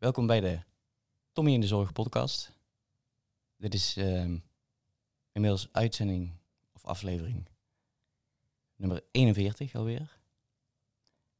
Welkom 0.00 0.26
bij 0.26 0.40
de 0.40 0.60
Tommy 1.32 1.52
in 1.52 1.60
de 1.60 1.66
Zorg 1.66 1.92
podcast. 1.92 2.52
Dit 3.56 3.74
is 3.74 3.96
ehm, 3.96 4.38
inmiddels 5.32 5.68
uitzending 5.72 6.32
of 6.72 6.84
aflevering 6.84 7.48
nummer 8.76 9.04
41 9.10 9.74
alweer. 9.74 10.20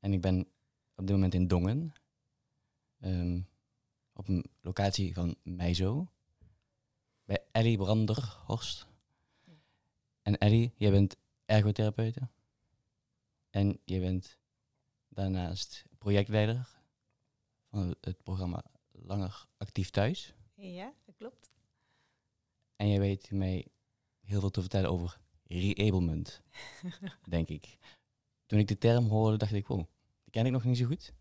En 0.00 0.12
ik 0.12 0.20
ben 0.20 0.40
op 0.94 1.06
dit 1.06 1.10
moment 1.10 1.34
in 1.34 1.46
Dongen. 1.46 1.92
ehm, 2.98 3.40
op 4.12 4.28
een 4.28 4.44
locatie 4.60 5.14
van 5.14 5.36
Meizo. 5.42 6.10
Bij 7.24 7.44
Ellie 7.52 7.76
Branderhorst. 7.76 8.86
En 10.22 10.38
Ellie, 10.38 10.72
jij 10.76 10.90
bent 10.90 11.16
ergotherapeute. 11.44 12.28
En 13.50 13.80
je 13.84 14.00
bent 14.00 14.38
daarnaast 15.08 15.84
projectleider 15.98 16.79
van 17.70 17.94
het 18.00 18.22
programma 18.22 18.64
Langer 18.92 19.46
Actief 19.58 19.90
Thuis. 19.90 20.34
Ja, 20.54 20.92
dat 21.04 21.14
klopt. 21.16 21.50
En 22.76 22.88
jij 22.88 22.98
weet 23.00 23.30
mij 23.30 23.66
heel 24.20 24.40
veel 24.40 24.50
te 24.50 24.60
vertellen 24.60 24.90
over 24.90 25.18
reablement, 25.46 26.42
denk 27.28 27.48
ik. 27.48 27.76
Toen 28.46 28.58
ik 28.58 28.68
de 28.68 28.78
term 28.78 29.06
hoorde, 29.06 29.36
dacht 29.36 29.52
ik, 29.52 29.66
wow, 29.66 29.78
die 30.24 30.30
ken 30.30 30.46
ik 30.46 30.52
nog 30.52 30.64
niet 30.64 30.78
zo 30.78 30.86
goed. 30.86 31.12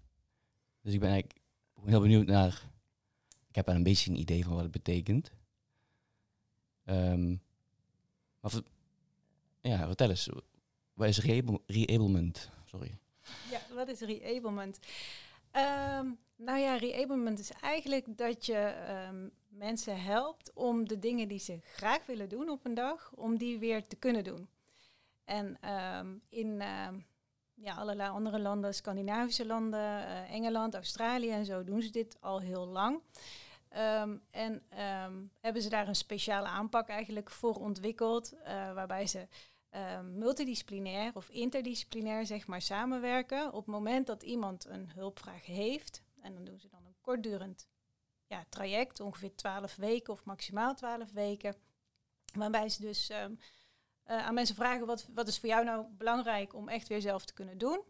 Dus 0.82 0.94
ik 0.94 1.00
ben 1.00 1.10
eigenlijk 1.10 1.40
heel 1.86 2.02
benieuwd 2.02 2.26
naar... 2.28 2.70
Ik 3.48 3.56
heb 3.56 3.66
wel 3.66 3.76
een 3.76 3.84
beetje 3.84 4.10
een 4.12 4.20
idee 4.20 4.44
van 4.44 4.54
wat 4.54 4.62
het 4.64 4.72
betekent. 4.72 5.32
Maar 8.40 8.52
ver- 8.52 8.64
ja, 9.62 9.86
vertel 9.88 10.10
eens, 10.10 10.30
wat 10.94 11.08
is 11.08 11.20
reable- 11.20 11.62
reablement? 11.66 12.50
Sorry. 12.66 12.98
Ja, 13.52 13.62
wat 13.76 13.88
is 13.88 14.00
reablement? 14.00 14.80
Ehm, 15.52 16.12
nou 16.36 16.60
ja, 16.60 16.76
reablement 16.76 17.40
is 17.40 17.52
eigenlijk 17.52 18.18
dat 18.18 18.46
je 18.46 18.58
ehm, 18.58 19.28
mensen 19.48 20.02
helpt 20.02 20.52
om 20.54 20.88
de 20.88 21.00
dingen 21.00 21.28
die 21.28 21.40
ze 21.40 21.60
graag 21.62 22.06
willen 22.06 22.30
doen 22.30 22.50
op 22.50 22.66
een 22.66 22.74
dag, 22.74 23.12
om 23.16 23.38
die 23.38 23.60
weer 23.60 23.88
te 23.88 23.96
kunnen 23.96 24.24
doen. 24.24 24.50
En 25.26 25.58
ehm, 25.62 26.08
in 26.30 26.62
ja, 27.62 27.76
allerlei 27.76 28.10
andere 28.10 28.40
landen, 28.40 28.74
Scandinavische 28.74 29.46
landen, 29.46 29.80
eh, 29.80 30.34
Engeland, 30.34 30.76
Australië 30.76 31.30
en 31.30 31.46
zo, 31.46 31.64
doen 31.64 31.82
ze 31.82 31.90
dit 31.92 32.18
al 32.22 32.40
heel 32.40 32.68
lang. 32.68 33.02
En 34.32 34.64
hebben 35.40 35.62
ze 35.62 35.70
daar 35.70 35.88
een 35.88 35.96
speciale 35.96 36.48
aanpak 36.48 36.88
eigenlijk 36.88 37.30
voor 37.30 37.56
ontwikkeld, 37.56 38.34
eh, 38.44 38.74
waarbij 38.74 39.08
ze 39.08 39.28
eh, 39.70 40.02
multidisciplinair 40.02 41.12
of 41.14 41.30
interdisciplinair 41.30 42.26
zeg 42.26 42.48
maar 42.48 42.62
samenwerken. 42.62 43.48
Op 43.48 43.66
het 43.66 43.76
moment 43.76 44.08
dat 44.08 44.24
iemand 44.24 44.66
een 44.66 44.90
hulpvraag 44.90 45.46
heeft, 45.46 46.04
en 46.22 46.34
dan 46.34 46.46
doen 46.46 46.60
ze 46.60 46.68
dan 46.68 46.86
een 46.86 46.96
kortdurend 47.02 47.68
ja, 48.28 48.46
traject, 48.50 49.00
ongeveer 49.00 49.36
12 49.36 49.76
weken 49.76 50.14
of 50.14 50.26
maximaal 50.26 50.76
12 50.76 51.12
weken, 51.12 51.56
waarbij 52.34 52.70
ze 52.70 52.82
dus 52.82 53.10
ehm, 53.10 53.34
eh, 54.04 54.26
aan 54.26 54.34
mensen 54.34 54.56
vragen 54.56 54.86
wat, 54.86 55.08
wat 55.14 55.28
is 55.28 55.40
voor 55.40 55.50
jou 55.50 55.64
nou 55.66 55.86
belangrijk 55.90 56.54
om 56.54 56.70
echt 56.70 56.88
weer 56.88 57.02
zelf 57.02 57.26
te 57.26 57.34
kunnen 57.34 57.58
doen. 57.58 57.82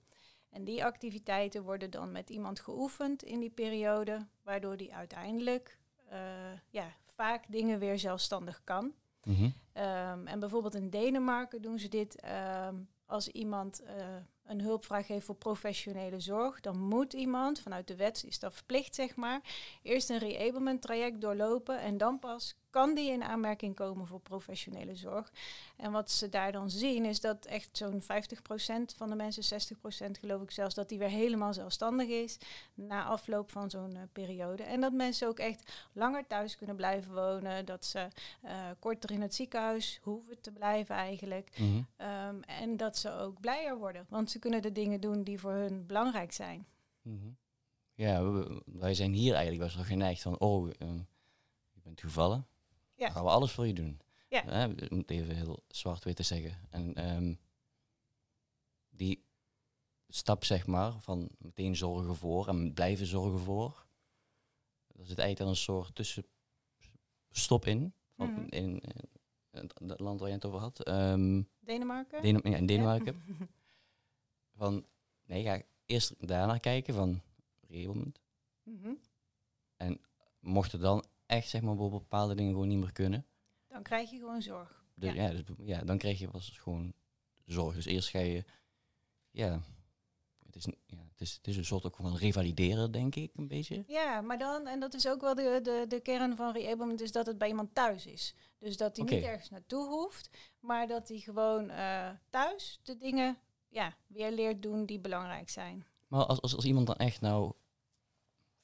En 0.50 0.64
die 0.64 0.86
activiteiten 0.86 1.64
worden 1.64 1.92
dan 1.92 2.12
met 2.12 2.30
iemand 2.30 2.60
geoefend 2.60 3.24
in 3.24 3.40
die 3.40 3.50
periode, 3.50 4.28
waardoor 4.44 4.78
die 4.78 4.94
uiteindelijk 4.94 5.80
eh, 6.10 6.52
ja, 6.70 6.94
vaak 7.06 7.44
dingen 7.48 7.80
weer 7.80 8.00
zelfstandig 8.00 8.64
kan. 8.64 8.94
Mhm. 9.24 9.50
Ehm, 9.74 10.28
en 10.28 10.40
bijvoorbeeld 10.40 10.76
in 10.76 10.90
Denemarken 10.90 11.62
doen 11.62 11.80
ze 11.80 11.88
dit 11.88 12.20
ehm, 12.20 12.76
als 13.06 13.28
iemand 13.28 13.82
eh, 13.82 13.96
een 14.44 14.62
hulpvraag 14.62 15.08
heeft 15.08 15.26
voor 15.26 15.36
professionele 15.36 16.20
zorg. 16.20 16.60
Dan 16.60 16.80
moet 16.80 17.14
iemand, 17.14 17.60
vanuit 17.62 17.88
de 17.88 17.96
wet 17.96 18.24
is 18.28 18.40
dat 18.40 18.54
verplicht 18.54 18.96
zeg 18.96 19.16
maar, 19.16 19.42
eerst 19.82 20.10
een 20.10 20.18
reablement 20.18 20.82
traject 20.82 21.22
doorlopen 21.22 21.80
en 21.80 21.98
dan 21.98 22.20
pas 22.20 22.56
kan 22.70 22.96
die 22.96 23.12
in 23.12 23.24
aanmerking 23.24 23.76
komen 23.76 24.08
voor 24.08 24.20
professionele 24.20 24.96
zorg. 24.96 25.32
En 25.78 25.92
wat 25.92 26.12
ze 26.12 26.30
daar 26.30 26.52
dan 26.52 26.70
zien 26.70 27.06
is 27.06 27.22
dat 27.22 27.46
echt 27.46 27.78
zo'n 27.78 28.02
50% 28.02 28.06
van 28.96 29.10
de 29.10 29.16
mensen, 29.16 29.62
60% 30.08 30.20
geloof 30.20 30.42
ik 30.42 30.52
zelfs, 30.52 30.76
dat 30.76 30.90
die 30.90 30.98
weer 30.98 31.10
helemaal 31.10 31.54
zelfstandig 31.54 32.08
is 32.08 32.38
na 32.74 33.04
afloop 33.04 33.52
van 33.52 33.70
zo'n 33.70 33.96
eh, 33.96 34.02
periode. 34.12 34.64
En 34.64 34.82
dat 34.82 34.94
mensen 34.94 35.28
ook 35.28 35.40
echt 35.40 35.88
langer 35.94 36.28
thuis 36.28 36.56
kunnen 36.56 36.76
blijven 36.76 37.14
wonen, 37.14 37.66
dat 37.66 37.86
ze 37.86 38.08
eh, 38.42 38.70
korter 38.80 39.12
in 39.12 39.22
het 39.22 39.36
ziekenhuis 39.36 40.00
hoeven 40.02 40.42
te 40.42 40.52
blijven 40.52 40.96
eigenlijk. 40.96 41.50
Mhm. 41.58 41.82
Ehm, 41.96 42.42
en 42.42 42.78
dat 42.78 42.98
ze 42.98 43.12
ook 43.12 43.40
blijer 43.40 43.78
worden, 43.78 44.06
want 44.10 44.32
ze 44.32 44.40
kunnen 44.40 44.62
de 44.62 44.72
dingen 44.72 45.02
doen 45.02 45.24
die 45.24 45.40
voor 45.40 45.54
hun 45.54 45.86
belangrijk 45.86 46.32
zijn. 46.32 46.66
Mhm. 47.02 47.30
Ja, 47.94 48.44
wij 48.66 48.94
zijn 48.94 49.14
hier 49.14 49.34
eigenlijk 49.34 49.64
best 49.64 49.76
wel 49.76 49.86
geneigd 49.86 50.22
van, 50.22 50.40
oh, 50.40 50.70
ehm, 50.80 50.98
je 51.72 51.80
bent 51.84 52.00
gevallen. 52.00 52.48
Ja. 53.00 53.06
Dan 53.06 53.12
gaan 53.16 53.24
we 53.24 53.30
alles 53.30 53.52
voor 53.52 53.68
je 53.68 53.74
doen. 53.74 54.00
Ja. 54.30 54.44
Hè, 54.46 54.66
om 54.66 54.98
het 54.98 55.10
even 55.12 55.36
heel 55.36 55.64
zwart-wit 55.68 56.16
te 56.16 56.24
zeggen. 56.24 56.68
En 56.70 56.94
ehm, 56.96 57.34
die 58.90 59.26
stap, 60.08 60.44
zeg 60.44 60.68
maar, 60.68 61.00
van 61.00 61.30
meteen 61.38 61.76
zorgen 61.76 62.16
voor 62.16 62.48
en 62.48 62.74
blijven 62.74 63.06
zorgen 63.06 63.40
voor. 63.40 63.88
Er 64.88 65.06
zit 65.06 65.18
eigenlijk 65.20 65.38
dan 65.38 65.48
een 65.48 65.56
soort 65.56 65.96
tussenstop 65.96 67.66
in. 67.66 67.94
Van 68.16 68.32
Mhm. 68.32 68.40
in, 68.40 68.50
in 68.50 68.82
het 69.52 69.74
het 69.80 70.00
land 70.00 70.20
waar 70.20 70.30
je 70.30 70.36
het 70.36 70.46
over 70.46 70.60
had. 70.60 70.84
Ehm, 70.84 71.42
Denemarken? 71.60 72.22
Dene- 72.22 72.50
ja, 72.50 72.58
in 72.58 72.66
Denemarken. 72.66 73.24
Ja. 73.40 73.48
Van, 74.60 74.86
nee, 75.26 75.44
ga 75.44 75.62
eerst 75.86 76.28
daarnaar 76.28 76.60
kijken 76.60 76.94
van 76.94 77.22
reablement. 77.68 78.20
Mhm. 78.64 78.94
mocht 80.40 80.74
er 80.74 80.80
dan 80.80 81.06
echt 81.30 81.50
zeg 81.50 81.62
maar 81.62 81.76
bepaalde 81.76 82.36
dingen 82.36 82.52
gewoon 82.52 82.68
niet 82.68 82.78
meer 82.80 82.92
kunnen, 82.92 83.26
Dan 83.68 83.84
krijg 83.84 84.10
je 84.10 84.18
gewoon 84.18 84.42
zorg. 84.42 84.84
dus, 84.94 85.14
Ja. 85.14 85.24
ja. 85.28 85.34
dus, 85.34 85.44
ja, 85.58 85.82
dan 85.84 85.98
krijg 85.98 86.20
je 86.20 86.30
pas 86.30 86.50
gewoon 86.50 86.94
zorg. 87.46 87.76
Dus 87.76 87.86
eerst 87.86 88.10
ga 88.10 88.20
je, 88.20 88.44
ja, 89.32 89.62
het 90.46 90.56
is, 90.56 90.66
een- 90.66 90.78
ja, 90.86 90.98
het 91.12 91.22
is, 91.22 91.34
het 91.34 91.48
is 91.48 91.58
een 91.58 91.66
soort 91.66 91.86
ook 91.86 91.96
van 91.96 92.16
revalideren, 92.16 92.92
denk 92.92 93.16
ik, 93.16 93.32
een 93.36 93.48
beetje. 93.48 93.84
Ja, 93.88 94.22
maar 94.22 94.38
dan, 94.38 94.68
en 94.68 94.80
dat 94.80 94.94
is 94.94 95.08
ook 95.08 95.22
wel 95.22 95.36
de, 95.36 95.60
de, 95.64 95.86
de 95.88 96.00
kern 96.00 96.36
van 96.36 96.52
reablement, 96.54 97.02
is 97.02 97.12
dat 97.12 97.26
het 97.26 97.38
bij 97.38 97.48
iemand 97.48 97.76
thuis 97.76 98.06
is. 98.06 98.36
Dus 98.58 98.78
dat 98.78 98.98
hij 98.98 99.06
niet 99.06 99.24
ergens 99.24 99.50
naartoe 99.50 99.88
hoeft, 99.88 100.30
maar 100.60 100.88
dat 100.88 101.08
hij 101.08 101.18
gewoon 101.20 101.70
eh, 101.70 102.10
thuis 102.30 102.80
de 102.84 102.98
dingen 102.98 103.38
ja, 103.68 103.96
weer 104.08 104.32
leert 104.32 104.62
doen 104.62 104.86
die 104.86 105.00
belangrijk 105.00 105.50
zijn. 105.50 105.86
Maar 106.08 106.26
als, 106.26 106.42
als, 106.42 106.56
als 106.56 106.66
iemand 106.66 106.88
dan 106.88 106.96
echt 106.96 107.22
nou 107.22 107.54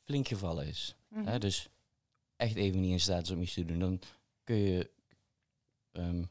flink 0.04 0.28
gevallen 0.28 0.68
is, 0.68 0.96
Mhm. 1.08 1.25
hè, 1.28 1.40
dus 1.40 1.70
echt 2.35 2.56
even 2.56 2.81
niet 2.81 2.91
in 2.91 3.00
staat 3.00 3.23
is 3.23 3.31
om 3.31 3.41
iets 3.41 3.53
te 3.53 3.66
doen, 3.66 3.79
dan 3.79 4.00
kun 4.44 4.56
je, 4.56 4.91
ehm, 5.91 6.23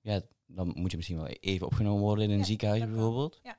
ja, 0.00 0.20
dan 0.46 0.72
moet 0.74 0.90
je 0.90 0.96
misschien 0.96 1.16
wel 1.18 1.26
even 1.26 1.66
opgenomen 1.66 2.02
worden 2.02 2.24
in 2.24 2.30
een 2.30 2.38
Ja, 2.38 2.44
ziekenhuis 2.44 2.80
bijvoorbeeld. 2.84 3.40
Ja. 3.42 3.58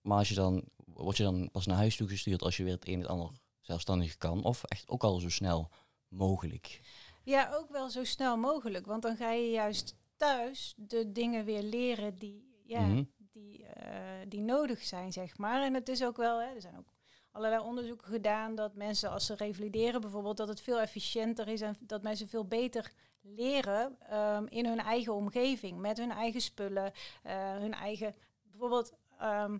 Maar 0.00 0.18
als 0.18 0.28
je 0.28 0.34
dan, 0.34 0.64
word 0.84 1.16
je 1.16 1.22
dan 1.22 1.50
pas 1.50 1.66
naar 1.66 1.76
huis 1.76 1.96
toegestuurd 1.96 2.42
als 2.42 2.56
je 2.56 2.64
weer 2.64 2.72
het 2.74 2.86
een 2.88 2.94
en 2.94 3.00
het 3.00 3.08
ander 3.08 3.30
zelfstandig 3.60 4.16
kan, 4.16 4.44
of 4.44 4.64
echt 4.64 4.88
ook 4.88 5.04
al 5.04 5.18
zo 5.18 5.28
snel 5.28 5.70
mogelijk. 6.08 6.80
Ja, 7.24 7.50
ook 7.54 7.70
wel 7.70 7.90
zo 7.90 8.04
snel 8.04 8.36
mogelijk, 8.36 8.86
want 8.86 9.02
dan 9.02 9.16
ga 9.16 9.30
je 9.32 9.50
juist 9.50 9.96
thuis 10.16 10.74
de 10.76 11.12
dingen 11.12 11.44
weer 11.44 11.62
leren 11.62 12.16
die, 12.18 12.60
ja, 12.64 12.80
Mhm. 12.86 13.04
die, 13.18 13.64
eh, 13.64 14.26
die 14.28 14.40
nodig 14.40 14.82
zijn, 14.82 15.12
zeg 15.12 15.38
maar. 15.38 15.62
En 15.62 15.74
het 15.74 15.88
is 15.88 16.04
ook 16.04 16.16
wel, 16.16 16.40
hè, 16.40 16.54
er 16.54 16.60
zijn 16.60 16.78
ook 16.78 16.94
allerlei 17.36 17.62
onderzoeken 17.62 18.06
gedaan 18.08 18.54
dat 18.54 18.74
mensen 18.74 19.10
als 19.10 19.26
ze 19.26 19.34
revalideren 19.34 20.00
bijvoorbeeld, 20.00 20.36
dat 20.36 20.48
het 20.48 20.60
veel 20.60 20.80
efficiënter 20.80 21.48
is 21.48 21.60
en 21.60 21.76
dat 21.80 22.02
mensen 22.02 22.28
veel 22.28 22.44
beter 22.44 22.92
leren 23.22 23.96
ehm, 24.08 24.46
in 24.48 24.66
hun 24.66 24.78
eigen 24.80 25.14
omgeving, 25.14 25.78
met 25.78 25.98
hun 25.98 26.10
eigen 26.10 26.40
spullen, 26.40 26.92
eh, 27.22 27.32
hun 27.52 27.74
eigen, 27.74 28.14
bijvoorbeeld 28.50 28.92
ehm, 29.18 29.58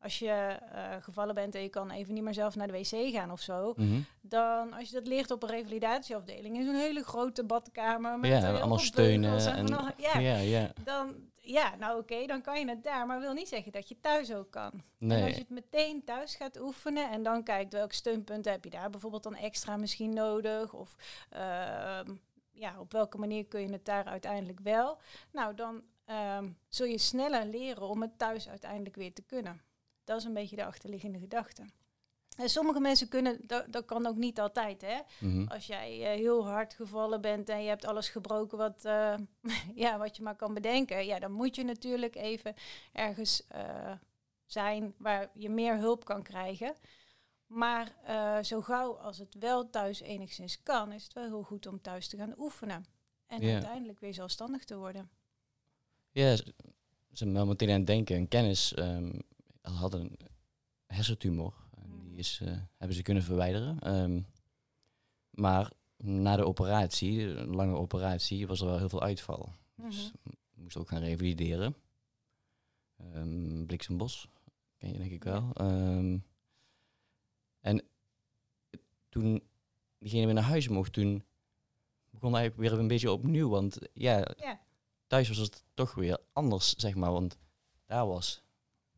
als 0.00 0.18
je 0.18 0.30
eh, 0.30 0.96
gevallen 1.00 1.34
bent 1.34 1.54
en 1.54 1.62
je 1.62 1.68
kan 1.68 1.90
even 1.90 2.14
niet 2.14 2.22
meer 2.22 2.34
zelf 2.34 2.56
naar 2.56 2.66
de 2.66 2.72
wc 2.72 3.12
gaan 3.14 3.30
of 3.32 3.40
zo, 3.40 3.72
Mhm. 3.76 4.00
dan 4.20 4.72
als 4.72 4.88
je 4.88 4.94
dat 4.94 5.06
leert 5.06 5.30
op 5.30 5.42
een 5.42 5.48
revalidatieafdeling 5.48 6.56
in 6.56 6.64
zo'n 6.64 6.74
hele 6.74 7.02
grote 7.04 7.44
badkamer 7.44 8.18
met 8.18 8.30
Ja, 8.30 8.52
allemaal 8.58 8.78
steunen 8.78 9.38
en- 9.46 9.94
Ja, 9.96 10.36
ja. 10.38 10.72
dan 10.84 11.14
ja, 11.44 11.74
nou 11.76 11.98
oké, 12.00 12.26
dan 12.26 12.42
kan 12.42 12.60
je 12.60 12.68
het 12.68 12.84
daar, 12.84 13.06
maar 13.06 13.20
wil 13.20 13.32
niet 13.32 13.48
zeggen 13.48 13.72
dat 13.72 13.88
je 13.88 14.00
thuis 14.00 14.32
ook 14.32 14.50
kan. 14.50 14.72
En 14.72 15.10
als 15.10 15.18
je 15.18 15.24
Nee. 15.24 15.34
het 15.34 15.50
meteen 15.50 16.04
thuis 16.04 16.34
gaat 16.36 16.60
oefenen 16.60 17.10
en 17.10 17.22
dan 17.22 17.42
kijkt 17.42 17.72
welke 17.72 17.94
steunpunten 17.94 18.52
heb 18.52 18.64
je 18.64 18.70
daar 18.70 18.90
bijvoorbeeld 18.90 19.22
dan 19.22 19.34
extra 19.34 19.76
misschien 19.76 20.12
nodig 20.14 20.72
of 20.72 20.94
ehm, 21.30 22.14
ja, 22.52 22.80
op 22.80 22.92
welke 22.92 23.18
manier 23.18 23.46
kun 23.46 23.60
je 23.60 23.72
het 23.72 23.84
daar 23.84 24.04
uiteindelijk 24.04 24.60
wel. 24.60 24.98
Nou, 25.32 25.54
dan 25.54 25.82
ehm, 26.04 26.50
zul 26.68 26.86
je 26.86 26.98
sneller 26.98 27.46
leren 27.46 27.88
om 27.88 28.02
het 28.02 28.18
thuis 28.18 28.48
uiteindelijk 28.48 28.96
weer 28.96 29.12
te 29.12 29.22
kunnen. 29.22 29.62
Dat 30.04 30.18
is 30.18 30.24
een 30.24 30.34
beetje 30.34 30.56
de 30.56 30.64
achterliggende 30.64 31.18
gedachte. 31.18 31.62
En 32.36 32.48
sommige 32.48 32.80
mensen 32.80 33.08
kunnen, 33.08 33.38
dat, 33.46 33.72
dat 33.72 33.84
kan 33.84 34.06
ook 34.06 34.16
niet 34.16 34.40
altijd, 34.40 34.80
hè. 34.80 35.00
Mhm. 35.18 35.46
Als 35.46 35.66
jij 35.66 36.12
eh, 36.12 36.18
heel 36.18 36.46
hard 36.48 36.74
gevallen 36.74 37.20
bent 37.20 37.48
en 37.48 37.62
je 37.62 37.68
hebt 37.68 37.86
alles 37.86 38.08
gebroken 38.08 38.58
wat, 38.58 38.84
eh, 38.84 39.14
ja, 39.84 39.98
wat 39.98 40.16
je 40.16 40.22
maar 40.22 40.36
kan 40.36 40.54
bedenken, 40.54 41.06
ja, 41.06 41.18
dan 41.18 41.32
moet 41.32 41.56
je 41.56 41.64
natuurlijk 41.64 42.14
even 42.14 42.54
ergens 42.92 43.46
eh, 43.48 43.92
zijn 44.46 44.94
waar 44.98 45.30
je 45.34 45.50
meer 45.50 45.78
hulp 45.78 46.04
kan 46.04 46.22
krijgen. 46.22 46.74
Maar 47.46 47.92
zo 48.42 48.60
gauw 48.60 48.92
als 48.92 49.18
het 49.18 49.34
wel 49.38 49.70
thuis 49.70 50.00
enigszins 50.00 50.62
kan, 50.62 50.92
is 50.92 51.04
het 51.04 51.12
wel 51.12 51.24
heel 51.24 51.42
goed 51.42 51.66
om 51.66 51.80
thuis 51.80 52.08
te 52.08 52.16
gaan 52.16 52.34
oefenen. 52.38 52.86
En 53.26 53.42
uiteindelijk 53.42 54.00
weer 54.00 54.14
zelfstandig 54.14 54.64
te 54.64 54.76
worden. 54.76 55.10
Ja, 56.10 56.36
ze 56.36 56.54
ze 57.14 57.20
zijn 57.20 57.32
wel 57.32 57.46
meteen 57.46 57.70
aan 57.70 57.78
het 57.78 57.86
denken. 57.86 58.16
En 58.16 58.28
kennis 58.28 58.74
ehm 58.74 59.18
had 59.60 59.94
een 59.94 60.18
hersentumor. 60.86 61.63
Die 62.14 62.22
is, 62.22 62.40
eh, 62.42 62.56
hebben 62.76 62.96
ze 62.96 63.02
kunnen 63.02 63.22
verwijderen. 63.22 63.78
Ehm, 63.80 64.20
maar 65.30 65.70
na 65.96 66.36
de 66.36 66.46
operatie, 66.46 67.20
een 67.22 67.54
lange 67.54 67.74
operatie, 67.76 68.46
was 68.46 68.60
er 68.60 68.66
wel 68.66 68.78
heel 68.78 68.88
veel 68.88 69.02
uitval. 69.02 69.52
Dus 69.74 70.12
Mhm. 70.22 70.34
moest 70.54 70.76
ook 70.76 70.88
gaan 70.88 71.02
revalideren. 71.02 71.76
Ehm 72.96 73.64
Bliksembos, 73.66 74.28
ken 74.78 74.92
je 74.92 74.98
denk 74.98 75.10
ik 75.10 75.24
wel. 75.24 75.50
Ehm, 75.54 76.18
en 77.60 77.82
toen 79.08 79.42
diegene 79.98 80.24
weer 80.24 80.34
naar 80.34 80.42
huis 80.44 80.68
mocht, 80.68 80.92
toen 80.92 81.24
begon 82.10 82.36
eigenlijk 82.36 82.70
weer 82.70 82.80
een 82.80 82.88
beetje 82.88 83.12
opnieuw. 83.12 83.48
Want 83.48 83.78
ja, 83.92 84.16
Ja. 84.36 84.60
thuis 85.06 85.28
was 85.28 85.36
het 85.38 85.64
toch 85.74 85.94
weer 85.94 86.18
anders, 86.32 86.74
zeg 86.74 86.94
maar. 86.94 87.12
Want 87.12 87.38
daar 87.86 88.06
was 88.06 88.42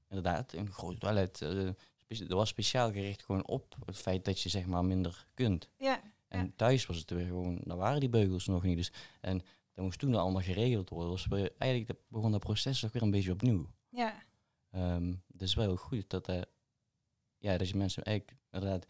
inderdaad 0.08 0.52
een 0.52 0.72
groot 0.72 1.00
toilet. 1.00 1.42
eh, 1.42 1.68
er 2.08 2.36
was 2.36 2.48
speciaal 2.48 2.92
gericht 2.92 3.22
gewoon 3.22 3.46
op 3.46 3.76
het 3.84 3.96
feit 3.96 4.24
dat 4.24 4.40
je 4.40 4.48
zeg 4.48 4.66
maar 4.66 4.84
minder 4.84 5.26
kunt. 5.34 5.68
Ja, 5.78 6.02
En 6.28 6.56
thuis 6.56 6.86
was 6.86 6.96
het 6.96 7.10
weer 7.10 7.26
gewoon, 7.26 7.60
daar 7.64 7.76
waren 7.76 8.00
die 8.00 8.08
beugels 8.08 8.46
nog 8.46 8.62
niet. 8.62 8.76
Dus, 8.76 8.92
en 9.20 9.42
dat 9.74 9.84
moest 9.84 9.98
toen 9.98 10.14
allemaal 10.14 10.42
geregeld 10.42 10.88
worden. 10.88 11.12
Dus 11.12 11.50
eigenlijk 11.58 12.00
begon 12.08 12.30
dat 12.30 12.40
proces 12.40 12.80
toch 12.80 12.92
weer 12.92 13.02
een 13.02 13.10
beetje 13.10 13.32
opnieuw. 13.32 13.70
ja, 13.88 14.24
dus 15.26 15.54
wel 15.54 15.66
heel 15.66 15.76
goed 15.76 16.10
dat, 16.10 16.28
eh, 16.28 16.40
ja, 17.38 17.56
dat 17.56 17.68
je 17.68 17.76
mensen 17.76 18.02
eigenlijk 18.02 18.38
inderdaad 18.50 18.86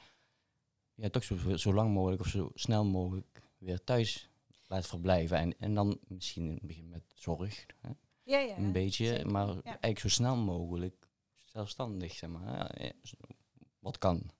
ja, 0.94 1.08
toch 1.08 1.24
zo, 1.24 1.56
zo 1.56 1.74
lang 1.74 1.92
mogelijk 1.92 2.20
of 2.20 2.28
zo 2.28 2.50
snel 2.54 2.84
mogelijk 2.84 3.42
weer 3.58 3.84
thuis 3.84 4.30
laat 4.66 4.86
verblijven. 4.86 5.38
En, 5.38 5.58
en 5.58 5.74
dan 5.74 5.98
misschien 6.08 6.46
in 6.46 6.54
het 6.54 6.66
begin 6.66 6.88
met 6.88 7.02
zorg, 7.14 7.66
hè, 7.80 7.90
ja, 8.22 8.38
ja. 8.38 8.56
een 8.56 8.72
beetje, 8.72 9.06
zeker, 9.06 9.30
maar 9.30 9.46
ja. 9.46 9.62
eigenlijk 9.62 9.98
zo 9.98 10.08
snel 10.08 10.36
mogelijk 10.36 11.05
zelfstandig, 11.56 12.12
zeg 12.12 12.30
maar. 12.30 12.82
ja, 12.82 12.92
zo- 13.02 13.16
wat 13.78 13.98
kan. 13.98 14.30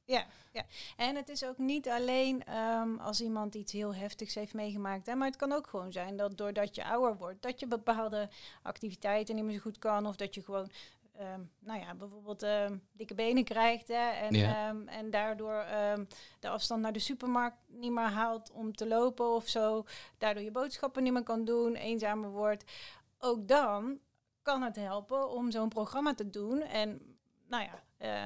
En 0.96 1.16
het 1.16 1.28
is 1.28 1.44
ook 1.44 1.58
niet 1.58 1.88
alleen 1.88 2.44
ehm, 2.44 2.96
als 2.98 3.20
iemand 3.20 3.54
iets 3.54 3.72
heel 3.72 3.94
heftigs 3.94 4.34
heeft 4.34 4.54
meegemaakt. 4.54 5.06
Hè, 5.06 5.14
maar 5.14 5.26
het 5.26 5.36
kan 5.36 5.52
ook 5.52 5.66
gewoon 5.66 5.92
zijn 5.92 6.16
dat 6.16 6.36
doordat 6.38 6.74
je 6.74 6.84
ouder 6.84 7.16
wordt, 7.16 7.42
dat 7.42 7.60
je 7.60 7.66
bepaalde 7.66 8.28
activiteiten 8.62 9.34
niet 9.34 9.44
meer 9.44 9.54
zo 9.54 9.60
goed 9.60 9.78
kan. 9.78 10.06
Of 10.06 10.16
dat 10.16 10.34
je 10.34 10.42
gewoon, 10.42 10.70
ehm, 11.12 11.40
nou 11.58 11.80
ja, 11.80 11.94
bijvoorbeeld 11.94 12.42
ehm, 12.42 12.76
dikke 12.92 13.14
benen 13.14 13.44
krijgt. 13.44 13.88
Hè, 13.88 14.08
en, 14.10 14.34
Ja. 14.34 14.74
en 14.86 15.10
daardoor 15.10 15.64
de 16.40 16.48
afstand 16.48 16.82
naar 16.82 16.92
de 16.92 16.98
supermarkt 16.98 17.56
niet 17.66 17.92
meer 17.92 18.04
haalt 18.10 18.50
om 18.50 18.74
te 18.74 18.86
lopen 18.86 19.34
of 19.34 19.48
zo. 19.48 19.84
Daardoor 20.18 20.42
je 20.42 20.50
boodschappen 20.50 21.02
niet 21.02 21.12
meer 21.12 21.22
kan 21.22 21.44
doen, 21.44 21.74
eenzamer 21.74 22.30
wordt. 22.30 22.64
Ook 23.18 23.48
dan 23.48 23.98
kan 24.46 24.62
het 24.62 24.76
helpen 24.76 25.30
om 25.30 25.50
zo'n 25.50 25.68
programma 25.68 26.14
te 26.14 26.30
doen. 26.30 26.62
En 26.62 27.16
nou 27.48 27.62
ja, 27.62 27.82
eh, 27.96 28.24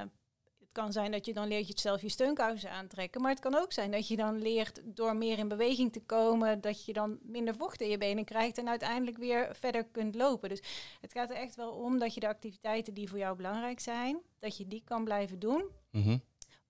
het 0.59 0.69
kan 0.73 0.93
zijn 0.93 1.11
dat 1.11 1.27
je 1.27 1.35
dan 1.35 1.49
leert 1.49 1.67
je 1.67 1.79
zelf 1.79 2.03
je 2.03 2.09
steunkousen 2.09 2.71
aantrekken. 2.71 3.21
Maar 3.21 3.31
het 3.31 3.41
kan 3.41 3.55
ook 3.55 3.73
zijn 3.73 3.91
dat 3.91 4.09
je 4.09 4.17
dan 4.17 4.39
leert 4.39 4.81
door 4.85 5.17
meer 5.17 5.39
in 5.39 5.49
beweging 5.49 5.93
te 5.93 6.01
komen, 6.01 6.61
dat 6.61 6.85
je 6.85 6.93
dan 6.93 7.19
minder 7.23 7.55
vocht 7.55 7.81
in 7.81 7.89
je 7.89 7.99
benen 7.99 8.25
krijgt 8.25 8.59
en 8.59 8.69
uiteindelijk 8.69 9.17
weer 9.17 9.57
verder 9.57 9.85
kunt 9.85 10.15
lopen. 10.15 10.49
Dus 10.49 10.63
het 11.01 11.13
gaat 11.13 11.31
er 11.31 11.37
echt 11.37 11.55
wel 11.57 11.73
om 11.73 11.99
dat 11.99 12.15
je 12.15 12.21
de 12.21 12.29
activiteiten 12.29 12.95
die 12.95 13.09
voor 13.09 13.19
jou 13.19 13.37
belangrijk 13.37 13.81
zijn, 13.81 14.21
dat 14.39 14.57
je 14.57 14.67
die 14.67 14.83
kan 14.85 15.05
blijven 15.05 15.39
doen. 15.39 15.65
Mhm. 15.91 16.19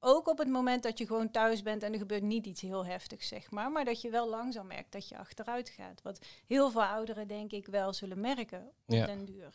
Ook 0.00 0.28
op 0.28 0.38
het 0.38 0.48
moment 0.48 0.82
dat 0.82 0.98
je 0.98 1.06
gewoon 1.06 1.30
thuis 1.30 1.62
bent 1.62 1.82
en 1.82 1.92
er 1.92 1.98
gebeurt 1.98 2.22
niet 2.22 2.46
iets 2.46 2.60
heel 2.60 2.86
heftigs, 2.86 3.28
zeg 3.28 3.50
maar. 3.50 3.72
Maar 3.72 3.84
dat 3.84 4.00
je 4.00 4.10
wel 4.10 4.28
langzaam 4.28 4.66
merkt 4.66 4.92
dat 4.92 5.08
je 5.08 5.18
achteruit 5.18 5.68
gaat. 5.68 6.02
Wat 6.02 6.26
heel 6.46 6.70
veel 6.70 6.82
ouderen 6.84 7.28
denk 7.28 7.52
ik 7.52 7.66
wel 7.66 7.92
zullen 7.92 8.20
merken 8.20 8.60
op 8.86 8.94
Ja. 8.94 9.06
den 9.06 9.24
duur. 9.24 9.54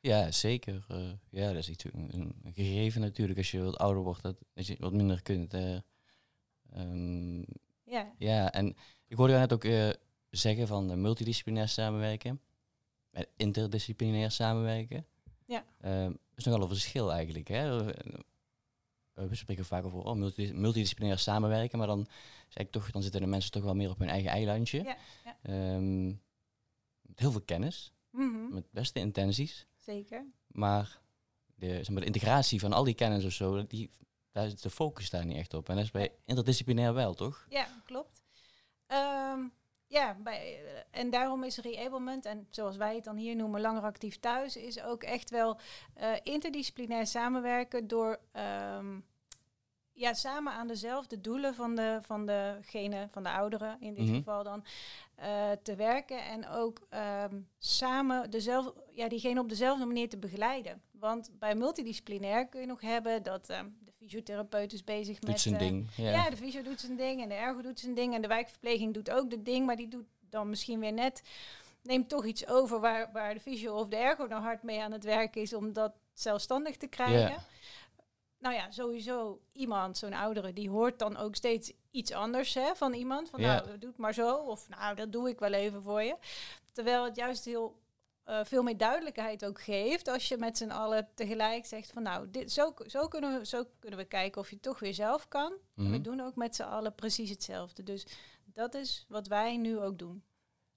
Ja, 0.00 0.30
zeker. 0.32 0.84
eh, 0.88 1.10
ja, 1.30 1.46
dat 1.48 1.56
is 1.56 1.68
iets, 1.68 1.84
een, 1.84 2.10
een 2.44 2.52
gegeven 2.54 3.00
natuurlijk. 3.00 3.38
Als 3.38 3.50
je 3.50 3.62
wat 3.62 3.78
ouder 3.78 4.02
wordt, 4.02 4.22
dat, 4.22 4.36
dat 4.54 4.66
je 4.66 4.76
wat 4.78 4.92
minder 4.92 5.22
kunt. 5.22 5.54
eh. 5.54 5.76
Ehm, 6.72 7.38
Ja, 7.84 8.12
ja, 8.18 8.52
en 8.52 8.76
ik 9.08 9.16
hoorde 9.16 9.32
jou 9.32 9.44
net 9.44 9.52
ook 9.52 9.64
eh, 9.64 9.88
zeggen 10.30 10.66
van 10.66 11.00
multidisciplinair 11.00 11.68
samenwerken. 11.68 12.40
En 13.10 13.26
interdisciplinair 13.36 14.30
samenwerken. 14.30 15.06
Ja. 15.46 15.64
Ehm, 15.80 16.10
dat 16.10 16.18
is 16.36 16.44
nogal 16.44 16.62
een 16.62 16.68
verschil 16.68 17.12
eigenlijk. 17.12 17.48
Hè? 17.48 17.78
Eh, 19.14 19.24
we 19.26 19.34
spreken 19.34 19.64
vaak 19.64 19.84
over 19.84 19.98
oh, 19.98 20.16
multi- 20.16 20.52
multidisciplinair 20.52 21.18
samenwerken, 21.18 21.78
maar 21.78 21.86
dan, 21.86 22.06
zeg 22.48 22.62
ik 22.66 22.70
toch, 22.72 22.90
dan 22.90 23.02
zitten 23.02 23.20
de 23.20 23.26
mensen 23.26 23.50
toch 23.50 23.62
wel 23.62 23.74
meer 23.74 23.90
op 23.90 23.98
hun 23.98 24.08
eigen 24.08 24.30
eilandje. 24.30 24.82
Ja, 24.84 24.96
ja. 25.24 25.36
Ehm, 25.42 26.06
met 27.00 27.18
heel 27.18 27.30
veel 27.30 27.40
kennis, 27.44 27.92
Mhm, 28.10 28.54
met 28.54 28.64
beste 28.70 28.98
intenties. 28.98 29.66
zeker. 29.78 30.24
Maar 30.46 31.00
de, 31.54 31.66
zeg 31.74 31.88
maar 31.90 32.00
de 32.00 32.06
integratie 32.06 32.60
van 32.60 32.72
al 32.72 32.84
die 32.84 32.94
kennis 32.94 33.24
of 33.24 33.32
zo, 33.32 33.66
die, 33.66 33.90
daar 34.32 34.46
is 34.46 34.60
de 34.60 34.70
focus 34.70 35.10
daar 35.10 35.26
niet 35.26 35.36
echt 35.36 35.54
op. 35.54 35.68
En 35.68 35.74
dat 35.74 35.84
is 35.84 35.90
bij 35.90 36.12
interdisciplinair 36.24 36.94
wel, 36.94 37.14
toch? 37.14 37.46
Ja, 37.48 37.66
klopt. 37.84 38.22
Ehm, 38.86 39.40
ja, 39.94 40.16
bij, 40.18 40.60
en 40.90 41.10
daarom 41.10 41.44
is 41.44 41.58
reablement, 41.58 42.24
en 42.24 42.46
zoals 42.50 42.76
wij 42.76 42.94
het 42.94 43.04
dan 43.04 43.16
hier 43.16 43.36
noemen, 43.36 43.60
langer 43.60 43.82
actief 43.82 44.20
thuis, 44.20 44.56
is 44.56 44.82
ook 44.82 45.02
echt 45.02 45.30
wel 45.30 45.58
eh, 45.94 46.12
interdisciplinair 46.22 47.06
samenwerken 47.06 47.86
door 47.88 48.18
ehm, 48.32 49.00
ja, 49.92 50.12
samen 50.14 50.52
aan 50.52 50.66
dezelfde 50.66 51.20
doelen 51.20 51.54
van, 51.54 51.74
de, 51.74 51.98
van 52.02 52.26
degene, 52.26 53.06
van 53.10 53.22
de 53.22 53.30
ouderen 53.30 53.76
in 53.80 53.94
dit 53.94 54.06
Mhm. 54.06 54.14
geval 54.14 54.42
dan, 54.42 54.64
eh, 55.14 55.50
te 55.62 55.74
werken. 55.76 56.24
En 56.24 56.48
ook 56.48 56.86
ehm, 56.90 57.40
samen 57.58 58.30
dezelfde, 58.30 58.74
ja, 58.90 59.08
diegene 59.08 59.40
op 59.40 59.48
dezelfde 59.48 59.84
manier 59.86 60.08
te 60.08 60.18
begeleiden. 60.18 60.82
Want 60.90 61.30
bij 61.38 61.54
multidisciplinair 61.54 62.46
kun 62.48 62.60
je 62.60 62.66
nog 62.66 62.80
hebben 62.80 63.22
dat 63.22 63.48
ehm, 63.48 63.68
de 63.84 63.92
fysiotherapeut 64.04 64.72
is 64.72 64.84
bezig 64.84 65.18
Doet 65.18 65.30
met... 65.30 65.40
zijn 65.40 65.54
eh, 65.54 65.60
ding. 65.60 65.88
Ja. 65.96 66.10
ja. 66.10 66.30
de 66.30 66.36
fysio 66.36 66.62
doet 66.62 66.80
zijn 66.80 66.96
ding 66.96 67.22
en 67.22 67.28
de 67.28 67.34
ergo 67.34 67.62
doet 67.62 67.80
zijn 67.80 67.94
ding 67.94 68.14
en 68.14 68.22
de 68.22 68.28
wijkverpleging 68.28 68.94
doet 68.94 69.10
ook 69.10 69.30
de 69.30 69.42
ding, 69.42 69.66
maar 69.66 69.76
die 69.76 69.88
doet 69.88 70.06
dan 70.30 70.48
misschien 70.48 70.80
weer 70.80 70.92
net, 70.92 71.22
neemt 71.82 72.08
toch 72.08 72.24
iets 72.24 72.46
over 72.46 72.80
waar, 72.80 73.10
waar 73.12 73.34
de 73.34 73.40
fysio 73.40 73.74
of 73.74 73.88
de 73.88 73.96
ergo 73.96 74.26
nou 74.26 74.42
hard 74.42 74.62
mee 74.62 74.82
aan 74.82 74.92
het 74.92 75.04
werk 75.04 75.36
is 75.36 75.54
om 75.54 75.72
dat 75.72 75.92
zelfstandig 76.12 76.76
te 76.76 76.86
krijgen. 76.86 77.28
Ja. 77.28 77.44
Nou 78.38 78.54
ja, 78.56 78.70
sowieso 78.70 79.40
iemand, 79.52 79.98
zo'n 79.98 80.12
oudere, 80.12 80.52
die 80.52 80.70
hoort 80.70 80.98
dan 80.98 81.16
ook 81.16 81.34
steeds 81.34 81.72
iets 81.90 82.12
anders 82.12 82.54
hè, 82.54 82.74
van 82.74 82.92
iemand. 82.92 83.30
Van 83.30 83.40
Ja. 83.40 83.64
nou, 83.64 83.78
doe 83.78 83.90
het 83.90 83.98
maar 83.98 84.14
zo. 84.14 84.36
Of 84.36 84.68
nou, 84.68 84.94
dat 84.94 85.12
doe 85.12 85.28
ik 85.28 85.38
wel 85.38 85.52
even 85.52 85.82
voor 85.82 86.02
je. 86.02 86.16
Terwijl 86.72 87.04
het 87.04 87.16
juist 87.16 87.44
heel 87.44 87.82
eh, 88.24 88.40
veel 88.44 88.62
meer 88.62 88.76
duidelijkheid 88.76 89.44
ook 89.44 89.60
geeft 89.62 90.08
als 90.08 90.28
je 90.28 90.36
met 90.36 90.56
z'n 90.58 90.70
allen 90.70 91.08
tegelijk 91.14 91.66
zegt 91.66 91.90
van 91.92 92.02
nou, 92.02 92.30
dit, 92.30 92.52
zo, 92.52 92.74
zo, 92.86 93.08
kunnen 93.08 93.38
we, 93.38 93.46
zo 93.46 93.64
kunnen 93.78 93.98
we 93.98 94.04
kijken 94.04 94.40
of 94.40 94.50
je 94.50 94.60
toch 94.60 94.78
weer 94.78 94.94
zelf 94.94 95.28
kan. 95.28 95.52
En 95.76 95.82
Mhm. 95.82 95.90
we 95.90 96.00
doen 96.00 96.20
ook 96.20 96.36
met 96.36 96.56
z'n 96.56 96.62
allen 96.62 96.94
precies 96.94 97.30
hetzelfde. 97.30 97.82
Dus 97.82 98.06
dat 98.44 98.74
is 98.74 99.04
wat 99.08 99.26
wij 99.26 99.56
nu 99.56 99.78
ook 99.78 99.98
doen. 99.98 100.22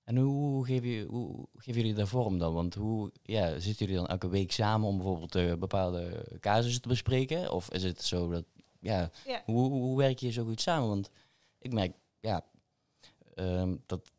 En 0.04 0.18
hoe, 0.18 0.66
geef 0.66 0.84
je, 0.84 1.06
hoe 1.10 1.48
geven 1.56 1.82
jullie 1.82 1.96
daar 1.96 2.08
vorm 2.08 2.38
dan? 2.38 2.54
Want 2.54 2.74
hoe 2.76 3.12
ja, 3.24 3.60
zitten 3.60 3.86
jullie 3.86 4.02
dan 4.02 4.08
elke 4.12 4.30
week 4.30 4.52
samen 4.52 4.88
om 4.88 4.96
bijvoorbeeld 4.98 5.36
eh, 5.36 5.54
bepaalde 5.54 6.26
casussen 6.40 6.82
te 6.82 6.88
bespreken? 6.88 7.52
Of 7.52 7.72
is 7.72 7.84
het 7.84 8.02
zo 8.04 8.30
dat, 8.30 8.44
ja, 8.80 9.10
Ja. 9.26 9.42
Hoe, 9.46 9.70
hoe 9.72 9.98
werk 9.98 10.20
je 10.20 10.32
zo 10.32 10.44
goed 10.46 10.62
samen? 10.62 10.88
Want 10.90 11.10
ik 11.60 11.74
merk, 11.74 11.94
ja, 12.20 12.46
ehm, 13.36 13.76
dat 13.86 14.12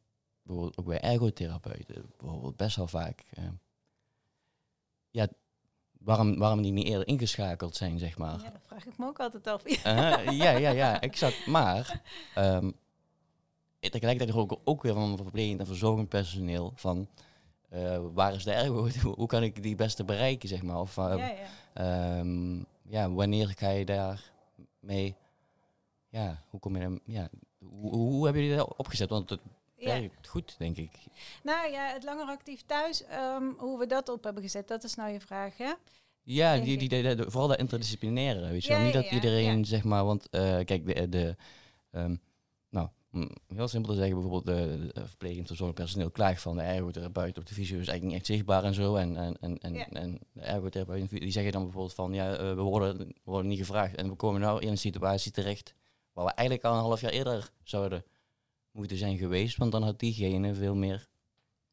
bijvoorbeeld 0.48 0.78
ook 0.78 0.86
bij 0.86 1.00
ergotherapeuten 1.00 2.12
bijvoorbeeld 2.18 2.56
best 2.56 2.76
wel 2.76 2.86
vaak, 2.86 3.24
ehm, 3.30 3.52
ja, 5.10 5.28
waarom, 5.98 6.38
waarom 6.38 6.62
die 6.62 6.72
niet 6.72 6.86
eerder 6.86 7.06
ingeschakeld 7.06 7.76
zijn, 7.76 7.98
zeg 7.98 8.18
maar. 8.18 8.42
Ja, 8.42 8.50
dat 8.50 8.60
vraag 8.66 8.86
ik 8.86 8.98
me 8.98 9.06
ook 9.06 9.20
altijd 9.20 9.46
af. 9.46 9.64
Uh-huh, 9.66 10.38
ja, 10.38 10.50
ja, 10.50 10.70
ja, 10.70 11.00
exact. 11.00 11.46
Maar 11.46 12.02
ehm, 12.34 12.70
tegelijkertijd 13.80 14.30
hoor 14.30 14.44
ik 14.44 14.58
ook 14.64 14.82
weer 14.82 14.94
van 14.94 15.16
verplegend 15.16 15.60
en 15.60 15.66
verzorgend 15.66 16.08
personeel 16.08 16.72
van 16.74 17.08
eh, 17.68 18.00
waar 18.12 18.34
is 18.34 18.44
de 18.44 18.52
ergo? 18.52 18.88
Hoe, 19.16 19.26
kan 19.26 19.42
ik 19.42 19.62
die 19.62 19.76
beste 19.76 20.04
bereiken, 20.04 20.48
zeg 20.48 20.62
maar? 20.62 20.80
Of 20.80 20.98
eh, 20.98 21.14
ja, 21.16 21.26
ja. 21.26 22.18
ehm, 22.18 22.62
ja, 22.82 23.10
wanneer 23.10 23.48
ga 23.56 23.68
je 23.68 23.84
daar 23.84 24.32
mee? 24.80 25.16
Ja, 26.08 26.42
hoe 26.48 26.60
kom 26.60 26.76
je 26.76 26.82
dan? 26.82 27.00
Ja, 27.04 27.28
hoe, 27.58 27.90
hoe 27.94 28.24
hebben 28.24 28.42
jullie 28.42 28.56
dat 28.56 28.76
opgezet? 28.76 29.08
Want 29.08 29.30
het 29.30 29.40
Ja. 29.78 30.00
goed, 30.28 30.54
denk 30.58 30.76
ik. 30.76 30.90
Nou 31.42 31.70
ja, 31.70 31.86
het 31.92 32.04
langer 32.04 32.26
actief 32.26 32.62
thuis, 32.66 33.04
ehm, 33.04 33.44
hoe 33.58 33.78
we 33.78 33.86
dat 33.86 34.08
op 34.08 34.24
hebben 34.24 34.42
gezet, 34.42 34.68
dat 34.68 34.84
is 34.84 34.94
nou 34.94 35.10
je 35.12 35.20
vraag, 35.20 35.56
hè? 35.56 35.72
Ja, 36.22 36.54
die, 36.58 36.78
die, 36.78 36.88
die- 36.88 37.14
die- 37.16 37.24
vooral 37.30 37.48
dat 37.48 37.58
interdisciplinaire, 37.58 38.48
weet 38.48 38.64
je 38.64 38.70
Ja, 38.70 38.76
wel. 38.76 38.84
Niet 38.84 38.94
dat 38.94 39.04
ja, 39.04 39.10
iedereen, 39.10 39.58
ja. 39.58 39.64
zeg 39.64 39.84
maar, 39.84 40.04
want 40.04 40.28
eh, 40.30 40.40
kijk, 40.64 40.86
de, 40.86 41.08
de, 41.08 41.36
ehm, 41.90 42.16
nou, 42.70 42.88
heel 43.54 43.68
simpel 43.68 43.90
te 43.92 43.98
zeggen, 43.98 44.14
bijvoorbeeld 44.20 44.46
de, 44.46 44.90
de 44.94 45.06
verpleging 45.06 45.48
zorgpersoneel 45.52 46.10
klaagt 46.10 46.42
van 46.42 46.56
de 46.56 46.62
ergotherapeut 46.62 47.38
op 47.38 47.46
de 47.46 47.54
visio 47.54 47.78
is 47.78 47.88
eigenlijk 47.88 48.04
niet 48.04 48.14
echt 48.14 48.26
zichtbaar 48.26 48.64
en 48.64 48.74
zo. 48.74 48.96
En, 48.96 49.16
en, 49.16 49.58
en, 49.58 49.90
en, 49.92 50.18
de 50.32 50.40
ergotherapeut 50.40 51.10
die 51.10 51.30
zeggen 51.30 51.52
dan 51.52 51.62
bijvoorbeeld 51.62 51.94
van 51.94 52.12
ja, 52.12 52.32
eh, 52.32 52.38
we, 52.54 52.60
worden, 52.60 52.98
we 52.98 53.12
worden 53.24 53.50
niet 53.50 53.58
gevraagd. 53.58 53.94
En 53.94 54.08
we 54.08 54.14
komen 54.14 54.40
nou 54.40 54.60
in 54.60 54.68
een 54.68 54.78
situatie 54.78 55.32
terecht 55.32 55.74
waar 56.12 56.24
we 56.24 56.30
eigenlijk 56.32 56.66
al 56.68 56.74
een 56.74 56.80
half 56.84 57.00
jaar 57.00 57.10
eerder 57.12 57.50
zouden 57.62 58.04
moeten 58.72 58.96
zijn 58.96 59.18
geweest. 59.18 59.56
Want 59.56 59.72
dan 59.72 59.82
had 59.82 59.98
diegene 59.98 60.54
veel 60.54 60.74
meer 60.74 61.08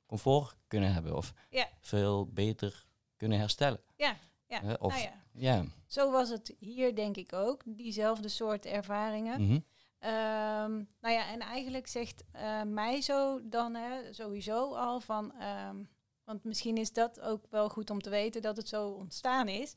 comfort 0.05 0.57
kunnen 0.67 0.93
hebben 0.93 1.15
of 1.15 1.33
Ja. 1.49 1.69
veel 1.81 2.27
beter 2.27 2.85
kunnen 3.15 3.37
herstellen. 3.37 3.79
Ja, 3.95 4.17
ja. 4.47 4.75
Of, 4.79 4.93
nou 4.93 5.03
ja. 5.03 5.23
ja. 5.31 5.65
Zo 5.87 6.11
was 6.11 6.29
het 6.29 6.55
hier 6.59 6.95
denk 6.95 7.17
ik 7.17 7.33
ook, 7.33 7.61
diezelfde 7.65 8.29
soort 8.29 8.65
ervaringen. 8.65 9.65
Ehm, 9.99 10.71
nou 11.01 11.13
ja, 11.13 11.31
en 11.31 11.39
eigenlijk 11.39 11.87
zegt 11.87 12.23
eh, 12.31 12.61
mij 12.63 13.01
zo 13.01 13.39
dan 13.43 13.75
hè, 13.75 14.13
sowieso 14.13 14.73
al 14.75 14.99
van, 14.99 15.33
ehm, 15.39 15.75
want 16.23 16.43
misschien 16.43 16.77
is 16.77 16.93
dat 16.93 17.21
ook 17.21 17.45
wel 17.49 17.69
goed 17.69 17.89
om 17.89 18.01
te 18.01 18.09
weten 18.09 18.41
dat 18.41 18.57
het 18.57 18.67
zo 18.67 18.89
ontstaan 18.89 19.47
is. 19.47 19.73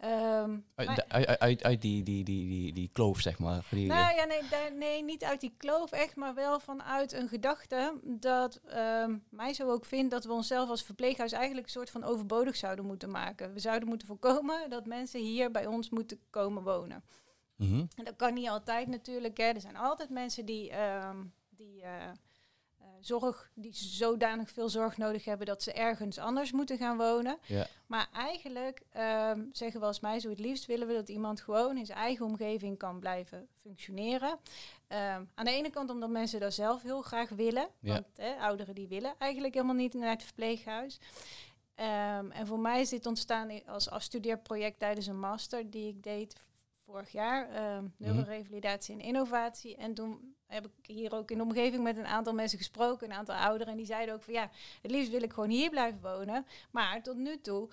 Ehm, 0.00 0.58
Uit, 0.74 0.86
maar- 0.86 0.94
de- 0.94 1.08
uit, 1.08 1.38
uit, 1.38 1.62
uit 1.62 1.82
die, 1.82 2.02
die, 2.02 2.24
die, 2.24 2.48
die, 2.48 2.72
die 2.72 2.90
kloof, 2.92 3.20
zeg 3.20 3.38
maar. 3.38 3.66
Die, 3.70 3.86
nou 3.86 4.14
ja, 4.14 4.24
nee, 4.24 4.40
daar- 4.50 4.74
nee, 4.74 5.04
niet 5.04 5.24
uit 5.24 5.40
die 5.40 5.54
kloof 5.56 5.92
echt, 5.92 6.16
maar 6.16 6.34
wel 6.34 6.60
vanuit 6.60 7.12
een 7.12 7.28
gedachte 7.28 8.00
dat 8.04 8.60
ehm, 8.64 9.16
mij 9.30 9.52
zo 9.54 9.70
ook 9.70 9.84
vindt 9.84 10.10
dat 10.10 10.24
we 10.24 10.32
onszelf 10.32 10.68
als 10.68 10.82
verpleeghuis 10.82 11.32
eigenlijk 11.32 11.66
een 11.66 11.72
soort 11.72 11.90
van 11.90 12.04
overbodig 12.04 12.56
zouden 12.56 12.84
moeten 12.84 13.10
maken. 13.10 13.52
We 13.52 13.60
zouden 13.60 13.88
moeten 13.88 14.06
voorkomen 14.06 14.70
dat 14.70 14.86
mensen 14.86 15.20
hier 15.20 15.50
bij 15.50 15.66
ons 15.66 15.90
moeten 15.90 16.20
komen 16.30 16.62
wonen. 16.62 17.04
Mhm. 17.56 17.84
En 17.96 18.04
dat 18.04 18.16
kan 18.16 18.34
niet 18.34 18.48
altijd 18.48 18.86
natuurlijk. 18.88 19.36
Hè. 19.36 19.44
Er 19.44 19.60
zijn 19.60 19.76
altijd 19.76 20.10
mensen 20.10 20.44
die, 20.44 20.70
ehm, 20.70 21.16
die 21.50 21.82
eh, 21.82 21.90
zorg, 23.00 23.50
die 23.54 23.74
zodanig 23.74 24.50
veel 24.50 24.68
zorg 24.68 24.96
nodig 24.96 25.24
hebben 25.24 25.46
dat 25.46 25.62
ze 25.62 25.72
ergens 25.72 26.18
anders 26.18 26.52
moeten 26.52 26.78
gaan 26.78 26.96
wonen. 26.96 27.38
Ja. 27.46 27.66
Maar 27.86 28.08
eigenlijk 28.12 28.82
ehm, 28.90 29.44
zeggen 29.52 29.80
we 29.80 29.86
als 29.86 30.00
mij 30.00 30.20
zo 30.20 30.28
het 30.28 30.38
liefst 30.38 30.66
willen 30.66 30.86
we 30.86 30.94
dat 30.94 31.08
iemand 31.08 31.40
gewoon 31.40 31.76
in 31.76 31.86
zijn 31.86 31.98
eigen 31.98 32.26
omgeving 32.26 32.78
kan 32.78 32.98
blijven 33.00 33.48
functioneren. 33.56 34.38
Ehm, 34.86 35.24
aan 35.34 35.44
de 35.44 35.50
ene 35.50 35.70
kant 35.70 35.90
omdat 35.90 36.10
mensen 36.10 36.40
dat 36.40 36.54
zelf 36.54 36.82
heel 36.82 37.02
graag 37.02 37.28
willen. 37.28 37.68
Ja. 37.80 37.92
Want 37.92 38.06
hè, 38.16 38.34
ouderen 38.34 38.74
die 38.74 38.88
willen 38.88 39.14
eigenlijk 39.18 39.54
helemaal 39.54 39.74
niet 39.74 39.94
naar 39.94 40.10
het 40.10 40.22
verpleeghuis. 40.22 40.98
Ehm, 41.74 42.30
en 42.30 42.46
voor 42.46 42.58
mij 42.58 42.80
is 42.80 42.88
dit 42.88 43.06
ontstaan 43.06 43.66
als 43.66 43.90
afstudeerproject 43.90 44.78
tijdens 44.78 45.06
een 45.06 45.20
master 45.20 45.70
die 45.70 45.88
ik 45.88 46.02
deed 46.02 46.36
vorig 46.84 47.10
jaar. 47.10 47.48
ehm 47.48 47.84
neurorevalidatie 47.96 48.94
en 48.94 49.00
innovatie. 49.00 49.76
En 49.76 49.94
toen 49.94 50.34
heb 50.50 50.66
ik 50.66 50.86
hier 50.86 51.14
ook 51.14 51.30
in 51.30 51.36
de 51.38 51.44
omgeving 51.44 51.82
met 51.82 51.96
een 51.96 52.06
aantal 52.06 52.34
mensen 52.34 52.58
gesproken, 52.58 53.10
een 53.10 53.16
aantal 53.16 53.34
ouderen. 53.34 53.72
En 53.72 53.76
die 53.76 53.86
zeiden 53.86 54.14
ook 54.14 54.22
van 54.22 54.32
ja, 54.34 54.50
het 54.82 54.90
liefst 54.90 55.10
wil 55.10 55.22
ik 55.22 55.32
gewoon 55.32 55.50
hier 55.50 55.70
blijven 55.70 56.00
wonen. 56.00 56.46
Maar 56.70 57.02
tot 57.02 57.16
nu 57.16 57.40
toe 57.40 57.68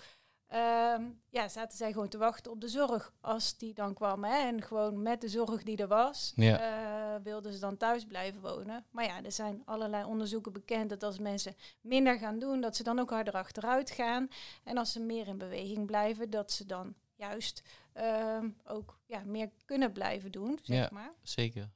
ehm, 0.46 1.02
ja, 1.28 1.48
zaten 1.48 1.76
zij 1.78 1.92
gewoon 1.92 2.08
te 2.08 2.18
wachten 2.18 2.52
op 2.52 2.60
de 2.60 2.68
zorg 2.68 3.12
als 3.20 3.56
die 3.58 3.74
dan 3.74 3.94
kwam. 3.94 4.24
Hè? 4.24 4.36
En 4.46 4.62
gewoon 4.62 5.02
met 5.02 5.20
de 5.20 5.28
zorg 5.28 5.62
die 5.62 5.76
er 5.76 5.88
was, 5.88 6.32
Ja. 6.36 6.58
eh, 6.60 7.22
wilden 7.24 7.52
ze 7.52 7.58
dan 7.58 7.76
thuis 7.76 8.04
blijven 8.04 8.40
wonen. 8.40 8.84
Maar 8.90 9.04
ja, 9.04 9.22
er 9.22 9.32
zijn 9.32 9.62
allerlei 9.64 10.04
onderzoeken 10.04 10.52
bekend 10.52 10.90
dat 10.90 11.02
als 11.02 11.18
mensen 11.18 11.54
minder 11.80 12.18
gaan 12.18 12.38
doen, 12.38 12.60
dat 12.60 12.76
ze 12.76 12.82
dan 12.82 12.98
ook 12.98 13.10
harder 13.10 13.32
achteruit 13.34 13.90
gaan. 13.90 14.28
En 14.64 14.76
als 14.78 14.92
ze 14.92 15.00
meer 15.00 15.26
in 15.26 15.38
beweging 15.38 15.86
blijven, 15.86 16.30
dat 16.30 16.52
ze 16.52 16.66
dan 16.66 16.94
juist 17.14 17.62
ehm, 17.92 18.48
ook 18.64 18.98
ja, 19.06 19.22
meer 19.24 19.50
kunnen 19.64 19.92
blijven 19.92 20.32
doen, 20.32 20.58
zeg 20.62 20.76
Ja. 20.76 20.88
maar. 20.92 21.12
Zeker. 21.22 21.70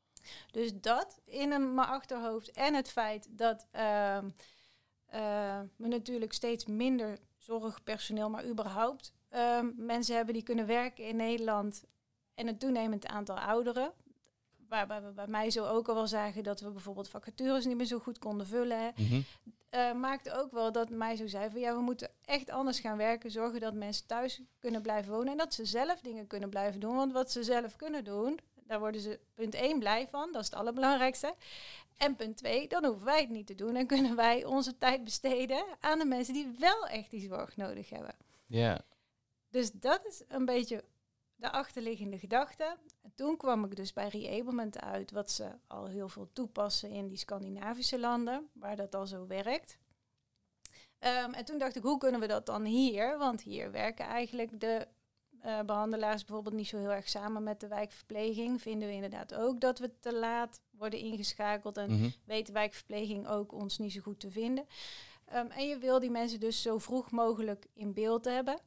Dus 0.50 0.80
dat 0.80 1.20
in 1.24 1.52
een, 1.52 1.74
mijn 1.74 1.88
achterhoofd 1.88 2.50
en 2.50 2.74
het 2.74 2.90
feit 2.90 3.28
dat 3.30 3.66
ehm, 3.70 4.28
eh, 5.06 5.60
we 5.76 5.88
natuurlijk 5.88 6.32
steeds 6.32 6.66
minder 6.66 7.18
zorgpersoneel, 7.38 8.30
maar 8.30 8.46
überhaupt 8.46 9.12
ehm, 9.28 9.70
mensen 9.76 10.16
hebben 10.16 10.34
die 10.34 10.42
kunnen 10.42 10.66
werken 10.66 11.04
in 11.04 11.16
Nederland 11.16 11.84
en 12.34 12.48
een 12.48 12.58
toenemend 12.58 13.06
aantal 13.06 13.38
ouderen. 13.38 13.92
Waarbij 14.68 15.02
we 15.02 15.10
bij 15.10 15.26
mij 15.26 15.50
zo 15.50 15.66
ook 15.66 15.88
al 15.88 15.94
wel 15.94 16.06
zagen 16.06 16.42
dat 16.42 16.60
we 16.60 16.70
bijvoorbeeld 16.70 17.08
vacatures 17.08 17.64
niet 17.64 17.76
meer 17.76 17.86
zo 17.86 17.98
goed 17.98 18.18
konden 18.18 18.46
vullen. 18.46 18.94
Eh, 19.70 19.92
maakte 19.92 20.32
ook 20.32 20.52
wel 20.52 20.72
dat 20.72 20.90
mij 20.90 21.16
zo 21.16 21.26
zei 21.26 21.50
van 21.50 21.60
ja, 21.60 21.74
we 21.74 21.80
moeten 21.80 22.10
echt 22.24 22.50
anders 22.50 22.80
gaan 22.80 22.96
werken. 22.96 23.30
Zorgen 23.30 23.60
dat 23.60 23.74
mensen 23.74 24.06
thuis 24.06 24.40
kunnen 24.58 24.82
blijven 24.82 25.12
wonen 25.12 25.32
en 25.32 25.38
dat 25.38 25.54
ze 25.54 25.64
zelf 25.64 26.00
dingen 26.00 26.26
kunnen 26.26 26.50
blijven 26.50 26.80
doen. 26.80 26.96
Want 26.96 27.12
wat 27.12 27.32
ze 27.32 27.42
zelf 27.42 27.76
kunnen 27.76 28.04
doen, 28.04 28.38
daar 28.72 28.80
worden 28.80 29.00
ze 29.00 29.20
punt 29.34 29.54
1 29.54 29.78
blij 29.78 30.08
van. 30.08 30.32
Dat 30.32 30.42
is 30.42 30.48
het 30.48 30.58
allerbelangrijkste. 30.58 31.34
En 31.96 32.16
punt 32.16 32.36
2, 32.36 32.68
dan 32.68 32.84
hoeven 32.84 33.04
wij 33.04 33.20
het 33.20 33.30
niet 33.30 33.46
te 33.46 33.54
doen. 33.54 33.76
En 33.76 33.86
kunnen 33.86 34.16
wij 34.16 34.44
onze 34.44 34.78
tijd 34.78 35.04
besteden 35.04 35.64
aan 35.80 35.98
de 35.98 36.04
mensen 36.04 36.34
die 36.34 36.56
wel 36.58 36.86
echt 36.86 37.10
die 37.10 37.28
zorg 37.28 37.56
nodig 37.56 37.90
hebben. 37.90 38.14
Ja. 38.46 38.84
Dus 39.50 39.72
dat 39.72 40.06
is 40.06 40.22
een 40.28 40.44
beetje 40.44 40.84
de 41.34 41.50
achterliggende 41.50 42.18
gedachte. 42.18 42.76
En 43.02 43.12
toen 43.14 43.36
kwam 43.36 43.64
ik 43.64 43.76
dus 43.76 43.92
bij 43.92 44.08
reablement 44.08 44.80
uit, 44.80 45.10
wat 45.10 45.30
ze 45.30 45.50
al 45.66 45.86
heel 45.86 46.08
veel 46.08 46.30
toepassen 46.32 46.90
in 46.90 47.08
die 47.08 47.18
Scandinavische 47.18 47.98
landen, 47.98 48.50
waar 48.52 48.76
dat 48.76 48.94
al 48.94 49.06
zo 49.06 49.26
werkt. 49.26 49.78
Ehm, 50.98 51.32
en 51.32 51.44
toen 51.44 51.58
dacht 51.58 51.76
ik, 51.76 51.82
hoe 51.82 51.98
kunnen 51.98 52.20
we 52.20 52.26
dat 52.26 52.46
dan 52.46 52.64
hier? 52.64 53.18
Want 53.18 53.42
hier 53.42 53.70
werken 53.70 54.04
eigenlijk 54.04 54.60
de 54.60 54.86
eh, 55.42 55.60
behandelaars 55.60 56.24
bijvoorbeeld 56.24 56.54
niet 56.54 56.68
zo 56.68 56.78
heel 56.78 56.92
erg 56.92 57.08
samen 57.08 57.42
met 57.42 57.60
de 57.60 57.68
wijkverpleging. 57.68 58.62
Vinden 58.62 58.88
we 58.88 58.94
inderdaad 58.94 59.34
ook 59.34 59.60
dat 59.60 59.78
we 59.78 59.98
te 60.00 60.14
laat 60.14 60.60
worden 60.70 60.98
ingeschakeld 60.98 61.76
en 61.76 61.90
Mhm. 61.92 62.08
weet 62.24 62.46
de 62.46 62.52
wijkverpleging 62.52 63.28
ook 63.28 63.52
ons 63.52 63.78
niet 63.78 63.92
zo 63.92 64.00
goed 64.00 64.20
te 64.20 64.30
vinden. 64.30 64.66
Ehm, 65.24 65.46
en 65.46 65.68
je 65.68 65.78
wil 65.78 66.00
die 66.00 66.10
mensen 66.10 66.40
dus 66.40 66.62
zo 66.62 66.78
vroeg 66.78 67.10
mogelijk 67.10 67.66
in 67.74 67.92
beeld 67.92 68.24
hebben. 68.24 68.58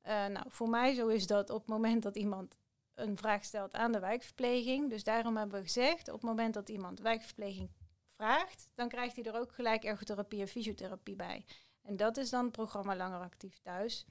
Eh, 0.00 0.26
nou, 0.26 0.46
voor 0.48 0.68
mij 0.68 0.94
zo 0.94 1.06
is 1.08 1.26
dat 1.26 1.50
op 1.50 1.58
het 1.58 1.68
moment 1.68 2.02
dat 2.02 2.16
iemand 2.16 2.56
een 2.94 3.16
vraag 3.16 3.44
stelt 3.44 3.74
aan 3.74 3.92
de 3.92 3.98
wijkverpleging. 4.00 4.90
Dus 4.90 5.04
daarom 5.04 5.36
hebben 5.36 5.58
we 5.58 5.64
gezegd, 5.64 6.08
op 6.08 6.14
het 6.14 6.22
moment 6.22 6.54
dat 6.54 6.68
iemand 6.68 7.00
wijkverpleging 7.00 7.70
vraagt, 8.08 8.68
dan 8.74 8.88
krijgt 8.88 9.16
hij 9.16 9.24
er 9.24 9.40
ook 9.40 9.52
gelijk 9.52 9.84
ergotherapie 9.84 10.40
en 10.40 10.48
fysiotherapie 10.48 11.16
bij. 11.16 11.44
En 11.82 11.96
dat 11.96 12.16
is 12.16 12.30
dan 12.30 12.42
het 12.44 12.52
programma 12.52 12.96
Langer 12.96 13.20
Actief 13.20 13.58
Thuis. 13.62 14.06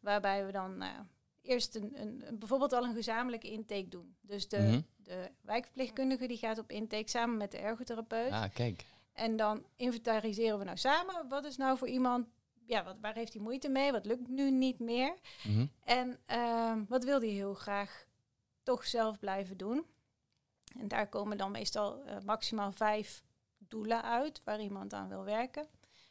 Waarbij 0.00 0.46
we 0.46 0.52
dan 0.52 0.74
ja, 0.78 1.06
eerst 1.42 1.74
een, 1.74 2.00
een, 2.00 2.22
een- 2.26 2.38
bijvoorbeeld 2.38 2.72
al 2.72 2.84
een 2.84 2.94
gezamenlijke 2.94 3.50
intake 3.50 3.88
doen. 3.88 4.16
Dus 4.20 4.48
de, 4.48 4.58
Mhm. 4.58 4.80
de 4.96 5.30
wijkverpleegkundige 5.40 6.26
die 6.26 6.36
gaat 6.36 6.58
op 6.58 6.70
intake 6.70 7.08
samen 7.08 7.36
met 7.36 7.50
de 7.50 7.58
ergotherapeut. 7.58 8.32
Ah, 8.32 8.44
kijk. 8.54 8.84
En 9.12 9.36
dan 9.36 9.64
inventariseren 9.76 10.58
we 10.58 10.64
nou 10.64 10.76
samen. 10.76 11.28
Wat 11.28 11.44
is 11.44 11.56
nou 11.56 11.78
voor 11.78 11.88
iemand, 11.88 12.26
ja, 12.66 12.84
wat, 12.84 12.96
waar 13.00 13.14
heeft 13.14 13.32
hij 13.32 13.42
moeite 13.42 13.68
mee? 13.68 13.92
Wat 13.92 14.06
lukt 14.06 14.28
nu 14.28 14.50
niet 14.50 14.78
meer? 14.78 15.14
Mhm. 15.44 15.66
En 15.84 16.18
ehm, 16.26 16.84
wat 16.88 17.04
wil 17.04 17.18
hij 17.20 17.28
heel 17.28 17.54
graag 17.54 18.06
toch 18.62 18.86
zelf 18.86 19.18
blijven 19.18 19.56
doen? 19.56 19.86
En 20.78 20.88
daar 20.88 21.08
komen 21.08 21.36
dan 21.36 21.50
meestal 21.50 22.04
eh, 22.04 22.16
maximaal 22.24 22.72
vijf 22.72 23.22
doelen 23.58 24.02
uit 24.02 24.44
waar 24.44 24.60
iemand 24.60 24.92
aan 24.94 25.08
wil 25.08 25.24
werken. 25.24 25.66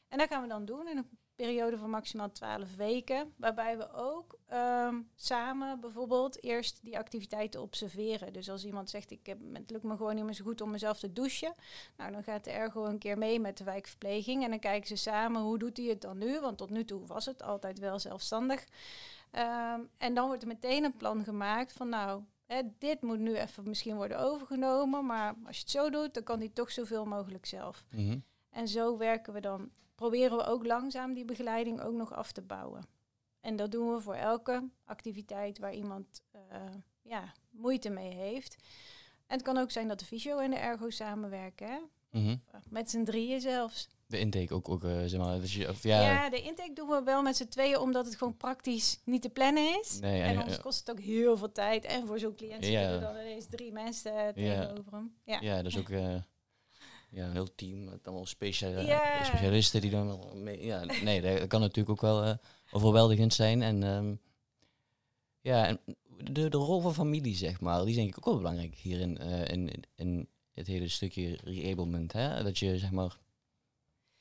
En 0.07 0.17
dat 0.17 0.27
gaan 0.27 0.41
we 0.41 0.47
dan 0.47 0.65
doen 0.65 0.87
een 0.87 1.09
periode 1.45 1.77
van 1.77 1.89
maximaal 1.89 2.31
12 2.31 2.75
weken. 2.75 3.33
Waarbij 3.37 3.77
we 3.77 3.93
ook 3.93 4.37
ehm, 4.47 4.95
samen 5.15 5.79
bijvoorbeeld 5.79 6.43
eerst 6.43 6.79
die 6.83 6.97
activiteiten 6.97 7.61
observeren. 7.61 8.33
Dus 8.33 8.49
als 8.49 8.65
iemand 8.65 8.89
zegt, 8.89 9.11
ik 9.11 9.25
heb, 9.25 9.37
het 9.53 9.71
lukt 9.71 9.83
me 9.83 9.97
gewoon 9.97 10.15
niet 10.15 10.23
meer 10.23 10.33
zo 10.33 10.43
goed 10.43 10.61
om 10.61 10.71
mezelf 10.71 10.99
te 10.99 11.13
douchen. 11.13 11.53
Nou, 11.97 12.11
dan 12.11 12.23
gaat 12.23 12.43
de 12.43 12.51
ergo 12.51 12.85
een 12.85 12.97
keer 12.97 13.17
mee 13.17 13.39
met 13.39 13.57
de 13.57 13.63
wijkverpleging. 13.63 14.43
En 14.43 14.49
dan 14.49 14.59
kijken 14.59 14.87
ze 14.87 14.95
samen, 14.95 15.41
hoe 15.41 15.59
doet 15.59 15.77
hij 15.77 15.85
het 15.85 16.01
dan 16.01 16.17
nu? 16.17 16.39
Want 16.39 16.57
tot 16.57 16.69
nu 16.69 16.85
toe 16.85 17.05
was 17.05 17.25
het 17.25 17.43
altijd 17.43 17.79
wel 17.79 17.99
zelfstandig. 17.99 18.65
Ehm, 19.31 19.81
en 19.97 20.13
dan 20.13 20.27
wordt 20.27 20.41
er 20.41 20.47
meteen 20.47 20.83
een 20.83 20.97
plan 20.97 21.23
gemaakt 21.23 21.73
van 21.73 21.89
nou, 21.89 22.23
hè, 22.45 22.61
dit 22.77 23.01
moet 23.01 23.19
nu 23.19 23.35
even 23.35 23.67
misschien 23.67 23.95
worden 23.95 24.19
overgenomen. 24.19 25.05
Maar 25.05 25.35
als 25.45 25.55
je 25.55 25.61
het 25.61 25.71
zo 25.71 25.89
doet, 25.89 26.13
dan 26.13 26.23
kan 26.23 26.39
hij 26.39 26.49
toch 26.53 26.71
zoveel 26.71 27.05
mogelijk 27.05 27.45
zelf. 27.45 27.85
Mhm. 27.91 28.19
En 28.49 28.67
zo 28.67 28.97
werken 28.97 29.33
we 29.33 29.39
dan, 29.39 29.69
proberen 29.99 30.37
we 30.37 30.43
ook 30.43 30.65
langzaam 30.65 31.13
die 31.13 31.25
begeleiding 31.25 31.81
ook 31.81 31.93
nog 31.93 32.13
af 32.13 32.31
te 32.31 32.41
bouwen. 32.41 32.85
En 33.41 33.55
dat 33.55 33.71
doen 33.71 33.93
we 33.93 34.01
voor 34.01 34.15
elke 34.15 34.69
activiteit 34.85 35.59
waar 35.59 35.73
iemand 35.73 36.21
eh, 36.31 36.39
ja, 37.01 37.33
moeite 37.49 37.89
mee 37.89 38.13
heeft. 38.13 38.55
En 39.27 39.35
het 39.37 39.41
kan 39.41 39.57
ook 39.57 39.71
zijn 39.71 39.87
dat 39.87 39.99
de 39.99 40.05
fysio 40.05 40.37
en 40.37 40.51
de 40.51 40.57
ergo 40.57 40.89
samenwerken, 40.89 41.67
hè? 41.67 41.79
Mhm. 42.11 42.37
met 42.69 42.89
z'n 42.89 43.03
drieën 43.03 43.41
zelfs. 43.41 43.87
De 44.07 44.19
intake 44.19 44.53
ook, 44.53 44.69
ook 44.69 44.83
eh, 44.83 45.03
zeg 45.05 45.19
maar. 45.19 45.39
Dus 45.39 45.53
je, 45.55 45.69
of, 45.69 45.83
ja, 45.83 46.01
Ja. 46.01 46.29
de 46.29 46.41
intake 46.41 46.73
doen 46.73 46.87
we 46.89 47.01
wel 47.03 47.21
met 47.21 47.37
z'n 47.37 47.47
tweeën, 47.47 47.77
omdat 47.79 48.05
het 48.05 48.15
gewoon 48.15 48.37
praktisch 48.37 48.99
niet 49.05 49.21
te 49.21 49.29
plannen 49.29 49.79
is. 49.81 49.99
Nee, 49.99 50.21
en 50.21 50.29
en- 50.37 50.41
ons 50.43 50.55
ja. 50.55 50.61
kost 50.61 50.79
het 50.79 50.91
ook 50.91 50.99
heel 51.03 51.37
veel 51.37 51.51
tijd. 51.51 51.85
En 51.85 52.05
voor 52.07 52.19
zo'n 52.19 52.35
cliënt 52.35 52.65
Ja. 52.65 52.81
zitten 52.81 53.01
dan 53.01 53.15
ineens 53.15 53.45
drie 53.45 53.71
mensen 53.71 54.13
eh, 54.17 54.27
tegenover 54.33 54.91
hem. 54.93 55.15
Ja. 55.23 55.39
Ja, 55.41 55.61
dus 55.61 55.77
ook 55.77 55.89
eh, 55.89 56.15
ja, 57.09 57.25
een 57.25 57.31
heel 57.31 57.55
team 57.55 57.83
met 57.83 58.07
allemaal 58.07 58.25
specia 58.25 58.67
Ja. 58.67 59.23
specialisten 59.23 59.81
die 59.81 59.91
dan 59.91 60.07
wel 60.07 60.31
mee. 60.35 60.65
Ja, 60.65 60.83
nee, 61.03 61.21
dat 61.21 61.47
kan 61.47 61.61
natuurlijk 61.61 61.89
ook 61.89 62.01
wel 62.01 62.23
eh, 62.23 62.33
overweldigend 62.71 63.33
zijn. 63.33 63.61
En 63.61 63.83
ehm, 63.83 64.15
ja, 65.41 65.67
en 65.67 65.79
de, 66.23 66.49
de 66.49 66.57
rol 66.57 66.81
van 66.81 66.93
familie, 66.93 67.35
zeg 67.35 67.61
maar, 67.61 67.79
die 67.79 67.89
is 67.89 67.95
denk 67.95 68.09
ik 68.09 68.17
ook 68.17 68.25
wel 68.25 68.37
belangrijk 68.37 68.75
hier 68.75 68.99
in, 68.99 69.17
eh, 69.17 69.47
in, 69.47 69.83
in, 69.95 70.27
het 70.53 70.67
hele 70.67 70.87
stukje 70.87 71.39
reablement, 71.43 72.13
hè? 72.13 72.43
Dat 72.43 72.57
je 72.57 72.77
zeg 72.77 72.91
maar 72.91 73.17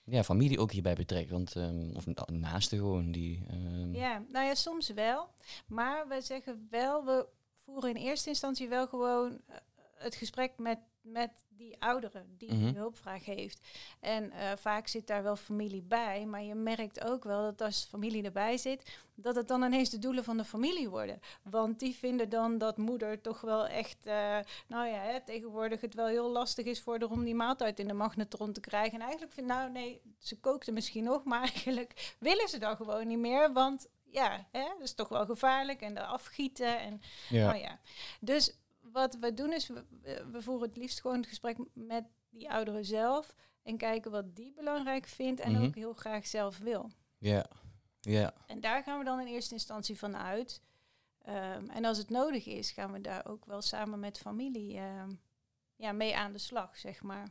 ja, 0.05 0.25
familie 0.25 0.59
ook 0.59 0.73
hierbij 0.73 0.95
betrekt. 0.95 1.31
Want, 1.31 1.55
um, 1.55 1.93
of 1.97 2.07
naaste 2.27 2.77
gewoon 2.77 3.13
die. 3.13 3.43
Um... 3.53 3.95
Ja, 3.95 4.23
nou 4.29 4.47
ja, 4.47 4.55
soms 4.55 4.89
wel. 4.89 5.29
Maar 5.67 6.09
we 6.09 6.21
zeggen 6.21 6.67
wel, 6.71 7.05
we 7.05 7.27
voeren 7.55 7.91
in 7.91 7.97
eerste 7.97 8.29
instantie 8.29 8.69
wel 8.69 8.87
gewoon 8.87 9.41
eh, 9.47 9.57
het 9.99 10.15
gesprek 10.15 10.53
met, 10.57 10.79
met 11.01 11.31
die 11.49 11.77
oudere 11.79 12.25
die 12.29 12.53
mm 12.53 12.75
hulpvraag 12.75 13.25
heeft. 13.25 13.61
En 14.01 14.25
uh, 14.25 14.51
vaak 14.57 14.87
zit 14.87 15.07
daar 15.07 15.23
wel 15.23 15.37
familie 15.37 15.83
bij, 15.83 16.27
maar 16.27 16.43
je 16.43 16.55
merkt 16.55 17.05
ook 17.05 17.25
wel 17.25 17.43
dat 17.43 17.61
als 17.61 17.85
familie 17.85 18.23
erbij 18.23 18.57
zit, 18.57 18.99
dat 19.15 19.35
het 19.35 19.49
dan 19.49 19.63
ineens 19.63 19.91
de 19.91 19.99
doelen 19.99 20.25
van 20.25 20.37
de 20.37 20.45
familie 20.45 20.89
worden. 20.89 21.21
Want 21.43 21.79
die 21.79 21.95
vinden 21.95 22.29
dan 22.29 22.59
dat 22.59 22.77
moeder 22.77 23.21
toch 23.21 23.41
wel 23.41 23.67
echt, 23.67 24.07
uh, 24.07 24.39
nou 24.67 24.87
ja, 24.87 25.01
hè, 25.01 25.21
tegenwoordig 25.25 25.81
het 25.81 25.95
wel 25.95 26.07
heel 26.07 26.31
lastig 26.31 26.67
is 26.67 26.81
voor 26.81 26.99
haar 26.99 27.11
om 27.11 27.25
die 27.25 27.35
maaltijd 27.35 27.79
in 27.79 27.89
de 27.89 27.95
magnetron 27.95 28.53
te 28.53 28.61
krijgen. 28.61 28.95
En 28.95 29.01
eigenlijk 29.01 29.33
vind 29.33 29.47
nou 29.47 29.71
nee, 29.71 30.01
ze 30.19 30.41
kookte 30.41 30.73
misschien 30.73 31.05
nog, 31.05 31.25
maar 31.25 31.41
eigenlijk 31.53 32.15
willen 32.19 32.49
ze 32.49 32.59
dan 32.59 32.77
gewoon 32.77 33.07
niet 33.07 33.19
meer, 33.19 33.53
want 33.53 33.89
ja, 34.11 34.47
hè, 34.51 34.65
dat 34.65 34.83
is 34.83 34.95
toch 34.95 35.09
wel 35.09 35.27
gevaarlijk 35.27 35.81
en 35.81 35.95
de 35.95 36.05
afgieten 36.05 36.81
en 36.81 37.01
ja. 37.29 37.47
Nou 37.47 37.59
ja. 37.59 37.81
Dus 38.21 38.59
wat 38.99 39.19
we 39.19 39.35
doen 39.35 39.53
is, 39.53 39.67
we, 39.67 39.85
we, 40.33 40.43
voeren 40.43 40.69
het 40.69 40.77
liefst 40.77 41.01
gewoon 41.01 41.17
het 41.17 41.27
gesprek 41.27 41.57
met 41.73 42.05
die 42.31 42.51
ouderen 42.51 42.85
zelf 42.85 43.35
en 43.63 43.77
kijken 43.77 44.11
wat 44.11 44.37
die 44.37 44.53
belangrijk 44.53 45.07
vindt 45.07 45.41
en 45.41 45.53
mhm. 45.53 45.65
ook 45.65 45.75
heel 45.75 45.93
graag 45.93 46.27
zelf 46.27 46.59
wil. 46.59 46.91
Ja, 47.19 47.47
ja. 48.01 48.35
En 48.47 48.61
daar 48.61 48.83
gaan 48.83 48.99
we 48.99 49.05
dan 49.05 49.21
in 49.21 49.27
eerste 49.27 49.55
instantie 49.55 49.99
van 49.99 50.17
uit. 50.17 50.63
Ehm, 51.19 51.69
en 51.69 51.85
als 51.85 51.99
het 51.99 52.11
nodig 52.11 52.47
is, 52.47 52.71
gaan 52.71 52.93
we 52.93 53.01
daar 53.01 53.27
ook 53.27 53.45
wel 53.45 53.63
samen 53.63 54.01
met 54.01 54.19
familie 54.19 54.77
ehm, 54.77 55.11
ja, 55.77 55.93
mee 55.93 56.17
aan 56.17 56.33
de 56.33 56.39
slag, 56.39 56.77
zeg 56.77 57.03
maar. 57.03 57.29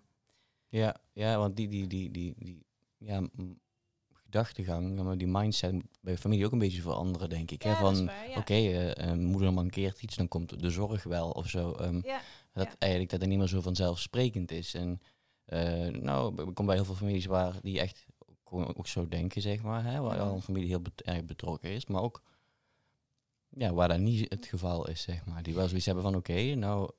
Ja, 0.67 0.95
ja 1.13 1.38
want 1.38 1.55
die, 1.55 1.67
die, 1.67 1.88
die, 1.88 2.12
die, 2.12 2.36
die 2.38 2.65
ja, 2.97 3.27
gedachtegang, 4.27 5.15
die 5.17 5.27
mindset 5.27 5.75
bij 6.01 6.17
familie 6.17 6.46
ook 6.46 6.51
een 6.51 6.60
beetje 6.60 6.81
veranderen, 6.81 7.29
denk 7.29 7.51
ik. 7.51 7.62
hè? 7.62 7.75
Van 7.75 8.10
oké, 8.29 8.38
okay, 8.38 8.96
uh, 8.98 9.07
uh, 9.07 9.13
moeder 9.13 9.53
mankeert 9.53 10.01
iets, 10.01 10.15
dan 10.15 10.27
komt 10.27 10.60
de 10.60 10.69
zorg 10.69 11.03
wel 11.03 11.29
of 11.29 11.50
zo. 11.50 11.75
Um, 11.81 12.01
ja. 12.05 12.22
Dat 12.53 12.75
eigenlijk 12.79 13.12
dat 13.12 13.22
er 13.22 13.27
niet 13.27 13.38
meer 13.38 13.48
zo 13.48 13.62
vanzelfsprekend 13.62 14.51
is. 14.51 14.74
En 14.74 15.01
uh, 15.46 15.88
nou, 15.88 16.48
ik 16.48 16.55
kom 16.55 16.65
bij 16.65 16.75
heel 16.75 16.86
veel 16.86 16.96
families 16.96 17.25
waar 17.25 17.60
die 17.62 17.79
echt 17.79 18.05
ook 18.51 18.88
zo 18.88 19.07
denken, 19.07 19.41
zeg 19.41 19.62
maar. 19.62 19.84
Hè? 19.84 20.01
Waar 20.01 20.19
al 20.19 20.36
een 20.36 20.41
familie 20.41 20.67
heel 20.67 20.81
erg 20.96 21.25
betrokken 21.25 21.69
is, 21.69 21.86
maar 21.86 22.01
ook 22.01 22.22
ja, 23.50 23.74
waar 23.74 23.88
dat 23.88 24.00
niet 24.00 24.29
het 24.29 24.46
geval 24.46 24.88
is, 24.88 25.01
zeg 25.01 25.25
maar. 25.25 25.43
Die 25.43 25.55
wel 25.55 25.67
zoiets 25.67 25.86
hebben 25.86 26.03
van 26.03 26.15
oké, 26.15 26.55
nou, 26.55 26.89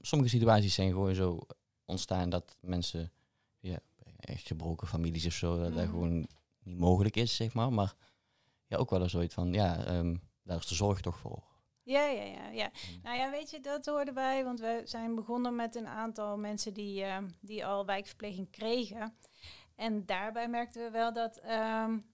sommige 0.00 0.30
situaties 0.30 0.74
zijn 0.74 0.90
gewoon 0.90 1.14
zo 1.14 1.46
ontstaan 1.84 2.30
dat 2.30 2.56
mensen 2.60 3.12
ja, 3.60 3.78
echt 4.16 4.46
gebroken 4.46 4.86
families 4.86 5.26
of 5.26 5.32
zo, 5.32 5.56
dat, 5.56 5.74
dat 5.74 5.84
mhm. 5.84 5.90
gewoon 5.90 6.28
niet 6.66 6.78
mogelijk 6.78 7.16
is, 7.16 7.36
zeg 7.36 7.54
maar. 7.54 7.72
Maar 7.72 7.94
ja, 8.66 8.76
ook 8.76 8.90
wel 8.90 9.02
eens 9.02 9.12
zoiets 9.12 9.34
van, 9.34 9.52
ja, 9.52 9.96
um, 9.96 10.22
daar 10.42 10.58
is 10.58 10.66
de 10.66 10.74
zorg 10.74 11.00
toch 11.00 11.18
voor. 11.18 11.42
Ja, 11.82 12.06
ja, 12.06 12.22
ja, 12.22 12.48
ja. 12.48 12.70
Nou 13.02 13.16
ja, 13.16 13.30
weet 13.30 13.50
je, 13.50 13.60
dat 13.60 13.86
hoorde 13.86 14.12
bij, 14.12 14.44
want 14.44 14.60
we 14.60 14.80
zijn 14.84 15.14
begonnen 15.14 15.54
met 15.54 15.74
een 15.74 15.88
aantal 15.88 16.38
mensen 16.38 16.74
die, 16.74 17.04
uh, 17.04 17.18
die 17.40 17.66
al 17.66 17.86
wijkverpleging 17.86 18.50
kregen. 18.50 19.16
En 19.74 20.06
daarbij 20.06 20.48
merkten 20.48 20.82
we 20.82 20.90
wel 20.90 21.12
dat, 21.12 21.40
um, 21.44 22.04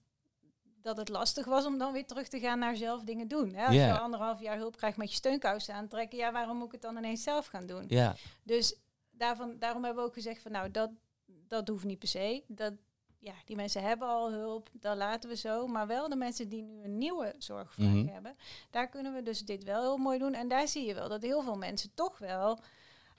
dat 0.81 0.97
het 0.97 1.09
lastig 1.09 1.45
was 1.45 1.65
om 1.65 1.77
dan 1.77 1.93
weer 1.93 2.05
terug 2.05 2.27
te 2.27 2.39
gaan 2.39 2.59
naar 2.59 2.75
zelf 2.75 3.03
dingen 3.03 3.27
doen. 3.27 3.53
Hè? 3.53 3.65
Als 3.65 3.75
je 3.75 3.99
anderhalf 3.99 4.41
jaar 4.41 4.57
hulp 4.57 4.77
krijgt 4.77 4.97
met 4.97 5.09
je 5.09 5.15
steunkousen 5.15 5.73
aantrekken, 5.75 6.17
ja, 6.17 6.31
waarom 6.31 6.57
moet 6.57 6.65
ik 6.65 6.71
het 6.71 6.81
dan 6.81 6.97
ineens 6.97 7.23
zelf 7.23 7.45
gaan 7.45 7.65
doen? 7.65 7.85
Ja. 7.87 8.15
Dus 8.43 8.75
daarvan, 9.11 9.59
daarom 9.59 9.83
hebben 9.83 10.03
we 10.03 10.09
ook 10.09 10.15
gezegd 10.15 10.41
van, 10.41 10.51
nou, 10.51 10.71
dat, 10.71 10.91
dat 11.25 11.67
hoeft 11.67 11.85
niet 11.85 11.99
per 11.99 12.07
se. 12.07 12.43
Dat, 12.47 12.73
ja, 13.23 13.33
die 13.45 13.55
mensen 13.55 13.83
hebben 13.83 14.07
al 14.07 14.31
hulp, 14.31 14.69
dat 14.71 14.97
laten 14.97 15.29
we 15.29 15.35
zo. 15.35 15.67
Maar 15.67 15.87
wel 15.87 16.09
de 16.09 16.15
mensen 16.15 16.49
die 16.49 16.61
nu 16.61 16.83
een 16.83 16.97
nieuwe 16.97 17.35
zorgvraag 17.37 17.87
mhm. 17.87 18.07
hebben, 18.07 18.35
daar 18.69 18.89
kunnen 18.89 19.13
we 19.13 19.23
dus 19.23 19.39
dit 19.39 19.63
wel 19.63 19.81
heel 19.81 19.97
mooi 19.97 20.19
doen. 20.19 20.33
En 20.33 20.47
daar 20.47 20.67
zie 20.67 20.85
je 20.85 20.93
wel 20.93 21.09
dat 21.09 21.21
heel 21.21 21.41
veel 21.41 21.57
mensen 21.57 21.93
toch 21.93 22.17
wel 22.17 22.59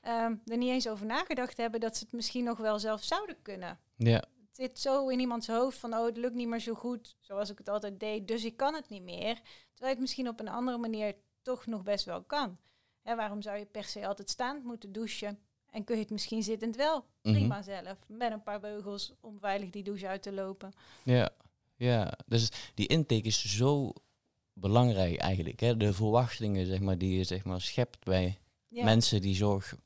um, 0.03 0.43
er 0.45 0.57
niet 0.57 0.71
eens 0.71 0.89
over 0.89 1.07
nagedacht 1.07 1.57
hebben 1.57 1.81
dat 1.81 1.97
ze 1.97 2.05
het 2.05 2.13
misschien 2.13 2.45
nog 2.45 2.59
wel 2.59 2.79
zelf 2.79 3.03
zouden 3.03 3.43
kunnen. 3.43 3.79
Ja. 3.97 4.17
Het 4.17 4.57
zit 4.57 4.79
zo 4.79 5.09
in 5.09 5.21
iemands 5.21 5.47
hoofd 5.47 5.79
van, 5.79 5.95
oh, 5.95 6.05
het 6.05 6.17
lukt 6.17 6.35
niet 6.35 6.49
meer 6.49 6.61
zo 6.61 6.75
goed 6.75 7.17
zoals 7.21 7.51
ik 7.51 7.59
het 7.59 7.69
altijd 7.69 8.01
deed, 8.01 8.29
dus 8.29 8.45
ik 8.45 8.57
kan 8.57 8.75
het 8.75 8.89
niet 8.89 9.03
meer. 9.03 9.41
Terwijl 9.73 9.93
het 9.93 10.01
misschien 10.01 10.29
op 10.29 10.41
een 10.41 10.49
andere 10.49 10.79
manier 10.79 11.15
toch 11.43 11.67
nog 11.67 11.83
best 11.83 12.05
wel 12.05 12.23
kan. 12.23 12.59
Hè, 13.03 13.17
waarom 13.17 13.43
zou 13.43 13.59
je 13.59 13.67
per 13.67 13.85
se 13.85 14.07
altijd 14.07 14.31
staand 14.31 14.65
moeten 14.65 14.93
douchen? 14.93 15.39
En 15.75 15.85
kun 15.85 15.95
je 15.95 16.03
het 16.03 16.11
misschien 16.11 16.43
zittend 16.43 16.77
wel 16.77 17.05
mhm. 17.23 17.35
prima 17.35 17.63
zelf. 17.63 17.99
Met 18.07 18.33
een 18.33 18.43
paar 18.43 18.61
beugels 18.61 19.13
om 19.21 19.39
veilig 19.41 19.71
die 19.71 19.83
douche 19.83 20.07
uit 20.07 20.23
te 20.23 20.33
lopen. 20.33 20.73
Ja, 21.05 21.31
ja. 21.77 22.19
Dus 22.27 22.51
die 22.75 22.87
intake 22.87 23.23
is 23.23 23.57
zo 23.57 23.93
belangrijk 24.53 25.17
eigenlijk. 25.17 25.61
Hè? 25.61 25.77
De 25.77 25.93
verwachtingen 25.93 26.67
zeg 26.67 26.81
maar, 26.81 26.99
die 26.99 27.17
je 27.17 27.25
zeg 27.25 27.45
maar, 27.45 27.61
schept 27.61 28.05
bij 28.05 28.39
mensen 28.69 29.21
die 29.21 29.35
zorg 29.35 29.77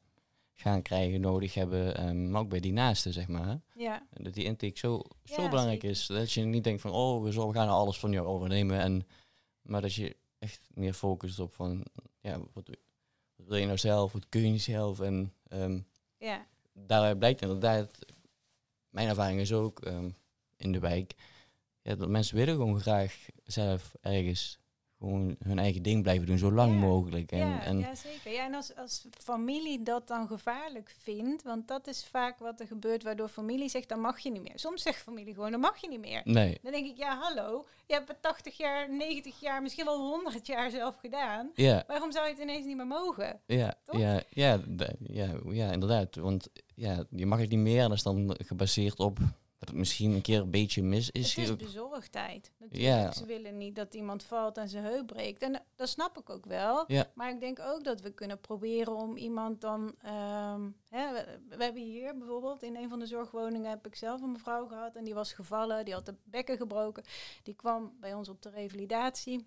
gaan 0.55 0.83
krijgen, 0.83 1.21
nodig 1.21 1.55
hebben. 1.55 2.09
Um, 2.09 2.31
maar 2.31 2.41
ook 2.41 2.49
bij 2.49 2.61
die 2.61 2.73
naasten, 2.73 3.13
zeg 3.13 3.29
maar. 3.29 3.61
Ja. 3.75 4.07
Dat 4.11 4.35
die 4.35 4.45
intake 4.45 4.79
zo, 4.79 5.03
zo 5.25 5.49
belangrijk 5.49 5.83
is. 5.83 6.07
Dat 6.07 6.33
je 6.33 6.43
niet 6.43 6.65
denkt 6.65 6.81
van, 6.81 6.91
oh, 6.91 7.23
we, 7.23 7.53
gaan 7.53 7.69
alles 7.69 7.99
van 7.99 8.13
jou 8.13 8.27
overnemen. 8.27 8.81
En, 8.81 9.07
maar 9.63 9.81
dat 9.81 9.95
je 9.95 10.17
echt 10.39 10.69
meer 10.75 10.93
focust 10.93 11.39
op 11.39 11.55
van, 11.55 11.85
ja, 12.21 12.39
wat, 12.53 12.69
wat 13.37 13.47
wil 13.47 13.57
je 13.57 13.67
nou 13.67 13.79
zelf? 13.79 14.13
Wat 14.13 14.29
kun 14.29 14.53
je 14.53 14.59
zelf? 14.59 15.01
En 15.01 15.33
Um, 15.53 15.87
ja. 16.19 16.47
Daaruit 16.73 17.19
blijkt 17.19 17.43
inderdaad, 17.43 17.99
mijn 18.89 19.09
ervaring 19.09 19.41
is 19.41 19.53
ook 19.53 19.87
um, 19.87 20.17
in 20.57 20.73
de 20.73 20.79
wijk, 20.79 21.15
ja, 21.83 21.95
dat 21.95 22.09
mensen 22.09 22.37
willen 22.37 22.55
gewoon 22.55 22.81
graag 22.81 23.27
zelf 23.45 23.95
ergens 24.01 24.59
gewoon 24.99 25.37
hun 25.45 25.59
eigen 25.59 25.83
ding 25.83 26.03
blijven 26.03 26.27
doen, 26.27 26.39
zo 26.39 26.53
lang 26.53 26.81
mogelijk. 26.81 27.33
En, 27.33 27.39
ja, 27.39 27.63
en 27.63 27.79
ja, 27.79 27.95
zeker. 27.95 28.33
Ja, 28.33 28.45
en 28.45 28.55
als, 28.55 28.77
als 28.77 29.07
familie 29.11 29.83
dat 29.83 30.09
dan 30.09 30.27
gevaarlijk 30.27 30.95
vindt, 30.99 31.43
want 31.43 31.69
dat 31.69 31.87
is 31.87 32.05
vaak 32.05 32.39
wat 32.39 32.61
er 32.61 32.67
gebeurt, 32.67 33.03
waardoor 33.03 33.29
familie 33.29 33.69
zegt, 33.69 33.89
dan 33.89 34.01
mag 34.01 34.19
je 34.19 34.31
niet 34.31 34.43
meer. 34.43 34.59
Soms 34.59 34.83
zegt 34.83 35.03
familie 35.03 35.35
gewoon, 35.35 35.51
dan 35.51 35.61
mag 35.61 35.81
je 35.81 35.89
niet 35.89 36.01
meer. 36.01 36.21
Nee. 36.25 36.59
Dan 36.63 36.73
denk 36.73 36.87
ik, 36.87 36.97
ja, 36.97 37.19
hallo, 37.21 37.67
je 37.87 37.95
hebt 37.95 38.09
het 38.09 38.23
80 38.23 38.57
jaar, 38.57 38.91
90 38.93 39.41
jaar, 39.41 39.63
misschien 39.63 39.85
wel 39.85 39.99
100 39.99 40.47
jaar 40.47 40.71
zelf 40.71 40.97
gedaan. 40.97 41.51
Ja. 41.55 41.85
Waarom 41.87 42.13
zou 42.13 42.27
je 42.27 42.33
het 42.33 42.43
ineens 42.43 42.67
niet 42.67 42.77
meer 42.77 42.87
mogen? 42.87 43.41
Ja, 43.47 43.75
ja, 43.91 44.23
ja, 44.31 44.61
ja, 44.99 45.35
ja, 45.51 45.73
inderdaad. 45.73 46.17
Want 46.17 46.49
ja, 46.75 47.05
je 47.11 47.27
mag 47.27 47.39
het 47.39 47.51
niet 47.51 47.59
meer, 47.59 47.83
dat 47.83 47.93
is 47.93 48.03
dan 48.03 48.37
gebaseerd 48.39 48.99
op 48.99 49.19
misschien 49.73 50.13
een 50.13 50.21
keer 50.21 50.41
een 50.41 50.51
beetje 50.51 50.83
mis 50.83 51.11
is. 51.11 51.35
Het 51.35 51.45
is 51.45 51.57
bezorgdheid. 51.57 52.53
Natuurlijk. 52.59 52.91
Ja. 52.91 53.13
Ze 53.13 53.27
willen 53.27 53.59
niet 53.59 53.77
dat 53.77 53.95
iemand 53.95 54.23
valt 54.23 54.59
en 54.59 54.69
zijn 54.69 54.85
heup 54.85 55.07
breekt. 55.07 55.43
En 55.43 55.63
dat 55.77 55.89
snap 55.89 56.19
ik 56.19 56.31
ook 56.31 56.47
wel. 56.47 56.85
Ja. 56.87 57.11
Maar 57.15 57.31
ik 57.31 57.41
denk 57.41 57.61
ook 57.61 57.85
dat 57.85 58.01
we 58.01 58.11
kunnen 58.11 58.41
proberen 58.41 58.95
om 58.95 59.17
iemand 59.17 59.61
dan... 59.61 59.81
Um, 59.83 60.77
hè, 60.89 61.13
we, 61.13 61.39
we, 61.57 61.65
hebben 61.65 61.83
hier 61.83 62.19
bijvoorbeeld 62.19 62.63
in 62.63 62.77
een 62.77 62.89
van 62.89 62.99
de 62.99 63.07
zorgwoningen... 63.07 63.71
heb 63.71 63.87
ik 63.87 63.95
zelf 63.95 64.23
een 64.23 64.33
mevrouw 64.33 64.67
gehad 64.67 64.97
en 64.97 65.05
die 65.05 65.15
was 65.15 65.33
gevallen. 65.33 65.85
Die 65.85 65.95
had 65.95 66.07
de 66.07 66.15
bekken 66.25 66.57
gebroken. 66.57 67.05
Die 67.43 67.55
kwam 67.55 67.93
bij 68.01 68.15
ons 68.15 68.29
op 68.29 68.43
de 68.43 68.51
revalidatie. 68.51 69.47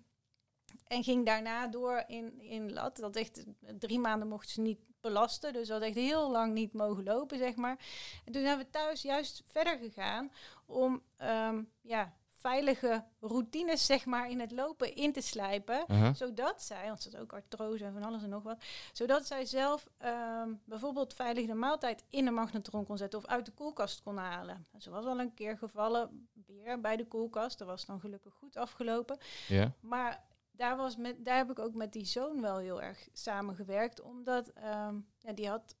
En 0.86 1.04
ging 1.04 1.26
daarna 1.26 1.66
door 1.66 2.04
in, 2.06 2.40
in 2.40 2.72
lat. 2.72 2.96
Dat 2.96 3.16
echt 3.16 3.44
drie 3.78 3.98
maanden 3.98 4.28
mocht 4.28 4.48
ze 4.48 4.60
niet 4.60 4.78
belasten. 5.02 5.52
Dus 5.52 5.68
dat 5.68 5.82
echt 5.82 5.94
heel 5.94 6.30
lang 6.30 6.52
niet 6.52 6.72
mogen 6.72 7.04
lopen, 7.04 7.38
zeg 7.38 7.56
maar. 7.56 7.78
En 8.24 8.32
toen 8.32 8.42
zijn 8.42 8.58
we 8.58 8.70
thuis 8.70 9.02
juist 9.02 9.42
verder 9.46 9.78
gegaan 9.78 10.32
om 10.66 11.02
um, 11.22 11.70
ja, 11.80 12.12
veilige 12.42 13.04
routines, 13.20 13.86
zeg 13.86 14.04
maar, 14.04 14.30
in 14.30 14.40
het 14.40 14.52
lopen 14.52 14.94
in 14.94 15.12
te 15.12 15.20
slijpen. 15.20 15.84
Uh-huh. 15.88 16.14
Zodat 16.14 16.62
zij, 16.62 16.86
want 16.86 17.02
ze 17.02 17.10
had 17.10 17.20
ook 17.20 17.32
artrose 17.32 17.84
en 17.84 17.92
van 17.92 18.02
alles 18.02 18.22
en 18.22 18.28
nog 18.28 18.42
wat. 18.42 18.64
Zodat 18.92 19.26
zij 19.26 19.44
zelf 19.44 19.88
um, 20.04 20.60
bijvoorbeeld 20.64 21.14
veilig 21.14 21.46
de 21.46 21.54
maaltijd 21.54 22.04
in 22.10 22.24
de 22.24 22.30
magnetron 22.30 22.84
kon 22.84 22.96
zetten 22.96 23.18
of 23.18 23.26
uit 23.26 23.46
de 23.46 23.52
koelkast 23.52 24.02
kon 24.02 24.16
halen. 24.16 24.66
Ze 24.78 24.90
was 24.90 25.04
al 25.04 25.20
een 25.20 25.34
keer 25.34 25.58
gevallen, 25.58 26.28
weer 26.46 26.80
bij 26.80 26.96
de 26.96 27.06
koelkast. 27.06 27.58
Dat 27.58 27.68
was 27.68 27.86
dan 27.86 28.00
gelukkig 28.00 28.34
goed 28.34 28.56
afgelopen. 28.56 29.18
Ja. 29.48 29.72
Maar 29.80 30.22
daar, 30.52 30.76
was 30.76 30.96
met, 30.96 31.24
daar 31.24 31.36
heb 31.36 31.50
ik 31.50 31.58
ook 31.58 31.74
met 31.74 31.92
die 31.92 32.04
zoon 32.04 32.40
wel 32.40 32.58
heel 32.58 32.82
erg 32.82 33.08
samengewerkt. 33.12 34.00
Omdat 34.00 34.48
ehm, 34.48 35.00
ja, 35.18 35.32
die 35.32 35.48
had 35.48 35.76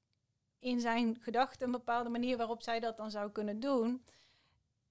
in 0.58 0.80
zijn 0.80 1.16
gedachten 1.20 1.66
een 1.66 1.72
bepaalde 1.72 2.10
manier 2.10 2.36
waarop 2.36 2.62
zij 2.62 2.80
dat 2.80 2.96
dan 2.96 3.10
zou 3.10 3.30
kunnen 3.30 3.60
doen. 3.60 4.04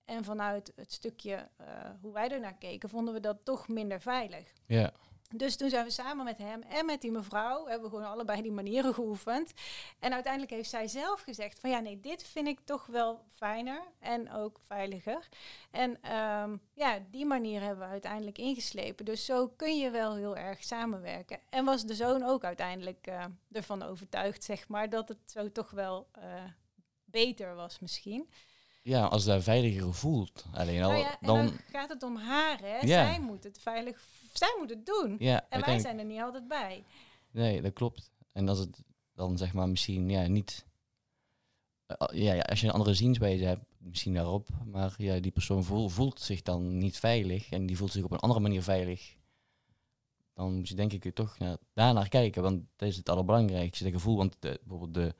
En 0.05 0.23
vanuit 0.23 0.71
het 0.75 0.91
stukje 0.91 1.49
uh, 1.61 1.67
hoe 2.01 2.13
wij 2.13 2.29
ernaar 2.29 2.57
keken, 2.57 2.89
vonden 2.89 3.13
we 3.13 3.19
dat 3.19 3.45
toch 3.45 3.67
minder 3.67 4.01
veilig. 4.01 4.53
Ja. 4.65 4.93
Dus 5.33 5.55
toen 5.55 5.69
zijn 5.69 5.85
we 5.85 5.91
samen 5.91 6.25
met 6.25 6.37
hem 6.37 6.61
en 6.61 6.85
met 6.85 7.01
die 7.01 7.11
mevrouw, 7.11 7.65
hebben 7.65 7.89
we 7.89 7.95
gewoon 7.95 8.11
allebei 8.11 8.41
die 8.41 8.51
manieren 8.51 8.93
geoefend. 8.93 9.53
En 9.99 10.13
uiteindelijk 10.13 10.51
heeft 10.51 10.69
zij 10.69 10.87
zelf 10.87 11.21
gezegd 11.21 11.59
van 11.59 11.69
ja, 11.69 11.79
nee, 11.79 11.99
dit 11.99 12.23
vind 12.23 12.47
ik 12.47 12.59
toch 12.63 12.85
wel 12.85 13.25
fijner 13.29 13.81
en 13.99 14.31
ook 14.31 14.59
veiliger. 14.61 15.27
En 15.71 16.01
ehm, 16.01 16.57
ja, 16.73 16.99
die 17.11 17.25
manier 17.25 17.61
hebben 17.61 17.85
we 17.85 17.91
uiteindelijk 17.91 18.37
ingeslepen. 18.37 19.05
Dus 19.05 19.25
zo 19.25 19.47
kun 19.47 19.77
je 19.77 19.89
wel 19.89 20.15
heel 20.15 20.37
erg 20.37 20.63
samenwerken. 20.63 21.39
En 21.49 21.65
was 21.65 21.85
de 21.85 21.95
zoon 21.95 22.23
ook 22.23 22.43
uiteindelijk 22.43 23.07
uh, 23.07 23.25
ervan 23.51 23.83
overtuigd, 23.83 24.43
zeg 24.43 24.67
maar, 24.67 24.89
dat 24.89 25.07
het 25.07 25.19
zo 25.25 25.51
toch 25.51 25.71
wel 25.71 26.09
uh, 26.17 26.23
beter 27.05 27.55
was 27.55 27.79
misschien. 27.79 28.29
Ja, 28.83 29.05
als 29.05 29.25
dat 29.25 29.43
veiliger 29.43 29.93
voelt. 29.93 30.45
Alleen 30.53 30.83
al, 30.83 30.91
nou 30.91 31.03
ja, 31.03 31.17
dan, 31.21 31.45
dan, 31.45 31.59
gaat 31.71 31.89
het 31.89 32.03
om 32.03 32.17
haar, 32.17 32.59
hè? 32.61 32.87
Zij 32.87 33.19
moet 33.19 33.43
het 33.43 33.59
veilig, 33.59 34.03
zij 34.33 34.55
moet 34.59 34.69
het 34.69 34.85
doen. 34.85 35.15
Ja, 35.19 35.45
en 35.49 35.65
wij 35.65 35.79
zijn 35.79 35.99
er 35.99 36.05
niet 36.05 36.21
altijd 36.21 36.47
bij. 36.47 36.83
Nee, 37.31 37.61
dat 37.61 37.73
klopt. 37.73 38.11
En 38.31 38.49
als 38.49 38.59
het 38.59 38.83
dan 39.13 39.37
zeg 39.37 39.53
maar 39.53 39.69
misschien 39.69 40.09
ja, 40.09 40.27
niet. 40.27 40.65
Uh, 41.87 42.23
ja, 42.23 42.39
als 42.39 42.61
je 42.61 42.67
een 42.67 42.73
andere 42.73 42.93
zienswijze 42.93 43.43
hebt, 43.43 43.65
misschien 43.77 44.13
daarop. 44.13 44.47
Maar 44.65 44.93
ja, 44.97 45.19
die 45.19 45.31
persoon 45.31 45.63
voelt, 45.63 45.91
voelt 45.91 46.19
zich 46.19 46.41
dan 46.41 46.77
niet 46.77 46.99
veilig 46.99 47.49
en 47.49 47.65
die 47.65 47.77
voelt 47.77 47.91
zich 47.91 48.03
op 48.03 48.11
een 48.11 48.19
andere 48.19 48.39
manier 48.39 48.63
veilig. 48.63 49.15
Dan 50.33 50.53
moet 50.53 50.67
je 50.67 50.75
denk 50.75 50.93
ik 50.93 51.15
toch 51.15 51.37
naar, 51.37 51.57
daarnaar 51.73 52.07
kijken, 52.09 52.41
want 52.41 52.63
dat 52.75 52.87
is 52.89 52.97
het 52.97 53.09
allerbelangrijkste, 53.09 53.83
dat 53.83 53.93
gevoel. 53.93 54.17
Want 54.17 54.35
de, 54.39 54.59
bijvoorbeeld 54.63 54.93
de, 54.93 55.15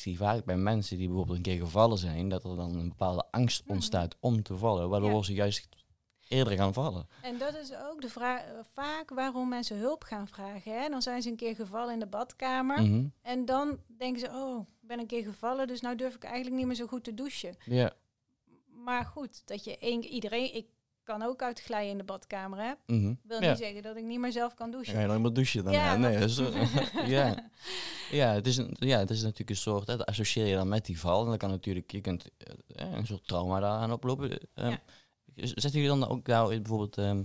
zie 0.00 0.16
vaak 0.16 0.44
bij 0.44 0.56
mensen 0.56 0.98
die 0.98 1.06
bijvoorbeeld 1.06 1.36
een 1.36 1.42
keer 1.42 1.58
gevallen 1.58 1.98
zijn, 1.98 2.28
dat 2.28 2.44
er 2.44 2.56
dan 2.56 2.74
een 2.74 2.88
bepaalde 2.88 3.26
angst 3.30 3.64
mhm. 3.64 3.72
ontstaat 3.72 4.16
om 4.20 4.42
te 4.42 4.56
vallen, 4.56 4.88
waardoor 4.88 5.10
ja. 5.10 5.22
ze 5.22 5.34
juist 5.34 5.68
eerder 6.28 6.56
gaan 6.56 6.72
vallen. 6.72 7.08
En 7.22 7.38
dat 7.38 7.56
is 7.56 7.74
ook 7.74 8.00
de 8.00 8.08
vraag 8.08 8.44
vaak 8.72 9.10
waarom 9.10 9.48
mensen 9.48 9.78
hulp 9.78 10.02
gaan 10.02 10.28
vragen. 10.28 10.80
Hè? 10.80 10.88
Dan 10.88 11.02
zijn 11.02 11.22
ze 11.22 11.28
een 11.28 11.36
keer 11.36 11.54
gevallen 11.54 11.92
in 11.92 11.98
de 11.98 12.06
badkamer 12.06 12.82
Mhm. 12.82 13.06
en 13.22 13.44
dan 13.44 13.78
denken 13.98 14.20
ze, 14.20 14.26
oh, 14.26 14.60
ik 14.80 14.88
ben 14.88 14.98
een 14.98 15.06
keer 15.06 15.24
gevallen, 15.24 15.66
dus 15.66 15.80
nou 15.80 15.96
durf 15.96 16.14
ik 16.14 16.24
eigenlijk 16.24 16.56
niet 16.56 16.66
meer 16.66 16.76
zo 16.76 16.86
goed 16.86 17.04
te 17.04 17.14
douchen. 17.14 17.56
Ja. 17.64 17.92
Maar 18.66 19.04
goed, 19.04 19.42
dat 19.46 19.64
je 19.64 19.78
één, 19.78 20.04
iedereen, 20.04 20.54
ik 20.54 20.66
kan 21.10 21.22
ook 21.22 21.42
uitglijden 21.42 21.90
in 21.90 21.98
de 21.98 22.04
badkamer, 22.04 22.58
hè? 22.58 22.72
Mhm. 22.86 23.14
Wil 23.22 23.42
Ja. 23.42 23.48
niet 23.48 23.58
zeggen 23.58 23.82
dat 23.82 23.96
ik 23.96 24.04
niet 24.04 24.18
meer 24.18 24.32
zelf 24.32 24.54
kan 24.54 24.70
douchen. 24.70 24.94
Ga 24.94 25.00
je 25.00 25.06
nooit 25.06 25.20
meer 25.20 25.32
douchen 25.32 25.64
dan? 25.64 25.72
Ja, 25.72 25.84
Ja, 25.92 25.96
nee, 25.96 26.16
eh, 26.16 27.08
ja. 27.16 27.48
Ja, 28.10 28.32
het 28.32 28.46
is 28.46 28.56
een, 28.56 28.76
ja, 28.78 28.98
het 28.98 29.10
is 29.10 29.22
natuurlijk 29.22 29.50
een 29.50 29.56
soort, 29.56 29.86
hè, 29.86 29.96
dat 29.96 30.06
associeer 30.06 30.46
je 30.46 30.54
dan 30.54 30.68
met 30.68 30.86
die 30.86 31.00
val. 31.00 31.22
En 31.22 31.28
dan 31.28 31.38
kan 31.38 31.50
natuurlijk, 31.50 31.90
je 31.92 32.00
kunt 32.00 32.28
eh, 32.36 32.92
een 32.92 33.06
soort 33.06 33.26
trauma 33.28 33.60
daaraan 33.60 33.92
oplopen. 33.92 34.30
Eh, 34.54 34.68
Ja. 34.70 34.80
Zetten 35.34 35.70
jullie 35.80 35.88
dan 35.98 36.08
ook 36.08 36.24
daar 36.24 36.46
bijvoorbeeld 36.48 36.98
ehm, 36.98 37.22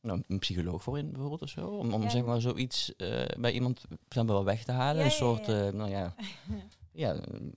nou, 0.00 0.22
een 0.28 0.38
psycholoog 0.38 0.82
voor 0.82 0.98
in, 0.98 1.10
bijvoorbeeld, 1.12 1.42
of 1.42 1.48
zo? 1.48 1.66
Om, 1.68 1.92
om 1.94 2.02
Ja. 2.02 2.08
zeg 2.08 2.24
maar 2.24 2.40
zoiets 2.40 2.96
eh, 2.96 3.24
bij 3.38 3.52
iemand 3.52 3.80
zeg 4.08 4.24
maar, 4.24 4.34
wel 4.34 4.44
weg 4.44 4.64
te 4.64 4.72
halen. 4.72 4.96
Ja, 4.96 5.04
een 5.04 5.10
ja, 5.10 5.16
soort, 5.16 5.46
ja. 5.46 5.66
eh, 5.66 5.72
nou 5.72 5.90
ja, 5.90 6.14
ja, 6.92 7.16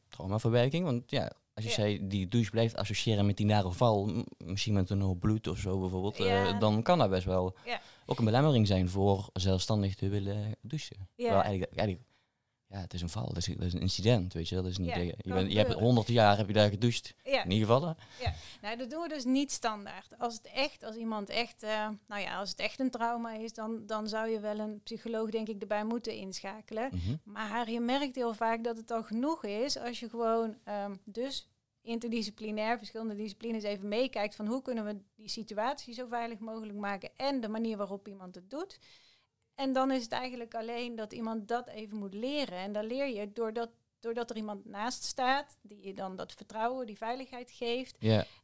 traumaverwerking. 0.09 0.83
Want 0.85 1.11
ja, 1.11 1.31
als 1.65 1.75
je 1.75 1.81
Ja. 1.81 1.87
zei 1.87 2.07
die 2.07 2.27
douche 2.27 2.51
blijft 2.51 2.75
associëren 2.75 3.25
met 3.25 3.37
die 3.37 3.45
nare 3.45 3.71
val, 3.71 4.05
m- 4.05 4.23
misschien 4.37 4.73
met 4.73 4.89
een 4.89 5.01
hoop 5.01 5.19
bloed 5.19 5.47
of 5.47 5.57
zo 5.57 5.79
bijvoorbeeld, 5.79 6.19
eh, 6.19 6.59
dan 6.59 6.81
kan 6.81 6.97
dat 6.97 7.09
best 7.09 7.25
wel 7.25 7.55
Ja. 7.65 7.81
ook 8.05 8.19
een 8.19 8.25
belemmering 8.25 8.67
zijn 8.67 8.89
voor 8.89 9.29
zelfstandig 9.33 9.95
te 9.95 10.07
willen 10.09 10.55
douchen. 10.61 11.07
Terwijl 11.15 11.41
eigenlijk, 11.41 11.73
eigenlijk, 11.75 12.07
ja, 12.69 12.79
het 12.79 12.93
is 12.93 13.01
een 13.01 13.09
val, 13.09 13.27
dat 13.27 13.37
is, 13.37 13.45
dat 13.45 13.61
is 13.65 13.73
een 13.73 13.81
incident, 13.81 14.33
weet 14.33 14.49
je. 14.49 14.55
Dat 14.55 14.65
is 14.65 14.77
niet, 14.77 14.89
Ja, 14.89 14.97
je, 14.97 15.15
bent, 15.23 15.51
je 15.51 15.57
hebt 15.57 15.73
honderd 15.73 16.07
jaar 16.07 16.37
heb 16.37 16.47
je 16.47 16.53
daar 16.53 16.69
gedoucht, 16.69 17.13
Ja, 17.23 17.43
in 17.43 17.51
ieder 17.51 17.67
geval. 17.67 17.87
hè. 17.87 17.93
nou 18.61 18.77
dat 18.77 18.89
doen 18.89 19.01
we 19.01 19.07
dus 19.07 19.23
niet 19.25 19.51
standaard. 19.51 20.17
Als 20.17 20.33
het 20.33 20.45
echt, 20.53 20.83
als 20.83 20.95
iemand 20.95 21.29
echt, 21.29 21.63
eh, 21.63 21.89
nou 22.07 22.21
ja, 22.21 22.37
als 22.37 22.49
het 22.49 22.59
echt 22.59 22.79
een 22.79 22.89
trauma 22.91 23.33
is, 23.33 23.53
dan, 23.53 23.85
dan 23.85 24.07
zou 24.07 24.29
je 24.29 24.39
wel 24.39 24.59
een 24.59 24.81
psycholoog 24.83 25.29
denk 25.29 25.47
ik 25.47 25.61
erbij 25.61 25.83
moeten 25.83 26.13
inschakelen. 26.15 26.89
Mhm. 26.93 27.15
Maar 27.23 27.71
je 27.71 27.79
merkt 27.79 28.15
heel 28.15 28.33
vaak 28.33 28.63
dat 28.63 28.77
het 28.77 28.91
al 28.91 29.03
genoeg 29.03 29.43
is 29.43 29.77
als 29.77 29.99
je 29.99 30.09
gewoon 30.09 30.55
ehm, 30.63 30.95
dus 31.05 31.49
interdisciplinair, 31.81 32.77
verschillende 32.77 33.15
disciplines 33.15 33.63
even 33.63 33.87
meekijkt 33.87 34.35
van 34.35 34.47
hoe 34.47 34.61
kunnen 34.61 34.85
we 34.85 34.97
die 35.15 35.29
situatie 35.29 35.93
zo 35.93 36.07
veilig 36.07 36.39
mogelijk 36.39 36.77
maken 36.77 37.09
en 37.15 37.41
de 37.41 37.47
manier 37.47 37.77
waarop 37.77 38.07
iemand 38.07 38.35
het 38.35 38.49
doet. 38.49 38.79
En 39.59 39.73
dan 39.73 39.91
is 39.91 40.03
het 40.03 40.11
eigenlijk 40.11 40.55
alleen 40.55 40.95
dat 40.95 41.13
iemand 41.13 41.47
dat 41.47 41.67
even 41.67 41.97
moet 41.97 42.13
leren. 42.13 42.57
En 42.57 42.71
dan 42.71 42.85
leer 42.85 43.07
je 43.07 43.31
doordat, 43.33 43.69
doordat 43.99 44.29
er 44.29 44.35
iemand 44.35 44.65
naast 44.65 45.03
staat, 45.03 45.57
die 45.61 45.85
je 45.87 45.93
dan 45.93 46.15
dat 46.15 46.33
vertrouwen, 46.33 46.85
die 46.85 46.97
veiligheid 46.97 47.51
geeft. 47.51 47.95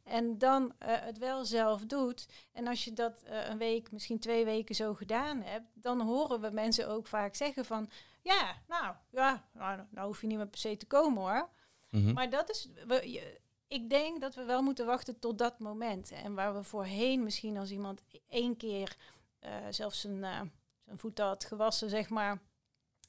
En 0.04 0.38
dan 0.38 0.72
eh, 0.78 0.88
het 1.00 1.18
wel 1.18 1.44
zelf 1.44 1.84
doet. 1.86 2.26
En 2.52 2.66
als 2.66 2.84
je 2.84 2.92
dat 2.92 3.22
eh, 3.22 3.48
een 3.48 3.58
week, 3.58 3.90
misschien 3.92 4.18
twee 4.18 4.44
weken 4.44 4.74
zo 4.74 4.94
gedaan 4.94 5.42
hebt, 5.42 5.66
dan 5.74 6.00
horen 6.00 6.40
we 6.40 6.50
mensen 6.50 6.88
ook 6.88 7.06
vaak 7.06 7.34
zeggen 7.34 7.64
van, 7.64 7.90
ja, 8.22 8.54
nou, 8.68 8.94
ja, 9.10 9.44
nou, 9.52 9.80
nou 9.90 10.06
hoef 10.06 10.20
je 10.20 10.26
niet 10.26 10.36
meer 10.36 10.48
per 10.48 10.58
se 10.58 10.76
te 10.76 10.86
komen 10.86 11.22
hoor. 11.22 11.48
mhm. 11.90 12.12
Maar 12.12 12.30
dat 12.30 12.50
is, 12.50 12.68
we, 12.86 13.10
je- 13.12 13.40
ik 13.68 13.90
denk 13.90 14.20
dat 14.20 14.34
we 14.34 14.44
wel 14.44 14.62
moeten 14.62 14.86
wachten 14.86 15.18
tot 15.18 15.38
dat 15.38 15.58
moment. 15.58 16.10
En 16.10 16.34
waar 16.34 16.54
we 16.54 16.62
voorheen 16.62 17.22
misschien 17.22 17.56
als 17.56 17.70
iemand 17.70 18.02
één 18.28 18.56
keer 18.56 18.96
eh, 19.38 19.52
zelfs 19.70 20.04
eh, 20.04 20.40
zijn 20.86 20.98
voeten 20.98 21.24
had 21.24 21.44
gewassen, 21.44 21.90
zeg 21.90 22.08
maar, 22.08 22.42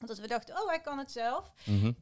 dat 0.06 0.18
we 0.18 0.26
dachten, 0.26 0.60
oh, 0.62 0.68
hij 0.68 0.80
kan 0.80 0.98
het 0.98 1.12
zelf. 1.12 1.52
Mhm. 1.66 1.92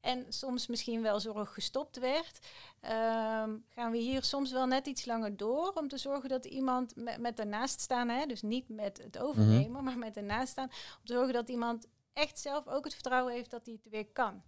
En 0.00 0.32
soms 0.32 0.66
misschien 0.66 1.02
wel 1.02 1.20
zorg 1.20 1.54
gestopt 1.54 1.98
werd, 1.98 2.38
ehm, 2.80 3.56
gaan 3.68 3.90
we 3.90 3.96
hier 3.98 4.22
soms 4.22 4.52
wel 4.52 4.66
net 4.66 4.86
iets 4.86 5.04
langer 5.04 5.36
door 5.36 5.72
om 5.74 5.88
te 5.88 5.98
zorgen 5.98 6.28
dat 6.28 6.44
iemand 6.44 6.96
met, 6.96 7.18
met 7.18 7.38
ernaast 7.38 7.80
staan, 7.80 8.08
hè, 8.08 8.26
dus 8.26 8.42
niet 8.42 8.68
met 8.68 8.98
het 8.98 9.18
overnemen, 9.18 9.84
maar 9.84 9.98
met 9.98 10.16
ernaast 10.16 10.52
staan, 10.52 10.68
om 10.98 11.04
te 11.04 11.12
zorgen 11.12 11.32
dat 11.32 11.48
iemand 11.48 11.86
echt 12.12 12.38
zelf 12.38 12.66
ook 12.66 12.84
het 12.84 12.94
vertrouwen 12.94 13.32
heeft 13.32 13.50
dat 13.50 13.66
hij 13.66 13.74
het 13.82 13.92
weer 13.92 14.06
kan. 14.06 14.42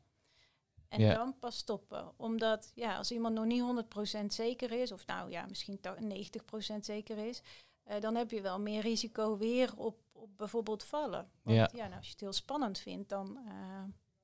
En 0.89 1.09
dan 1.15 1.39
pas 1.39 1.57
stoppen. 1.57 2.13
Omdat 2.17 2.73
ja, 2.75 2.97
als 2.97 3.11
iemand 3.11 3.35
nog 3.35 3.45
niet 3.45 3.63
100% 3.63 4.35
zeker 4.35 4.73
is, 4.73 4.93
of 4.93 5.07
nou 5.07 5.31
ja, 5.31 5.47
misschien 5.49 5.81
to- 5.81 5.97
90% 5.99 6.85
zeker 6.85 7.19
is, 7.19 7.43
eh, 7.87 8.01
dan 8.01 8.15
heb 8.15 8.31
je 8.31 8.41
wel 8.41 8.61
meer 8.61 8.83
risico 8.83 9.37
weer 9.37 9.71
op, 9.77 9.97
op 10.13 10.29
bijvoorbeeld 10.37 10.85
vallen. 10.85 11.29
Want 11.43 11.57
Ja. 11.57 11.69
ja, 11.73 11.85
nou, 11.85 11.97
als 11.97 12.05
je 12.07 12.13
het 12.13 12.21
heel 12.21 12.33
spannend 12.33 12.79
vindt, 12.79 13.09
dan 13.09 13.39
eh, 13.49 13.53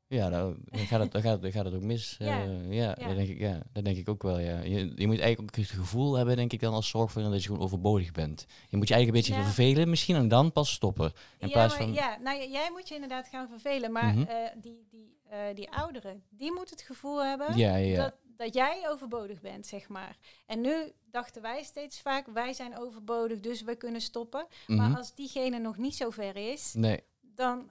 Ja, 0.06 0.28
dan, 0.28 0.56
dan, 0.64 0.80
gaat 0.86 1.00
het, 1.00 1.12
dan, 1.12 1.22
gaat 1.22 1.32
het, 1.32 1.42
dan 1.42 1.52
gaat 1.52 1.64
het 1.64 1.74
ook 1.74 1.82
mis. 1.82 2.16
Ja. 2.18 2.42
eh, 2.44 2.72
ja, 2.72 2.96
Ja. 2.98 3.06
Dat, 3.06 3.16
denk 3.16 3.28
ik, 3.28 3.38
ja, 3.38 3.62
dat 3.72 3.84
denk 3.84 3.96
ik 3.96 4.08
ook 4.08 4.22
wel. 4.22 4.38
Ja. 4.38 4.58
Je, 4.60 4.92
je 4.96 5.06
moet 5.06 5.18
eigenlijk 5.20 5.40
ook 5.40 5.56
het 5.56 5.66
gevoel 5.66 6.14
hebben, 6.14 6.36
denk 6.36 6.52
ik 6.52 6.60
dan, 6.60 6.72
als 6.74 6.88
zorgverlener 6.88 7.32
dat 7.34 7.42
je 7.42 7.48
gewoon 7.48 7.64
overbodig 7.64 8.12
bent. 8.12 8.46
Je 8.68 8.76
moet 8.76 8.88
je 8.88 8.94
eigenlijk 8.94 9.06
een 9.26 9.32
beetje 9.32 9.42
Ja. 9.48 9.52
vervelen 9.52 9.88
misschien 9.88 10.16
en 10.16 10.28
dan 10.28 10.52
pas 10.52 10.72
stoppen. 10.72 11.12
In 11.38 11.46
ja, 11.48 11.52
plaats 11.52 11.74
maar, 11.78 11.82
van... 11.86 11.92
ja, 11.94 12.18
nou 12.18 12.38
ja, 12.38 12.44
jij 12.46 12.70
moet 12.70 12.88
je 12.88 12.94
inderdaad 12.94 13.26
gaan 13.26 13.48
vervelen, 13.48 13.92
maar 13.92 14.14
Mhm. 14.14 14.26
die, 14.60 14.86
die, 14.90 15.20
die 15.54 15.70
ouderen, 15.70 16.22
die 16.30 16.52
moeten 16.52 16.76
het 16.76 16.84
gevoel 16.86 17.24
hebben 17.24 17.56
Ja, 17.56 17.76
ja, 17.76 17.86
ja. 17.86 18.02
dat, 18.02 18.16
dat 18.36 18.54
jij 18.54 18.88
overbodig 18.88 19.40
bent, 19.40 19.66
zeg 19.66 19.88
maar. 19.88 20.16
En 20.46 20.60
nu 20.60 20.92
dachten 21.10 21.42
wij 21.42 21.62
steeds 21.62 22.00
vaak, 22.00 22.26
wij 22.26 22.52
zijn 22.52 22.78
overbodig, 22.78 23.40
dus 23.40 23.62
we 23.62 23.76
kunnen 23.76 24.00
stoppen. 24.00 24.46
Mhm. 24.66 24.78
Maar 24.78 24.96
als 24.96 25.14
diegene 25.14 25.58
nog 25.58 25.76
niet 25.76 25.94
zo 25.96 26.10
ver 26.10 26.36
is, 26.36 26.74
Nee, 26.74 27.00
dan, 27.20 27.70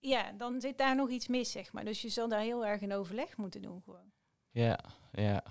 ja, 0.00 0.32
dan 0.32 0.60
zit 0.60 0.78
daar 0.78 0.96
nog 0.96 1.10
iets 1.10 1.26
mis, 1.28 1.50
zeg 1.50 1.72
maar. 1.72 1.84
Dus 1.84 2.02
je 2.02 2.08
zal 2.08 2.28
daar 2.28 2.40
heel 2.40 2.66
erg 2.66 2.80
in 2.80 2.92
overleg 2.92 3.36
moeten 3.36 3.62
doen 3.62 3.82
gewoon. 3.84 4.12
ja, 4.50 4.78
ja. 5.12 5.42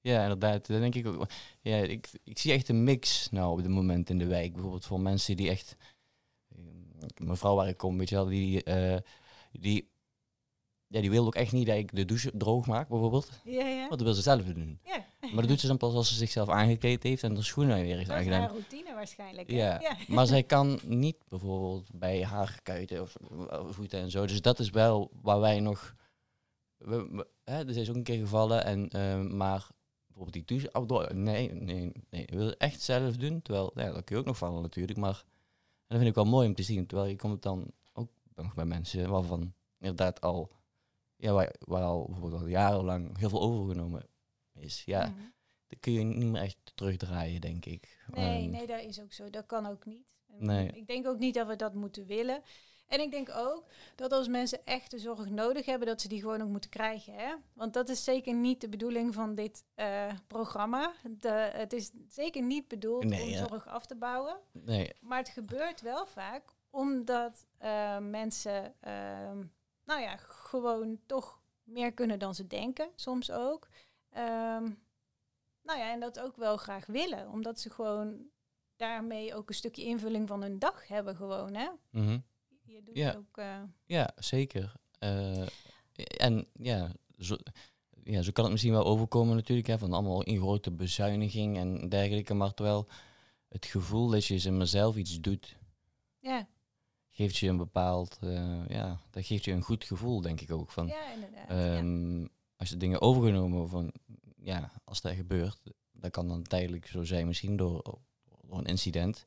Ja, 0.00 0.22
inderdaad. 0.22 0.66
Dat 0.66 0.80
denk 0.80 0.94
ik 0.94 1.06
ook. 1.06 1.26
Ja, 1.60 1.76
ik, 1.76 2.08
ik 2.24 2.38
zie 2.38 2.52
echt 2.52 2.68
een 2.68 2.84
mix 2.84 3.30
nou 3.30 3.52
op 3.52 3.62
dit 3.62 3.70
moment 3.70 4.10
in 4.10 4.18
de 4.18 4.26
wijk. 4.26 4.52
Bijvoorbeeld 4.52 4.84
voor 4.86 5.00
mensen 5.00 5.36
die 5.36 5.48
echt... 5.50 5.76
Mevrouw 7.20 7.54
waar 7.54 7.68
ik 7.68 7.76
kom, 7.76 7.98
weet 7.98 8.08
je 8.08 8.14
wel, 8.14 8.26
die... 8.26 8.62
eh, 8.64 8.98
die 9.52 9.90
ja, 10.96 11.00
die 11.02 11.10
wil 11.10 11.26
ook 11.26 11.34
echt 11.34 11.52
niet 11.52 11.66
dat 11.66 11.76
ik 11.76 11.94
de 11.96 12.04
douche 12.04 12.30
droog 12.34 12.66
maak, 12.66 12.88
bijvoorbeeld. 12.88 13.30
Ja, 13.44 13.66
ja. 13.66 13.78
Want 13.78 13.90
dat 13.90 14.02
wil 14.02 14.14
ze 14.14 14.22
zelf 14.22 14.42
doen. 14.42 14.78
Ja, 14.84 15.04
Maar 15.20 15.34
dat 15.40 15.48
doet 15.48 15.60
ze 15.60 15.66
dan 15.66 15.76
pas 15.76 15.94
als 15.94 16.08
ze 16.08 16.14
zichzelf 16.14 16.48
aangekleed 16.48 17.02
heeft 17.02 17.22
en 17.22 17.34
de 17.34 17.42
schoenen 17.42 17.82
weer 17.82 17.96
dat 17.96 18.06
is 18.06 18.10
aangedaan. 18.12 18.40
haar 18.40 18.50
routine 18.50 18.94
waarschijnlijk. 18.94 19.50
Ja, 19.50 19.80
ja. 19.80 19.96
maar 20.08 20.26
zij 20.26 20.42
kan 20.54 20.78
niet 20.84 21.16
bijvoorbeeld 21.28 21.88
bij 21.92 22.24
haar 22.24 22.58
kuiten 22.62 23.02
of, 23.02 23.16
voeten 23.70 24.00
en 24.00 24.10
zo. 24.10 24.26
Dus 24.26 24.42
dat 24.42 24.58
is 24.58 24.70
wel 24.70 25.10
waar 25.22 25.40
wij 25.40 25.60
nog... 25.60 25.94
We, 26.76 27.08
we- 27.10 27.26
hè, 27.44 27.64
dus 27.64 27.74
hij 27.74 27.82
is 27.82 27.90
ook 27.90 27.96
een 27.96 28.02
keer 28.02 28.18
gevallen, 28.18 28.64
en, 28.64 28.88
eh, 28.88 29.20
maar 29.20 29.66
bijvoorbeeld 30.06 30.32
die 30.32 30.44
douche... 30.44 30.72
outdoor- 30.72 31.14
nee, 31.14 31.52
nee, 31.52 31.92
nee. 32.10 32.24
Wil 32.30 32.46
het 32.46 32.56
echt 32.56 32.80
zelf 32.80 33.16
doen. 33.16 33.42
Terwijl, 33.42 33.70
ja, 33.74 33.92
dan 33.92 34.04
kun 34.04 34.14
je 34.14 34.20
ook 34.20 34.26
nog 34.28 34.38
vallen 34.38 34.62
natuurlijk. 34.62 34.98
Maar 34.98 35.24
en 35.88 35.96
dat 35.96 35.96
vind 35.98 36.08
ik 36.08 36.14
wel 36.14 36.24
mooi 36.32 36.48
om 36.48 36.54
te 36.54 36.62
zien. 36.62 36.86
Terwijl 36.86 37.08
je 37.10 37.16
komt 37.16 37.42
dan 37.42 37.70
ook 37.92 38.08
nog 38.34 38.54
bij 38.54 38.64
mensen 38.64 39.10
waarvan 39.10 39.52
inderdaad 39.78 40.20
al... 40.20 40.50
Ja, 41.16 41.32
waar, 41.32 41.54
waar 41.58 41.82
al 41.82 42.06
bijvoorbeeld 42.10 42.42
al 42.42 42.48
jarenlang 42.48 43.18
heel 43.18 43.28
veel 43.28 43.40
overgenomen 43.42 44.06
is. 44.54 44.82
Ja, 44.84 45.06
Mhm. 45.06 45.20
dat 45.66 45.80
kun 45.80 45.92
je 45.92 46.02
niet 46.04 46.30
meer 46.30 46.42
echt 46.42 46.58
terugdraaien, 46.74 47.40
denk 47.40 47.64
ik. 47.64 47.98
Nee, 48.10 48.42
Ehm, 48.42 48.50
nee, 48.50 48.66
dat 48.66 48.80
is 48.82 49.00
ook 49.00 49.12
zo. 49.12 49.30
Dat 49.30 49.46
kan 49.46 49.66
ook 49.66 49.84
niet. 49.86 50.04
Nee. 50.26 50.68
Ik 50.68 50.86
denk 50.86 51.06
ook 51.06 51.18
niet 51.18 51.34
dat 51.34 51.46
we 51.46 51.56
dat 51.56 51.74
moeten 51.74 52.06
willen. 52.06 52.42
En 52.86 53.00
ik 53.00 53.10
denk 53.10 53.28
ook 53.30 53.64
dat 53.94 54.12
als 54.12 54.28
mensen 54.28 54.64
echt 54.64 54.90
de 54.90 54.98
zorg 54.98 55.28
nodig 55.28 55.66
hebben, 55.66 55.86
dat 55.88 56.00
ze 56.00 56.08
die 56.08 56.20
gewoon 56.20 56.42
ook 56.42 56.48
moeten 56.48 56.70
krijgen. 56.70 57.14
Hè? 57.14 57.34
Want 57.52 57.72
dat 57.72 57.88
is 57.88 58.04
zeker 58.04 58.34
niet 58.34 58.60
de 58.60 58.68
bedoeling 58.68 59.14
van 59.14 59.34
dit 59.34 59.64
eh, 59.74 60.12
programma. 60.26 60.92
De, 61.18 61.28
het 61.52 61.72
is 61.72 61.90
zeker 62.08 62.42
niet 62.42 62.68
bedoeld 62.68 63.04
Nee, 63.04 63.22
om 63.22 63.28
ja. 63.28 63.46
zorg 63.46 63.66
af 63.66 63.86
te 63.86 63.96
bouwen. 63.96 64.36
Nee, 64.52 64.92
Maar 65.00 65.18
het 65.18 65.28
gebeurt 65.28 65.80
wel 65.80 66.06
vaak 66.06 66.54
omdat 66.70 67.46
eh, 67.58 67.98
mensen, 67.98 68.74
ehm, 68.80 69.44
nou 69.86 70.00
ja, 70.00 70.16
gewoon 70.16 70.98
toch 71.06 71.40
meer 71.62 71.92
kunnen 71.92 72.18
dan 72.18 72.34
ze 72.34 72.46
denken, 72.46 72.88
soms 72.94 73.30
ook. 73.30 73.68
Ehm, 74.10 74.70
nou 75.62 75.78
ja, 75.78 75.92
en 75.92 76.00
dat 76.00 76.20
ook 76.20 76.36
wel 76.36 76.56
graag 76.56 76.86
willen, 76.86 77.28
omdat 77.28 77.60
ze 77.60 77.70
gewoon 77.70 78.26
daarmee 78.76 79.34
ook 79.34 79.48
een 79.48 79.54
stukje 79.54 79.84
invulling 79.84 80.28
van 80.28 80.42
hun 80.42 80.58
dag 80.58 80.88
hebben, 80.88 81.16
gewoon. 81.16 81.54
Hè? 81.54 81.68
mhm. 81.90 82.18
Je 82.64 82.82
doet 82.82 82.96
Ja. 82.96 83.14
ook. 83.16 83.36
eh, 83.38 83.62
ja, 83.84 84.10
zeker. 84.16 84.72
Eh, 84.98 85.46
en 86.16 86.46
ja 86.52 86.92
zo, 87.18 87.36
ja, 88.04 88.22
zo 88.22 88.32
kan 88.32 88.42
het 88.44 88.52
misschien 88.52 88.72
wel 88.72 88.84
overkomen 88.84 89.36
natuurlijk, 89.36 89.66
hè, 89.68 89.78
van 89.78 89.92
allemaal 89.92 90.22
in 90.22 90.38
grote 90.38 90.70
bezuiniging 90.70 91.56
en 91.56 91.88
dergelijke. 91.88 92.34
Maar 92.34 92.54
terwijl 92.54 92.88
het 93.48 93.66
gevoel 93.66 94.08
dat 94.10 94.24
je 94.24 94.38
zeg 94.38 94.52
maar, 94.52 94.66
zelf 94.66 94.96
iets 94.96 95.20
doet, 95.20 95.56
ja, 96.18 96.48
geeft 97.16 97.36
je 97.36 97.48
een 97.48 97.56
bepaald, 97.56 98.18
eh, 98.20 98.68
ja, 98.68 99.00
dat 99.10 99.26
geeft 99.26 99.44
je 99.44 99.52
een 99.52 99.62
goed 99.62 99.84
gevoel, 99.84 100.20
denk 100.20 100.40
ik 100.40 100.50
ook. 100.50 100.70
Van, 100.70 100.86
ja, 100.86 101.12
inderdaad. 101.12 101.48
ja. 101.48 101.76
Ehm, 101.76 102.26
Als 102.56 102.68
je 102.68 102.76
dingen 102.76 103.00
overgenomen 103.00 103.68
van, 103.68 103.92
ja, 104.36 104.72
als 104.84 105.00
dat 105.00 105.14
gebeurt, 105.14 105.60
dat 105.92 106.10
kan 106.10 106.28
dan 106.28 106.42
tijdelijk 106.42 106.86
zo 106.86 107.04
zijn, 107.04 107.26
misschien 107.26 107.56
door, 107.56 107.82
door 108.42 108.58
een 108.58 108.64
incident. 108.64 109.26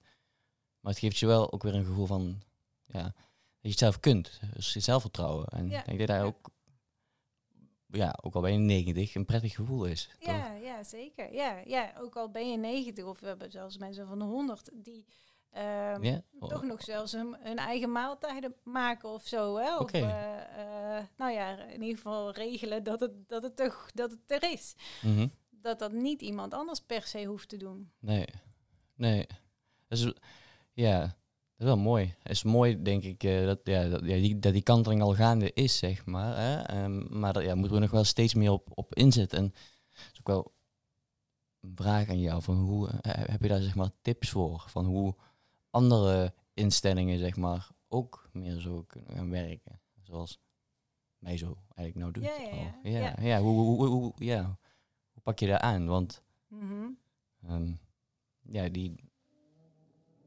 Maar 0.79 0.91
het 0.91 1.01
geeft 1.01 1.17
je 1.17 1.25
wel 1.25 1.51
ook 1.51 1.63
weer 1.63 1.75
een 1.75 1.85
gevoel 1.85 2.05
van, 2.05 2.41
ja, 2.85 3.03
dat 3.03 3.13
je 3.61 3.69
het 3.69 3.77
zelf 3.77 3.99
kunt. 3.99 4.39
Dus 4.53 4.73
je 4.73 4.79
zelfvertrouwen. 4.79 5.47
En 5.47 5.69
Ja, 5.69 5.79
ik 5.79 5.85
denk 5.85 5.99
dat 5.99 6.07
dat 6.07 6.17
ja. 6.17 6.23
ook, 6.23 6.49
ja, 7.87 8.19
ook 8.21 8.35
al 8.35 8.41
bij 8.41 8.53
een 8.53 8.65
90, 8.65 9.15
een 9.15 9.25
prettig 9.25 9.55
gevoel 9.55 9.85
is. 9.85 10.09
toch? 10.19 10.29
Ja, 10.29 10.53
ja, 10.53 10.83
zeker. 10.83 11.33
Ja, 11.33 11.61
ja, 11.65 11.93
ook 11.99 12.15
al 12.15 12.29
ben 12.31 12.51
je 12.51 12.57
90 12.57 13.05
of 13.05 13.19
we 13.19 13.27
hebben 13.27 13.51
zelfs 13.51 13.77
mensen 13.77 14.07
van 14.07 14.19
de 14.19 14.25
100 14.25 14.69
die 14.73 15.05
ehm, 15.51 16.19
toch 16.39 16.63
nog 16.63 16.81
zelfs 16.81 17.11
hun, 17.11 17.57
eigen 17.57 17.91
maaltijden 17.91 18.55
maken 18.63 19.09
of 19.09 19.27
zo. 19.27 19.57
Hè? 19.57 19.77
Of, 19.77 19.91
eh, 19.91 20.97
eh, 20.97 21.05
nou 21.17 21.31
ja, 21.31 21.63
in 21.63 21.81
ieder 21.81 21.95
geval 21.95 22.31
regelen 22.31 22.83
dat 22.83 22.99
het, 22.99 23.29
dat 23.29 23.43
het, 23.43 23.59
er, 23.59 23.75
dat 23.93 24.11
het 24.11 24.43
er 24.43 24.51
is. 24.51 24.75
Mhm. 25.01 25.27
Dat 25.49 25.79
dat 25.79 25.91
niet 25.91 26.21
iemand 26.21 26.53
anders 26.53 26.79
per 26.79 27.01
se 27.01 27.25
hoeft 27.25 27.49
te 27.49 27.57
doen. 27.57 27.91
Nee, 27.99 28.25
nee. 28.95 29.27
Dat 29.87 29.97
is, 29.97 30.13
ja, 30.73 30.99
dat 30.99 31.09
is 31.57 31.65
wel 31.65 31.77
mooi. 31.77 32.15
Het 32.23 32.31
is 32.31 32.43
mooi, 32.43 32.81
denk 32.81 33.03
ik, 33.03 33.23
eh, 33.23 33.45
dat, 33.45 33.59
ja, 33.63 33.89
dat, 33.89 34.01
ja, 34.01 34.15
die, 34.15 34.39
dat 34.39 34.53
die 34.53 34.61
kanteling 34.61 35.01
al 35.01 35.15
gaande 35.15 35.53
is, 35.53 35.77
zeg 35.77 36.05
maar. 36.05 36.37
Hè? 36.37 36.61
Ehm, 36.61 37.19
maar 37.19 37.33
daar 37.33 37.43
ja, 37.43 37.55
moeten 37.55 37.73
we 37.73 37.81
nog 37.81 37.91
wel 37.91 38.03
steeds 38.03 38.33
meer 38.33 38.51
op, 38.51 38.69
op 38.73 38.95
inzetten. 38.95 39.37
En 39.37 39.49
dat 39.89 40.11
is 40.13 40.19
ook 40.19 40.27
wel 40.27 40.53
een 41.61 41.75
vraag 41.75 42.09
aan 42.09 42.19
jou. 42.19 42.41
Van 42.41 42.57
hoe, 42.57 42.89
heb 43.01 43.41
je 43.41 43.47
daar 43.47 43.61
zeg 43.61 43.75
maar 43.75 43.91
tips 44.01 44.29
voor? 44.29 44.63
Van 44.67 44.85
hoe 44.85 45.15
andere 45.69 46.33
instellingen 46.53 47.19
zeg 47.19 47.35
maar 47.35 47.69
ook 47.87 48.29
meer 48.33 48.59
zo 48.59 48.83
kunnen 48.87 49.15
gaan 49.15 49.29
werken? 49.29 49.81
Zoals 50.01 50.39
mij 51.17 51.37
zo 51.37 51.57
eigenlijk 51.75 51.95
nou 51.95 52.11
doet. 52.11 52.23
Ja, 52.83 52.89
ja, 52.91 53.15
ja. 53.21 53.41
hoe, 53.41 53.59
hoe, 53.59 53.75
hoe, 53.77 53.87
hoe- 53.87 54.13
ja. 54.17 54.43
hoe 55.11 55.21
pak 55.23 55.39
je 55.39 55.47
daar 55.47 55.59
aan? 55.59 55.85
Want 55.87 56.23
Mhm. 56.47 56.87
Ehm, 57.47 57.71
ja, 58.41 58.69
die. 58.69 58.95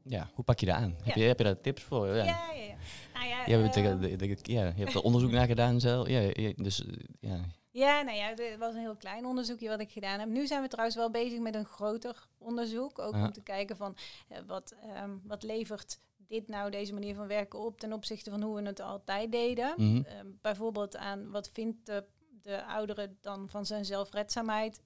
Ja, 0.03 0.29
hoe 0.33 0.43
pak 0.43 0.59
je 0.59 0.65
dat 0.65 0.75
aan? 0.75 0.95
Heb, 1.03 1.15
je, 1.15 1.21
heb 1.23 1.37
je 1.37 1.43
daar 1.43 1.61
tips 1.61 1.81
voor? 1.83 2.07
Ja. 2.07 2.13
Ja, 2.23 2.23
ja, 2.23 2.53
ja. 2.63 2.75
Nou 3.13 3.25
ja, 3.27 3.45
Je 3.45 3.51
hebt, 3.55 3.73
de- 3.73 4.15
de- 4.15 4.37
ja, 4.53 4.65
je 4.65 4.73
hebt 4.83 4.93
er 4.93 5.01
onderzoek 5.01 5.31
naar 5.31 5.47
gedaan 5.47 5.79
zelf. 5.79 6.07
Ja, 6.07 6.19
ja, 6.19 6.53
dus 6.55 6.85
eh, 6.85 6.93
ja. 7.19 7.39
Ja, 7.73 8.01
nou 8.01 8.17
ja, 8.17 8.27
het 8.27 8.57
was 8.57 8.73
een 8.73 8.79
heel 8.79 8.95
klein 8.95 9.25
onderzoekje 9.25 9.69
wat 9.69 9.79
ik 9.79 9.91
gedaan 9.91 10.19
heb. 10.19 10.29
Nu 10.29 10.47
zijn 10.47 10.61
we 10.61 10.67
trouwens 10.67 10.95
wel 10.97 11.09
bezig 11.11 11.39
met 11.39 11.55
een 11.55 11.65
groter 11.65 12.27
onderzoek. 12.37 12.99
Ook 12.99 13.13
Ja. 13.13 13.25
om 13.25 13.31
te 13.31 13.43
kijken 13.43 13.77
van 13.77 13.95
eh, 14.27 14.37
wat, 14.47 14.75
ehm, 14.81 15.17
wat 15.23 15.43
levert 15.43 15.99
dit 16.17 16.47
nou, 16.47 16.71
deze 16.71 16.93
manier 16.93 17.15
van 17.15 17.27
werken 17.27 17.59
op 17.59 17.79
ten 17.79 17.93
opzichte 17.93 18.29
van 18.29 18.41
hoe 18.41 18.55
we 18.55 18.67
het 18.67 18.79
altijd 18.79 19.31
deden. 19.31 19.73
Mhm. 19.77 20.03
Ehm, 20.03 20.27
bijvoorbeeld 20.41 20.95
aan 20.97 21.31
wat 21.31 21.49
vindt 21.49 21.85
de, 21.85 22.05
de 22.41 22.65
oudere 22.65 23.15
dan 23.21 23.49
van 23.49 23.65
zijn 23.65 23.85
zelfredzaamheid 23.85 24.81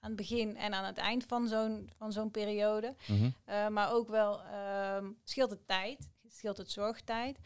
aan 0.00 0.08
het 0.10 0.16
begin 0.16 0.56
en 0.56 0.74
aan 0.74 0.84
het 0.84 0.98
eind 0.98 1.24
van 1.24 1.48
zo'n, 1.48 1.90
van 1.96 2.12
zo'n 2.12 2.30
periode. 2.30 2.94
Mhm. 3.08 3.30
Uh, 3.48 3.68
maar 3.68 3.92
ook 3.92 4.08
wel 4.08 4.42
ehm, 4.42 5.10
scheelt 5.24 5.50
het 5.50 5.66
tijd, 5.66 6.10
scheelt 6.28 6.56
het 6.56 6.70
zorgtijd. 6.70 7.38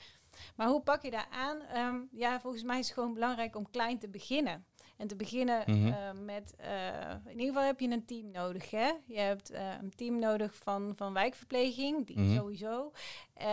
Maar 0.56 0.68
hoe 0.68 0.80
pak 0.82 1.02
je 1.02 1.10
daar 1.10 1.28
aan? 1.30 2.08
Ja, 2.12 2.40
volgens 2.40 2.62
mij 2.62 2.78
is 2.78 2.84
het 2.86 2.94
gewoon 2.94 3.14
belangrijk 3.14 3.56
om 3.56 3.70
klein 3.70 3.98
te 3.98 4.08
beginnen. 4.08 4.66
En 4.96 5.06
te 5.06 5.16
beginnen 5.16 5.62
Mhm. 5.66 5.86
eh, 5.92 6.12
met, 6.12 6.54
eh, 6.56 7.10
in 7.24 7.30
ieder 7.30 7.46
geval 7.46 7.62
heb 7.62 7.80
je 7.80 7.90
een 7.90 8.04
team 8.04 8.30
nodig. 8.30 8.70
Hè? 8.70 8.92
Je 9.06 9.18
hebt 9.18 9.50
eh, 9.50 9.74
een 9.82 9.94
team 9.94 10.18
nodig 10.18 10.54
van, 10.54 10.92
van 10.96 11.12
wijkverpleging, 11.12 12.06
die 12.06 12.18
Mhm. 12.18 12.34
sowieso. 12.36 12.92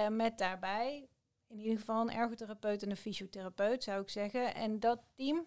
Met 0.09 0.37
daarbij 0.37 1.07
in 1.47 1.59
ieder 1.59 1.77
geval 1.77 2.01
een 2.01 2.11
ergotherapeut 2.15 2.83
en 2.83 2.89
een 2.89 2.97
fysiotherapeut, 2.97 3.83
zou 3.83 4.01
ik 4.01 4.09
zeggen. 4.09 4.55
En 4.55 4.79
dat 4.79 4.99
team, 5.15 5.45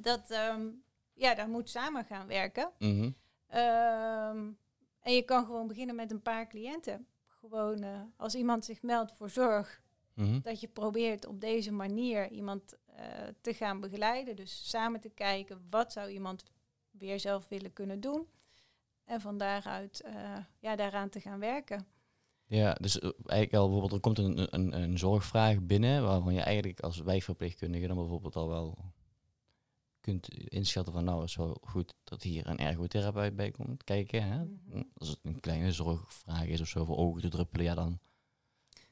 dat, 0.00 0.30
ehm, 0.30 0.66
ja, 1.12 1.34
dat 1.34 1.46
moet 1.48 1.70
samen 1.70 2.04
gaan 2.04 2.26
werken. 2.26 2.70
Mhm. 2.78 3.10
Ehm, 3.46 4.50
en 5.00 5.12
je 5.14 5.22
kan 5.24 5.44
gewoon 5.44 5.66
beginnen 5.66 5.94
met 5.96 6.10
een 6.10 6.22
paar 6.22 6.46
cliënten. 6.48 7.06
Gewoon 7.26 7.84
als 8.16 8.34
iemand 8.34 8.64
zich 8.64 8.82
meldt 8.82 9.12
voor 9.12 9.30
zorg, 9.30 9.82
dat 10.42 10.60
je 10.60 10.68
probeert 10.68 11.26
op 11.26 11.40
deze 11.40 11.72
manier 11.72 12.30
iemand 12.30 12.74
te 13.40 13.54
gaan 13.54 13.80
begeleiden. 13.80 14.36
Dus 14.36 14.70
samen 14.70 15.00
te 15.00 15.08
kijken, 15.08 15.66
wat 15.70 15.92
zou 15.92 16.10
iemand 16.10 16.44
weer 16.90 17.20
zelf 17.20 17.48
willen 17.48 17.72
kunnen 17.72 18.00
doen. 18.00 18.26
En 19.04 19.20
van 19.20 19.38
daaruit 19.38 20.00
eh, 20.00 20.36
ja, 20.58 20.76
daaraan 20.76 21.08
te 21.08 21.20
gaan 21.20 21.38
werken. 21.38 21.86
Ja, 22.46 22.72
dus 22.72 22.98
eh, 22.98 23.10
eigenlijk 23.26 23.54
al 23.54 23.70
bijvoorbeeld, 23.70 23.92
er 23.92 24.00
komt 24.00 24.18
een, 24.18 24.54
een, 24.54 24.82
een 24.82 24.98
zorgvraag 24.98 25.60
binnen 25.60 26.02
waarvan 26.02 26.34
je 26.34 26.40
eigenlijk 26.40 26.80
als 26.80 26.98
wijkverpleegkundige 26.98 27.86
dan 27.86 27.96
bijvoorbeeld 27.96 28.36
al 28.36 28.48
wel 28.48 28.78
kunt 30.00 30.28
inschatten 30.28 30.92
van 30.92 31.04
nou, 31.04 31.24
is 31.24 31.36
wel 31.36 31.58
goed 31.60 31.94
dat 32.04 32.22
hier 32.22 32.46
een 32.46 32.58
ergotherapeut 32.58 33.36
bij 33.36 33.50
komt 33.50 33.84
kijken. 33.84 34.22
Hè? 34.22 34.44
Mhm. 34.44 34.82
Als 34.94 35.08
het 35.08 35.18
een 35.22 35.40
kleine 35.40 35.72
zorgvraag 35.72 36.46
is 36.46 36.60
of 36.60 36.68
zo, 36.68 36.84
voor 36.84 36.96
ogen 36.96 37.22
te 37.22 37.28
druppelen, 37.28 37.64
ja 37.64 37.74
dan 37.74 37.98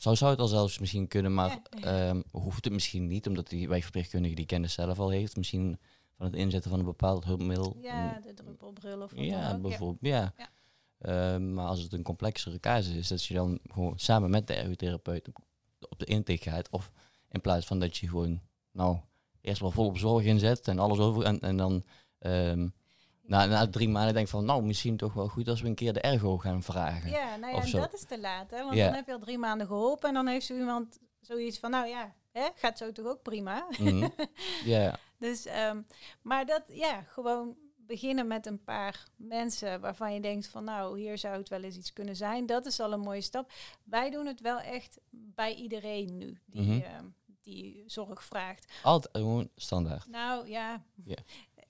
zou, 0.03 0.17
zou 0.17 0.31
het 0.31 0.41
al 0.41 0.47
zelfs 0.47 0.79
misschien 0.79 1.09
kunnen, 1.09 1.35
maar 1.35 1.59
Ja. 1.71 2.09
ehm, 2.09 2.23
hoeft 2.31 2.65
het 2.65 2.73
misschien 2.73 3.07
niet, 3.07 3.27
omdat 3.27 3.49
die 3.49 3.69
wijkverpleegkundige 3.69 4.35
die 4.35 4.47
kennis 4.47 4.73
zelf 4.73 4.99
al 4.99 5.09
heeft. 5.09 5.37
Misschien 5.37 5.79
van 6.17 6.27
het 6.27 6.35
inzetten 6.35 6.71
van 6.71 6.79
een 6.79 6.85
bepaald 6.85 7.25
hulpmiddel. 7.25 7.77
Ja, 7.83 8.21
de 8.21 8.35
druppelbril 8.35 8.95
of 9.03 9.11
wat 9.11 9.19
dan 9.19 9.25
Ja, 9.25 9.53
ook. 9.55 9.63
bijvoorbeeld. 9.63 9.99
Ja. 10.15 10.33
Ja. 10.37 10.49
Ehm, 10.99 11.55
maar 11.55 11.67
als 11.67 11.83
het 11.83 11.93
een 11.93 12.03
complexere 12.03 12.61
casus 12.61 12.95
is, 12.95 13.09
dat 13.09 13.25
je 13.25 13.35
dan 13.35 13.59
gewoon 13.71 13.99
samen 13.99 14.31
met 14.31 14.47
de 14.47 14.55
ergotherapeut 14.55 15.29
op, 15.89 15.99
de 15.99 16.05
intake 16.05 16.51
gaat. 16.51 16.71
Of 16.71 16.91
in 17.29 17.41
plaats 17.41 17.67
van 17.67 17.79
dat 17.79 17.97
je 17.97 18.09
gewoon, 18.09 18.41
nou, 18.73 18.99
eerst 19.41 19.61
wel 19.61 19.71
vol 19.71 19.87
op 19.87 19.99
zorg 19.99 20.25
inzet 20.25 20.69
en 20.69 20.79
alles 20.79 20.99
over. 20.99 21.23
En, 21.25 21.41
en 21.41 21.57
dan 21.57 21.83
ehm, 22.19 22.69
na, 23.23 23.47
na 23.47 23.69
drie 23.69 23.89
maanden 23.89 24.15
denk 24.15 24.29
van, 24.29 24.45
nou, 24.45 24.63
misschien 24.63 24.97
toch 24.97 25.13
wel 25.13 25.29
goed 25.29 25.49
als 25.49 25.61
we 25.61 25.69
een 25.69 25.75
keer 25.75 25.93
de 25.93 26.01
ergo 26.01 26.39
gaan 26.39 26.63
vragen. 26.63 27.11
Ja, 27.11 27.37
nou 27.37 27.53
ja, 27.53 27.59
Of 27.59 27.73
en 27.73 27.81
dat 27.81 27.95
is 27.95 28.05
te 28.05 28.21
laat. 28.21 28.51
Hè? 28.51 28.63
Want 28.65 28.75
Ja. 28.75 28.85
dan 28.87 28.95
heb 28.95 29.07
je 29.07 29.13
al 29.13 29.19
drie 29.19 29.39
maanden 29.39 29.67
geholpen 29.67 30.09
en 30.09 30.15
dan 30.15 30.27
heeft 30.27 30.47
zo 30.47 30.55
iemand 30.55 30.99
zoiets 31.21 31.59
van, 31.59 31.71
nou 31.71 31.87
ja, 31.87 32.15
hè, 32.33 32.49
gaat 32.55 32.79
zo 32.79 32.93
toch 32.93 33.07
ook 33.07 33.23
prima. 33.23 33.67
Mhm. 33.79 34.09
Ja, 34.65 34.99
Dus, 35.19 35.47
ehm, 35.47 35.83
maar 36.23 36.47
dat, 36.47 36.63
ja, 36.69 37.03
gewoon 37.03 37.57
beginnen 37.77 38.27
met 38.27 38.47
een 38.47 38.63
paar 38.65 39.05
mensen 39.17 39.81
waarvan 39.81 40.15
je 40.15 40.21
denkt 40.21 40.49
van, 40.49 40.65
nou, 40.65 40.99
hier 41.01 41.19
zou 41.19 41.37
het 41.39 41.49
wel 41.49 41.63
eens 41.63 41.77
iets 41.77 41.93
kunnen 41.93 42.17
zijn. 42.17 42.47
Dat 42.47 42.67
is 42.67 42.81
al 42.81 42.93
een 42.93 43.01
mooie 43.01 43.21
stap. 43.21 43.53
Wij 43.85 44.11
doen 44.11 44.27
het 44.27 44.41
wel 44.41 44.61
echt 44.61 44.99
bij 45.11 45.55
iedereen 45.55 46.19
nu 46.19 46.39
die, 46.47 46.63
Mhm. 46.63 46.81
ehm, 46.81 47.05
die 47.43 47.83
zorg 47.87 48.25
vraagt. 48.25 48.73
altijd 48.83 49.17
gewoon 49.17 49.49
standaard. 49.57 50.07
Nou 50.09 50.49
ja, 50.49 50.83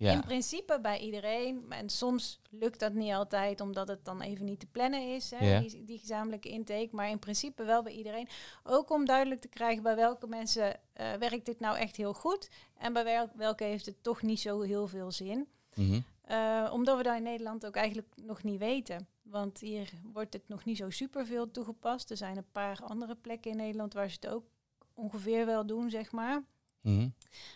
Ja, 0.03 0.13
in 0.13 0.21
principe 0.21 0.79
bij 0.81 0.99
iedereen. 0.99 1.65
En 1.69 1.89
soms 1.91 2.41
lukt 2.51 2.81
dat 2.81 2.93
niet 2.93 3.13
altijd, 3.13 3.61
omdat 3.61 3.89
het 3.89 4.05
dan 4.05 4.21
even 4.21 4.45
niet 4.45 4.61
te 4.61 4.67
plannen 4.67 5.15
is, 5.15 5.31
hè, 5.31 5.47
Ja. 5.47 5.61
die, 5.61 5.85
die 5.85 5.99
gezamenlijke 5.99 6.49
intake. 6.49 6.89
Maar 6.93 7.09
in 7.11 7.19
principe 7.19 7.65
wel 7.65 7.83
bij 7.83 7.93
iedereen. 7.93 8.29
Ook 8.65 8.91
om 8.91 9.05
duidelijk 9.05 9.41
te 9.41 9.49
krijgen 9.49 9.83
bij 9.83 9.97
welke 9.97 10.27
mensen 10.27 10.81
eh, 10.93 11.13
werkt 11.13 11.47
dit 11.47 11.61
nou 11.61 11.77
echt 11.77 11.97
heel 11.97 12.15
goed. 12.15 12.49
En 12.79 12.93
bij 12.93 13.05
wel- 13.05 13.31
welke 13.35 13.65
heeft 13.65 13.87
het 13.87 14.03
toch 14.03 14.23
niet 14.23 14.41
zo 14.41 14.61
heel 14.61 14.87
veel 14.89 15.11
zin. 15.11 15.49
Mhm. 15.75 16.01
Eh, 16.23 16.71
omdat 16.73 16.97
we 16.97 17.03
dat 17.03 17.17
in 17.17 17.23
Nederland 17.23 17.67
ook 17.67 17.77
eigenlijk 17.77 18.09
nog 18.17 18.43
niet 18.43 18.59
weten. 18.59 19.07
Want 19.23 19.59
hier 19.61 19.91
wordt 20.13 20.33
het 20.33 20.49
nog 20.49 20.65
niet 20.65 20.77
zo 20.77 20.91
superveel 20.91 21.51
toegepast. 21.51 22.11
Er 22.11 22.17
zijn 22.17 22.37
een 22.37 22.51
paar 22.53 22.79
andere 22.83 23.15
plekken 23.15 23.51
in 23.51 23.57
Nederland 23.57 23.93
waar 23.95 24.09
ze 24.11 24.17
het 24.21 24.27
ook 24.33 24.45
ongeveer 24.95 25.47
wel 25.47 25.67
doen, 25.67 25.91
zeg 25.91 26.13
maar. 26.13 26.43
Mhm. 26.83 27.09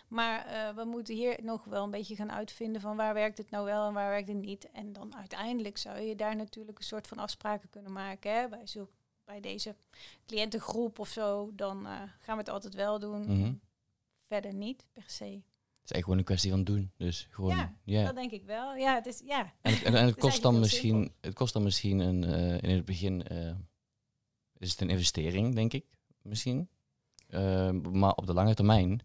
Maar 0.07 0.45
eh, 0.45 0.75
we 0.75 0.83
moeten 0.85 1.15
hier 1.15 1.37
nog 1.43 1.63
wel 1.63 1.83
een 1.83 1.91
beetje 1.91 2.15
gaan 2.15 2.31
uitvinden 2.31 2.81
van 2.81 2.95
waar 2.95 3.13
werkt 3.13 3.37
het 3.37 3.49
nou 3.49 3.65
wel 3.65 3.87
en 3.87 3.93
waar 3.93 4.09
werkt 4.09 4.27
het 4.27 4.37
niet. 4.37 4.71
En 4.71 4.93
dan 4.93 5.15
uiteindelijk 5.15 5.77
zou 5.77 5.99
je 5.99 6.15
daar 6.15 6.35
natuurlijk 6.35 6.77
een 6.77 6.83
soort 6.83 7.07
van 7.07 7.17
afspraken 7.17 7.69
kunnen 7.69 7.91
maken 7.91 8.33
hè, 8.39 8.47
bij 8.49 8.67
zulke 8.67 8.91
bij 9.25 9.39
deze 9.39 9.75
cliëntengroep 10.25 10.99
of 10.99 11.09
zo, 11.09 11.51
dan 11.55 11.85
eh, 11.85 11.91
gaan 12.19 12.35
we 12.35 12.41
het 12.41 12.49
altijd 12.49 12.73
wel 12.75 12.99
doen. 12.99 13.21
Mhm. 13.41 13.53
Verder 14.27 14.53
niet 14.53 14.85
per 14.93 15.03
se. 15.07 15.23
Het 15.23 15.83
is 15.83 15.91
echt 15.91 16.03
gewoon 16.03 16.17
een 16.17 16.23
kwestie 16.23 16.51
van 16.51 16.63
doen. 16.63 16.91
Dus 16.97 17.27
gewoon, 17.31 17.75
Ja. 17.83 18.03
Dat 18.05 18.15
denk 18.15 18.31
ik 18.31 18.43
wel. 18.43 18.75
Ja, 18.75 18.93
het 18.95 19.05
is 19.05 19.21
ja. 19.25 19.53
En, 19.61 19.73
het- 19.73 19.83
en, 19.83 19.95
en 19.95 20.05
het 20.05 20.15
kost 20.25 20.41
dan 20.41 20.59
misschien, 20.59 21.11
het 21.21 21.33
kost 21.33 21.53
dan 21.53 21.63
misschien 21.63 21.99
een, 21.99 22.23
eh, 22.23 22.61
in 22.61 22.75
het 22.75 22.85
begin 22.85 23.21
is 24.57 24.71
het 24.71 24.81
een 24.81 24.89
investering, 24.89 25.55
denk 25.55 25.73
ik, 25.73 25.85
misschien. 26.21 26.69
Maar 27.91 28.13
op 28.13 28.25
de 28.25 28.33
lange 28.33 28.53
termijn, 28.53 29.01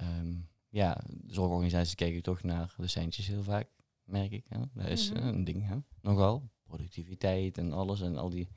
ehm, 0.00 0.34
ja, 0.68 1.04
zorgorganisaties 1.26 1.94
kijken 1.94 2.22
toch 2.22 2.42
naar 2.42 2.74
de 2.76 2.86
centjes 2.86 3.26
heel 3.26 3.42
vaak, 3.42 3.68
merk 4.04 4.30
ik. 4.32 4.46
Hè? 4.48 4.58
Dat 4.74 4.86
is 4.86 5.10
eh, 5.10 5.16
Mhm. 5.18 5.26
een 5.28 5.44
ding, 5.44 5.66
hè? 5.68 5.76
nogal. 6.00 6.50
Productiviteit 6.66 7.58
en 7.58 7.72
alles 7.72 8.00
en 8.00 8.16
al 8.16 8.30
die. 8.30 8.48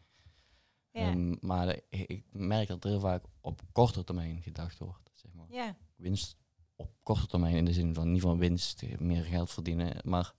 Ja. 0.92 1.00
Ehm, 1.10 1.36
maar 1.42 1.66
de- 1.66 1.84
ik 1.90 2.26
merk 2.32 2.68
dat 2.68 2.84
er 2.84 2.90
heel 2.90 3.00
vaak 3.00 3.24
op 3.42 3.62
korte 3.72 4.04
termijn 4.04 4.42
gedacht 4.42 4.78
wordt. 4.80 5.10
Zeg 5.14 5.34
maar 5.34 5.46
ja. 5.50 5.78
winst 5.96 6.38
op 6.76 6.92
korte 7.04 7.28
termijn 7.28 7.56
in 7.56 7.66
de 7.66 7.74
zin 7.74 7.94
van 7.94 8.12
niet 8.12 8.22
van 8.22 8.38
winst, 8.38 8.84
eh, 8.84 8.98
meer 8.98 9.24
geld 9.24 9.52
verdienen, 9.52 9.96
maar, 10.04 10.34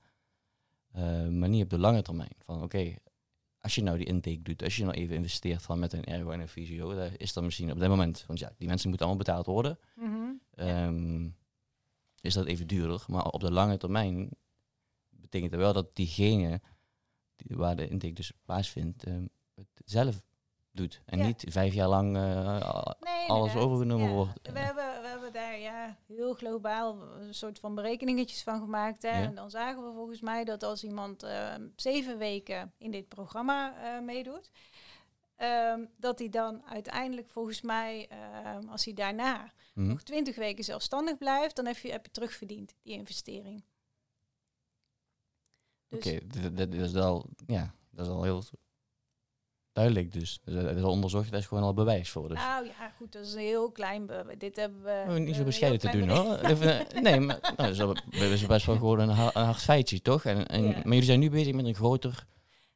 eh, 0.92 1.28
maar 1.28 1.48
niet 1.48 1.62
op 1.62 1.70
de 1.70 1.78
lange 1.78 2.02
termijn. 2.02 2.32
Van 2.38 2.62
oké, 2.62 2.94
als 3.58 3.74
je 3.74 3.82
nou 3.82 3.96
die 3.98 4.06
intake 4.06 4.42
doet, 4.42 4.62
als 4.62 4.76
je 4.76 4.84
nou 4.84 4.94
even 4.96 5.16
investeert 5.16 5.62
van 5.62 5.78
met 5.78 5.92
een 5.92 6.04
ergo 6.04 6.30
en 6.30 6.40
een 6.40 6.48
fysio, 6.48 6.94
dat 6.94 7.10
is 7.16 7.32
dan 7.32 7.44
misschien 7.44 7.72
op 7.72 7.78
dat 7.78 7.88
moment, 7.88 8.24
want 8.26 8.38
ja, 8.38 8.52
die 8.58 8.68
mensen 8.68 8.88
moeten 8.88 9.06
allemaal 9.06 9.24
betaald 9.24 9.46
worden, 9.46 9.78
ehm, 9.96 10.30
is 12.24 12.34
dat 12.34 12.46
even 12.46 12.66
duurder. 12.66 13.04
Maar 13.06 13.24
op 13.26 13.40
de 13.40 13.52
lange 13.52 13.76
termijn 13.76 14.30
betekent 15.10 15.50
dat 15.50 15.60
wel 15.60 15.72
dat 15.72 15.96
diegene 15.96 16.60
die, 17.36 17.56
waar 17.56 17.76
de 17.76 17.88
intake 17.88 18.12
dus 18.12 18.32
plaatsvindt, 18.44 19.04
ehm, 19.04 19.26
het 19.54 19.66
zelf 19.84 20.22
doet. 20.72 21.02
En 21.06 21.18
Ja. 21.18 21.26
niet 21.26 21.44
vijf 21.48 21.74
jaar 21.74 21.88
lang 21.88 22.16
eh, 22.16 22.82
Nee, 23.00 23.28
alles 23.28 23.54
overgenomen 23.54 24.06
Ja. 24.08 24.12
wordt. 24.14 24.32
We 24.52 24.58
hebben, 24.58 25.00
we 25.02 25.08
hebben 25.08 25.32
daar 25.32 25.58
ja, 25.58 25.96
heel 26.06 26.34
globaal 26.34 27.02
een 27.02 27.34
soort 27.34 27.58
van 27.58 27.74
berekeningetjes 27.74 28.42
van 28.42 28.60
gemaakt. 28.60 29.02
Hè. 29.02 29.08
Ja. 29.18 29.22
En 29.24 29.34
dan 29.34 29.50
zagen 29.50 29.84
we 29.86 29.92
volgens 29.92 30.20
mij 30.20 30.44
dat 30.44 30.62
als 30.62 30.84
iemand 30.84 31.22
eh, 31.22 31.54
zeven 31.76 32.18
weken 32.18 32.72
in 32.78 32.90
dit 32.90 33.08
programma 33.08 33.74
eh, 33.96 34.02
meedoet, 34.04 34.50
ehm, 35.36 35.84
dat 35.96 36.18
hij 36.18 36.28
dan 36.28 36.62
uiteindelijk 36.64 37.28
volgens 37.28 37.60
mij, 37.62 38.08
ehm, 38.08 38.68
als 38.68 38.84
hij 38.84 38.94
daarna 38.94 39.52
Mhm. 39.74 39.88
nog 39.88 40.02
twintig 40.02 40.36
weken 40.36 40.64
zelfstandig 40.64 41.18
blijft, 41.18 41.56
dan 41.56 41.66
heb 41.66 41.76
je, 41.76 41.90
heb 41.90 42.04
je 42.04 42.10
terugverdiend, 42.10 42.74
die 42.82 42.92
investering. 42.94 43.64
Dus 45.88 46.06
Oké, 46.06 46.50
dat, 46.52 46.72
is 46.72 46.92
wel, 46.92 47.26
ja, 47.46 47.74
dat 47.90 48.06
is 48.06 48.12
al 48.12 48.22
heel 48.22 48.42
duidelijk 49.72 50.12
dus. 50.12 50.40
Dat 50.44 50.76
is 50.76 50.82
al 50.82 50.90
onderzocht, 50.90 51.30
daar 51.30 51.40
is 51.40 51.46
gewoon 51.46 51.64
al 51.64 51.74
bewijs 51.74 52.10
voor. 52.10 52.28
Dus. 52.28 52.38
Nou 52.38 52.66
ja, 52.66 52.88
goed, 52.96 53.12
dat 53.12 53.26
is 53.26 53.32
een 53.32 53.38
heel 53.40 53.70
klein. 53.70 54.10
Dit 54.38 54.56
hebben 54.56 54.82
we. 54.82 55.04
Oh, 55.08 55.14
niet 55.16 55.36
zo 55.36 55.44
bescheiden 55.44 55.80
te 55.80 55.98
doen 55.98 56.08
hoor. 56.08 56.38
Even, 56.38 56.88
eh, 56.88 57.02
nee, 57.02 57.20
maar 57.20 57.54
nou, 57.56 57.74
dat, 57.76 58.02
is 58.10 58.46
best 58.46 58.66
wel 58.66 58.76
gewoon 58.76 58.98
een, 58.98 59.08
ha- 59.08 59.30
een 59.34 59.44
hard 59.44 59.62
feitje, 59.62 60.00
toch? 60.00 60.24
En, 60.24 60.46
en, 60.46 60.62
Ja. 60.64 60.70
Maar 60.70 60.82
jullie 60.84 61.02
zijn 61.02 61.20
nu 61.20 61.30
bezig 61.30 61.54
met 61.54 61.64
een 61.64 61.74
groter 61.74 62.26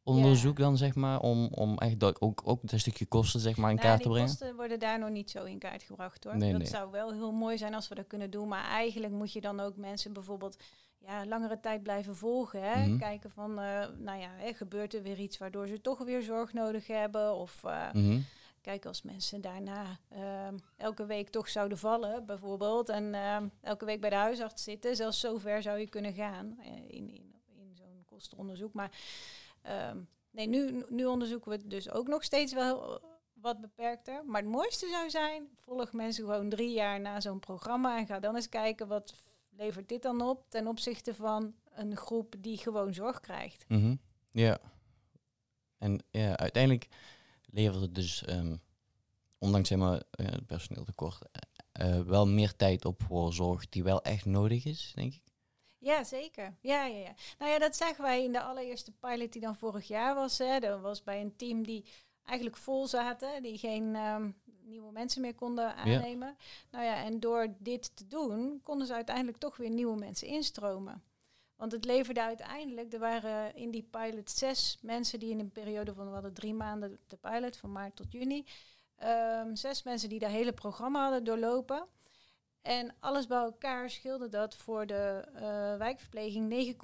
onderzoek 0.09 0.57
dan, 0.59 0.77
zeg 0.77 0.95
maar, 0.95 1.21
om, 1.21 1.47
om 1.47 1.79
echt 1.79 2.01
dat, 2.01 2.21
ook, 2.21 2.41
ook 2.45 2.61
een 2.67 2.81
stukje 2.81 3.07
kosten, 3.07 3.41
zeg 3.41 3.57
maar, 3.57 3.71
in 3.71 3.77
Nou, 3.77 3.89
kaart 3.89 4.03
te 4.03 4.09
brengen. 4.09 4.27
kosten 4.29 4.57
worden 4.57 4.79
daar 4.79 4.99
nog 4.99 5.11
niet 5.11 5.31
zo 5.31 5.45
in 5.45 5.59
kaart 5.59 5.83
gebracht 5.83 6.25
hoor. 6.25 6.37
Nee, 6.37 6.51
dat 6.51 6.61
nee. 6.61 6.69
zou 6.71 6.91
wel 6.91 7.13
heel 7.13 7.33
mooi 7.33 7.59
zijn 7.59 7.75
als 7.75 7.89
we 7.89 7.95
dat 7.95 8.07
kunnen 8.07 8.31
doen. 8.31 8.49
Maar 8.49 8.65
eigenlijk 8.65 9.13
moet 9.13 9.33
je 9.33 9.41
dan 9.41 9.61
ook 9.61 9.77
mensen 9.77 10.13
bijvoorbeeld 10.13 10.57
ja, 10.99 11.27
langere 11.27 11.61
tijd 11.61 11.83
blijven 11.83 12.17
volgen. 12.17 12.63
Hè? 12.63 12.87
Mhm. 12.87 12.99
Kijken 12.99 13.31
van, 13.31 13.51
eh, 13.61 13.87
nou 13.99 14.21
ja, 14.21 14.29
hè, 14.37 14.53
gebeurt 14.55 14.95
er 14.95 15.03
weer 15.03 15.19
iets 15.19 15.39
waardoor 15.39 15.67
ze 15.67 15.81
toch 15.81 15.99
weer 15.99 16.23
zorg 16.23 16.53
nodig 16.53 16.87
hebben? 16.87 17.35
Of 17.35 17.65
eh, 17.65 17.93
Mhm. 17.93 18.21
kijk 18.61 18.87
als 18.87 19.03
mensen 19.03 19.41
daarna 19.41 19.85
ehm, 20.09 20.57
elke 20.77 21.07
week 21.07 21.29
toch 21.29 21.49
zouden 21.49 21.79
vallen 21.79 22.27
bijvoorbeeld. 22.27 22.89
En 22.89 23.15
elke 23.61 23.85
week 23.85 24.01
bij 24.01 24.11
de 24.11 24.17
huisarts 24.17 24.63
zitten. 24.63 24.97
Zelfs 24.97 25.21
zover 25.21 25.63
zou 25.63 25.79
je 25.79 25.89
kunnen 25.89 26.13
gaan 26.13 26.59
eh, 26.61 26.73
in, 26.77 27.09
in, 27.15 27.35
in 27.57 27.75
zo'n 27.75 28.05
kostenonderzoek. 28.05 28.73
Maar 28.73 28.91
ehm, 29.69 29.99
nee, 30.31 30.47
nu, 30.47 30.85
nu 30.89 31.05
onderzoeken 31.05 31.51
we 31.51 31.57
het 31.57 31.71
dus 31.71 31.91
ook 31.91 32.09
nog 32.09 32.25
steeds 32.25 32.53
wel 32.53 33.01
wat 33.41 33.61
beperkter. 33.61 34.25
Maar 34.25 34.43
het 34.43 34.51
mooiste 34.51 34.89
zou 34.89 35.11
zijn, 35.11 35.49
volg 35.55 35.93
mensen 35.93 36.25
gewoon 36.25 36.49
drie 36.49 36.73
jaar 36.73 37.01
na 37.01 37.21
zo'n 37.21 37.41
programma 37.41 37.99
en 37.99 38.07
ga 38.07 38.21
dan 38.21 38.35
eens 38.35 38.49
kijken 38.49 38.89
wat 38.89 39.15
levert 39.51 39.89
dit 39.89 40.03
dan 40.03 40.21
op 40.21 40.45
ten 40.49 40.67
opzichte 40.67 41.15
van 41.15 41.55
een 41.75 41.97
groep 41.97 42.35
die 42.39 42.57
gewoon 42.57 42.95
zorg 42.95 43.21
krijgt. 43.21 43.65
Mhm. 43.69 43.97
Ja. 44.31 44.59
En 45.79 46.03
ja, 46.11 46.37
uiteindelijk 46.37 46.89
levert 47.45 47.81
het 47.81 47.95
dus, 47.95 48.25
ehm, 48.25 48.57
ondanks 49.39 49.69
zeg 49.69 49.79
eh, 49.79 49.99
het 50.17 50.47
personeeltekort, 50.47 51.19
eh, 51.73 52.01
wel 52.01 52.27
meer 52.27 52.57
tijd 52.57 52.85
op 52.85 53.03
voor 53.03 53.33
zorg 53.33 53.69
die 53.69 53.83
wel 53.83 54.03
echt 54.03 54.25
nodig 54.25 54.65
is, 54.65 54.93
denk 54.95 55.15
ik. 55.15 55.23
Ja, 55.79 56.05
zeker. 56.05 56.57
Ja, 56.61 56.85
ja, 56.85 56.97
ja. 56.99 57.15
Nou 57.39 57.51
ja, 57.53 57.59
dat 57.59 57.77
zagen 57.77 58.03
wij 58.03 58.25
in 58.25 58.33
de 58.33 58.41
allereerste 58.43 58.93
pilot 58.93 59.33
die 59.33 59.41
dan 59.43 59.57
vorig 59.57 59.89
jaar 59.89 60.15
was. 60.15 60.39
Hè. 60.39 60.59
Dat 60.61 60.81
was 60.81 61.03
bij 61.03 61.21
een 61.21 61.37
team 61.37 61.63
die 61.63 61.85
eigenlijk 62.25 62.57
vol 62.59 62.87
zaten, 62.87 63.43
die 63.43 63.59
geen 63.59 63.95
ehm, 63.95 64.31
nieuwe 64.63 64.93
mensen 64.93 65.21
meer 65.21 65.35
konden 65.35 65.75
aannemen. 65.77 66.37
Nou 66.71 66.85
ja, 66.85 67.05
en 67.05 67.21
door 67.21 67.55
dit 67.59 67.97
te 67.97 68.07
doen, 68.07 68.61
konden 68.63 68.87
ze 68.87 68.95
uiteindelijk 68.95 69.39
toch 69.39 69.57
weer 69.57 69.71
nieuwe 69.71 69.97
mensen 69.97 70.29
instromen. 70.29 71.03
Want 71.57 71.73
het 71.73 71.85
leverde 71.85 72.23
uiteindelijk, 72.23 72.93
er 72.93 72.99
waren 72.99 73.55
in 73.57 73.71
die 73.71 73.83
pilot 73.91 74.31
zes 74.31 74.79
mensen 74.83 75.19
die 75.19 75.31
in 75.31 75.39
een 75.39 75.51
periode 75.53 75.95
van, 75.95 76.07
we 76.07 76.13
hadden 76.13 76.35
drie 76.35 76.55
maanden 76.55 76.99
de 77.07 77.17
pilot, 77.17 77.57
van 77.57 77.73
maart 77.73 77.97
tot 77.97 78.13
juni. 78.13 78.45
ehm, 78.97 79.55
zes 79.55 79.83
mensen 79.83 80.09
die 80.09 80.19
dat 80.19 80.31
hele 80.31 80.53
programma 80.53 81.03
hadden 81.03 81.25
doorlopen. 81.25 81.87
En 82.69 82.95
alles 83.01 83.27
bij 83.27 83.39
elkaar 83.39 83.91
scheelde 83.91 84.29
dat 84.29 84.57
voor 84.57 84.87
de 84.87 85.25
eh, 85.35 85.77
wijkverpleging 85.77 86.77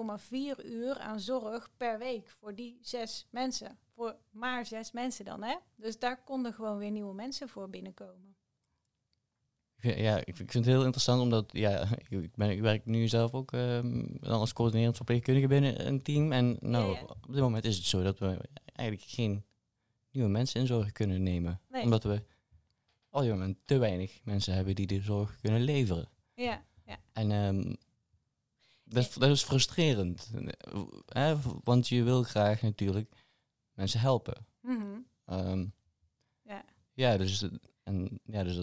9,4 0.59 0.65
uur 0.65 0.99
aan 0.99 1.21
zorg 1.21 1.71
per 1.77 1.99
week 1.99 2.29
voor 2.29 2.55
die 2.55 2.79
zes 2.81 3.27
mensen. 3.31 3.79
Voor 3.95 4.17
maar 4.31 4.67
zes 4.67 4.93
mensen 4.93 5.25
dan, 5.25 5.43
hè? 5.43 5.57
Dus 5.77 5.99
daar 5.99 6.23
konden 6.25 6.53
gewoon 6.53 6.79
weer 6.79 6.91
nieuwe 6.91 7.15
mensen 7.15 7.49
voor 7.49 7.71
binnenkomen. 7.71 8.37
Ja, 9.77 10.17
ik 10.17 10.37
vind 10.37 10.53
het 10.53 10.65
heel 10.65 10.85
interessant, 10.85 11.21
omdat 11.21 11.51
ja, 11.53 11.89
ik, 12.09 12.37
ben, 12.37 12.51
ik 12.51 12.61
werk 12.61 12.87
nu 12.87 13.09
zelf 13.09 13.33
ook 13.33 13.53
ehm, 13.53 14.05
als 14.23 14.53
coördinerend 14.53 14.97
verpleegkundige 14.97 15.47
binnen 15.47 15.87
een 15.87 16.03
team. 16.03 16.33
En 16.33 16.57
nou, 16.61 16.93
Ja, 16.93 16.99
ja. 16.99 17.05
op 17.05 17.33
dit 17.33 17.43
moment 17.43 17.65
is 17.65 17.77
het 17.77 17.87
zo 17.87 18.03
dat 18.03 18.19
we 18.19 18.39
eigenlijk 18.73 19.09
geen 19.11 19.45
nieuwe 20.11 20.29
mensen 20.31 20.61
in 20.61 20.67
zorg 20.67 20.93
kunnen 20.93 21.23
nemen. 21.23 21.61
Nee. 21.69 21.83
Omdat 21.83 22.03
we 22.03 22.23
op 23.15 23.23
dit 23.23 23.31
moment 23.31 23.57
te 23.65 23.79
weinig 23.79 24.21
mensen 24.25 24.55
hebben 24.55 24.75
die 24.75 24.87
de 24.87 25.01
zorg 25.01 25.41
kunnen 25.41 25.61
leveren. 25.63 26.09
Ja, 26.35 26.63
ja. 26.87 26.99
En 27.13 27.31
ehm, 27.33 27.75
dat, 28.85 29.03
is, 29.05 29.13
dat 29.15 29.31
is 29.31 29.43
frustrerend. 29.43 30.31
Eh, 30.35 30.83
Hè? 31.07 31.37
Want 31.65 31.89
je 31.89 32.03
wil 32.03 32.23
graag 32.23 32.63
natuurlijk 32.63 33.13
mensen 33.73 34.01
helpen. 34.01 34.47
Mhm. 34.61 34.99
Ehm, 35.27 35.67
Ja. 36.43 36.65
ja, 36.93 37.17
dus, 37.17 37.49
en, 37.83 38.21
ja, 38.25 38.43
dus 38.45 38.57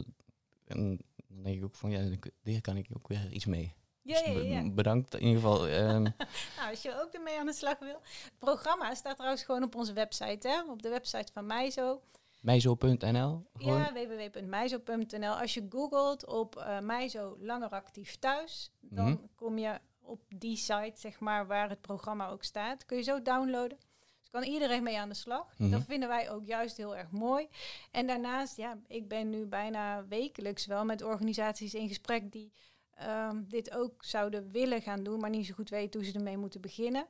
en 0.66 0.98
dan 1.28 1.42
denk 1.44 1.58
ik 1.58 1.64
ook 1.64 1.76
van, 1.76 1.90
ja, 1.92 2.18
hier 2.44 2.62
kan 2.62 2.78
ik 2.78 2.88
ook 2.96 3.08
weer 3.08 3.32
iets 3.32 3.46
mee. 3.46 3.74
Ja, 4.04 4.22
Dus 4.24 4.34
ja, 4.34 4.40
ja. 4.42 4.70
Bedankt 4.70 5.14
in 5.16 5.20
ieder 5.28 5.36
geval. 5.42 5.68
ehm, 5.68 6.02
Nou, 6.58 6.70
als 6.70 6.82
je 6.82 7.02
ook 7.02 7.12
ermee 7.14 7.40
aan 7.40 7.46
de 7.46 7.54
slag 7.54 7.80
wil. 7.80 8.02
Het 8.24 8.40
programma 8.40 8.94
staat 8.96 9.16
trouwens 9.16 9.44
gewoon 9.44 9.64
op 9.64 9.76
onze 9.76 9.94
website, 9.94 10.48
hè? 10.48 10.72
Op 10.72 10.82
de 10.82 10.90
website 10.90 11.32
van 11.34 11.46
Meizo. 11.46 12.02
Meizo.nl. 12.42 13.46
Ja, 13.58 13.94
www.meizo.nl. 13.94 15.34
Als 15.34 15.54
je 15.54 15.66
googelt 15.70 16.26
op 16.26 16.56
eh 16.56 16.80
Meizo 16.80 17.38
langer 17.40 17.70
actief 17.70 18.16
thuis, 18.16 18.72
dan 18.80 19.06
Mhm. 19.10 19.18
kom 19.36 19.58
je 19.58 19.80
op 20.02 20.22
die 20.38 20.56
site, 20.56 20.94
zeg 20.96 21.20
maar, 21.20 21.48
waar 21.48 21.70
het 21.70 21.82
programma 21.82 22.28
ook 22.30 22.44
staat. 22.44 22.86
Kun 22.86 22.98
je 22.98 23.04
zo 23.04 23.22
downloaden. 23.22 23.78
Dus 24.20 24.30
kan 24.30 24.44
iedereen 24.44 24.84
mee 24.84 25.00
aan 25.00 25.10
de 25.10 25.16
slag. 25.16 25.54
Mhm. 25.58 25.72
Dat 25.72 25.84
vinden 25.84 26.10
wij 26.10 26.32
ook 26.32 26.46
juist 26.46 26.78
heel 26.78 26.96
erg 26.98 27.12
mooi. 27.12 27.48
En 27.92 28.08
daarnaast, 28.08 28.56
ja, 28.58 28.78
ik 28.88 29.08
ben 29.08 29.30
nu 29.30 29.46
bijna 29.46 30.08
wekelijks 30.08 30.66
wel 30.66 30.86
met 30.86 31.02
organisaties 31.02 31.74
in 31.74 31.88
gesprek 31.88 32.32
die 32.32 32.52
ehm, 32.92 33.44
dit 33.48 33.72
ook 33.76 34.04
zouden 34.04 34.52
willen 34.52 34.82
gaan 34.82 35.04
doen, 35.04 35.20
maar 35.20 35.30
niet 35.30 35.46
zo 35.46 35.54
goed 35.54 35.70
weten 35.70 36.00
hoe 36.00 36.10
ze 36.10 36.18
ermee 36.18 36.38
moeten 36.38 36.62
beginnen. 36.62 37.08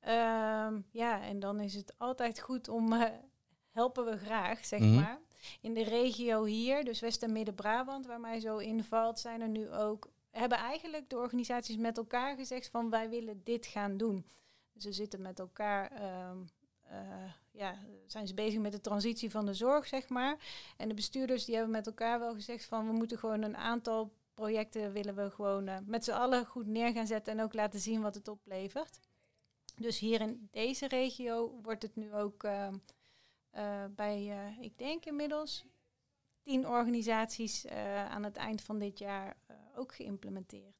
Ehm, 0.00 0.80
ja, 0.90 1.22
en 1.22 1.40
dan 1.40 1.60
is 1.60 1.74
het 1.74 1.94
altijd 1.98 2.40
goed 2.40 2.68
om 2.68 2.92
eh, 2.92 3.08
helpen 3.72 4.04
we 4.04 4.18
graag, 4.18 4.64
zeg 4.64 4.80
Mhm. 4.80 4.94
maar. 4.94 5.18
In 5.60 5.74
de 5.74 5.82
regio 5.84 6.44
hier, 6.44 6.84
dus 6.84 7.00
West- 7.00 7.22
en 7.22 7.32
Midden-Brabant, 7.32 8.06
waar 8.06 8.20
mij 8.20 8.40
zo 8.40 8.58
invalt, 8.58 9.18
zijn 9.18 9.40
er 9.40 9.48
nu 9.48 9.70
ook, 9.70 10.10
hebben 10.30 10.58
eigenlijk 10.58 11.08
de 11.10 11.16
organisaties 11.16 11.76
met 11.76 11.96
elkaar 11.96 12.36
gezegd 12.36 12.68
van 12.68 12.90
wij 12.90 13.08
willen 13.08 13.40
dit 13.44 13.66
gaan 13.66 13.96
doen. 13.96 14.26
Dus 14.72 14.82
ze 14.82 14.92
zitten 14.92 15.22
met 15.22 15.38
elkaar, 15.38 15.90
ehm, 15.90 16.36
eh, 16.82 17.32
ja, 17.50 17.78
zijn 18.06 18.26
ze 18.26 18.34
bezig 18.34 18.60
met 18.60 18.72
de 18.72 18.80
transitie 18.80 19.30
van 19.30 19.46
de 19.46 19.54
zorg, 19.54 19.86
zeg 19.86 20.08
maar. 20.08 20.36
En 20.76 20.88
de 20.88 20.94
bestuurders 20.94 21.44
die 21.44 21.54
hebben 21.54 21.72
met 21.72 21.86
elkaar 21.86 22.18
wel 22.18 22.34
gezegd 22.34 22.64
van 22.64 22.86
we 22.86 22.92
moeten 22.92 23.18
gewoon 23.18 23.42
een 23.42 23.56
aantal 23.56 24.12
projecten 24.34 24.92
willen 24.92 25.14
we 25.14 25.30
gewoon 25.30 25.66
eh, 25.68 25.76
met 25.84 26.04
z'n 26.04 26.10
allen 26.10 26.46
goed 26.46 26.66
neer 26.66 26.92
gaan 26.92 27.06
zetten 27.06 27.32
en 27.38 27.44
ook 27.44 27.52
laten 27.54 27.80
zien 27.80 28.02
wat 28.02 28.14
het 28.14 28.28
oplevert. 28.28 28.98
Dus 29.76 29.98
hier 29.98 30.20
in 30.20 30.48
deze 30.50 30.88
regio 30.88 31.58
wordt 31.62 31.82
het 31.82 31.96
nu 31.96 32.14
ook 32.14 32.44
ehm, 32.44 32.74
eh, 33.52 33.84
bij, 33.96 34.30
eh, 34.30 34.58
ik 34.64 34.78
denk 34.78 35.04
inmiddels, 35.04 35.64
tien 36.42 36.66
organisaties 36.68 37.64
eh, 37.64 38.04
aan 38.06 38.22
het 38.22 38.36
eind 38.36 38.62
van 38.62 38.78
dit 38.78 38.98
jaar 38.98 39.36
ook 39.76 39.94
geïmplementeerd. 39.94 40.74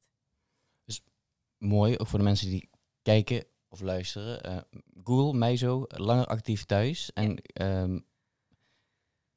Mooi, 1.57 1.97
ook 1.97 2.07
voor 2.07 2.19
de 2.19 2.25
mensen 2.25 2.49
die 2.49 2.69
kijken 3.01 3.45
of 3.67 3.81
luisteren. 3.81 4.65
Google, 5.03 5.37
mij 5.37 5.57
zo, 5.57 5.85
langer 5.87 6.25
actief 6.25 6.63
thuis. 6.65 7.13
En 7.13 7.41
ehm, 7.41 7.99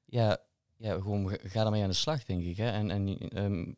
ja, 0.04 0.38
ja, 0.76 0.92
gewoon 0.94 1.28
ga- 1.28 1.62
daarmee 1.62 1.82
aan 1.82 1.88
de 1.88 1.94
slag, 1.94 2.24
denk 2.24 2.44
ik. 2.44 2.56
Hè? 2.56 2.70
En, 2.70 2.90
en 2.90 3.18
ehm, 3.18 3.72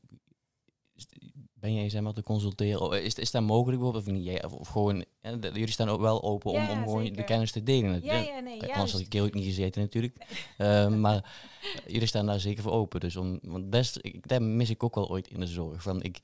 ben 1.60 1.74
jij 1.74 1.88
zeg 1.88 2.02
maar 2.02 2.12
te 2.12 2.22
consulteren? 2.22 3.02
Is, 3.02 3.14
is 3.14 3.30
dat 3.30 3.42
mogelijk 3.42 3.78
bijvoorbeeld 3.82 4.06
of 4.06 4.12
niet? 4.12 4.24
Jij- 4.24 4.44
Of, 4.44 4.68
gewoon, 4.68 5.04
jullie 5.40 5.70
staan 5.70 5.88
ook 5.88 6.00
wel 6.00 6.22
open 6.22 6.50
om, 6.50 6.56
Ja, 6.56 6.72
om 6.72 6.82
gewoon 6.82 7.12
de 7.12 7.24
kennis 7.24 7.52
te 7.52 7.62
delen. 7.62 8.00
Ja, 8.04 8.14
ja, 8.14 8.40
nee, 8.40 8.72
Anders 8.72 8.92
had 8.92 9.00
ik 9.00 9.12
hier 9.12 9.22
ook 9.22 9.34
niet 9.34 9.44
gezeten 9.44 9.80
natuurlijk. 9.82 10.16
Ehm, 10.58 11.00
maar 11.00 11.34
jullie 11.86 12.06
staan 12.06 12.26
daar 12.26 12.40
zeker 12.40 12.62
voor 12.62 12.72
open. 12.72 13.00
Dus 13.00 13.16
om, 13.16 13.38
want 13.42 13.74
is, 13.74 13.96
ik, 13.96 14.28
dat 14.28 14.40
mis 14.40 14.70
ik 14.70 14.82
ook 14.82 14.94
wel 14.94 15.10
ooit 15.10 15.28
in 15.28 15.40
de 15.40 15.46
zorg. 15.46 15.82
Van 15.82 16.02
ik, 16.02 16.20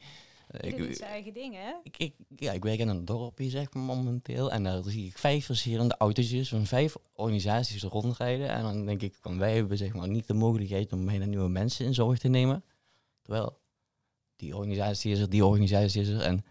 Ieder 0.63 0.79
doet 0.79 0.89
ik, 0.89 0.97
zijn 0.97 1.11
eigen 1.11 1.33
dingen, 1.33 1.61
hè? 1.63 1.73
ik, 1.83 1.97
ik, 1.97 2.15
ja, 2.37 2.53
ik 2.53 2.63
werk 2.65 2.79
in 2.79 2.89
een 2.89 3.05
dorpje 3.05 3.51
zeg 3.51 3.73
maar 3.73 3.83
momenteel. 3.83 4.51
En 4.53 4.63
daar 4.63 4.83
zie 4.87 5.07
ik 5.07 5.19
vijf 5.19 5.45
verschillende 5.45 5.97
autootjes 5.97 6.49
van 6.49 6.67
vijf 6.67 6.97
organisaties 7.13 7.83
rondrijden. 7.83 8.49
En 8.49 8.63
dan 8.63 8.87
denk 8.87 9.03
ik 9.03 9.15
van 9.21 9.39
wij 9.39 9.55
hebben 9.55 9.77
zeg 9.77 9.95
maar 9.95 10.09
niet 10.09 10.27
de 10.27 10.35
mogelijkheid 10.35 10.93
om 10.93 11.07
bijna 11.07 11.25
nieuwe 11.25 11.49
mensen 11.49 11.87
in 11.87 11.95
zorg 11.95 12.19
te 12.19 12.29
nemen. 12.29 12.65
Terwijl 13.23 13.59
die 14.37 14.57
organisatie 14.57 15.13
is 15.13 15.19
er, 15.21 15.31
die 15.31 15.45
organisatie 15.45 16.01
is 16.01 16.09
er. 16.09 16.21
En 16.21 16.45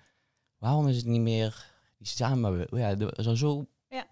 waarom 0.57 0.87
is 0.87 0.95
het 0.97 1.05
niet 1.05 1.21
meer 1.21 1.71
die 1.97 2.07
samen? 2.07 2.67
Ja, 2.71 2.97
er 2.99 3.23
zou 3.23 3.35
zo, 3.35 3.65
Ja. 3.89 4.07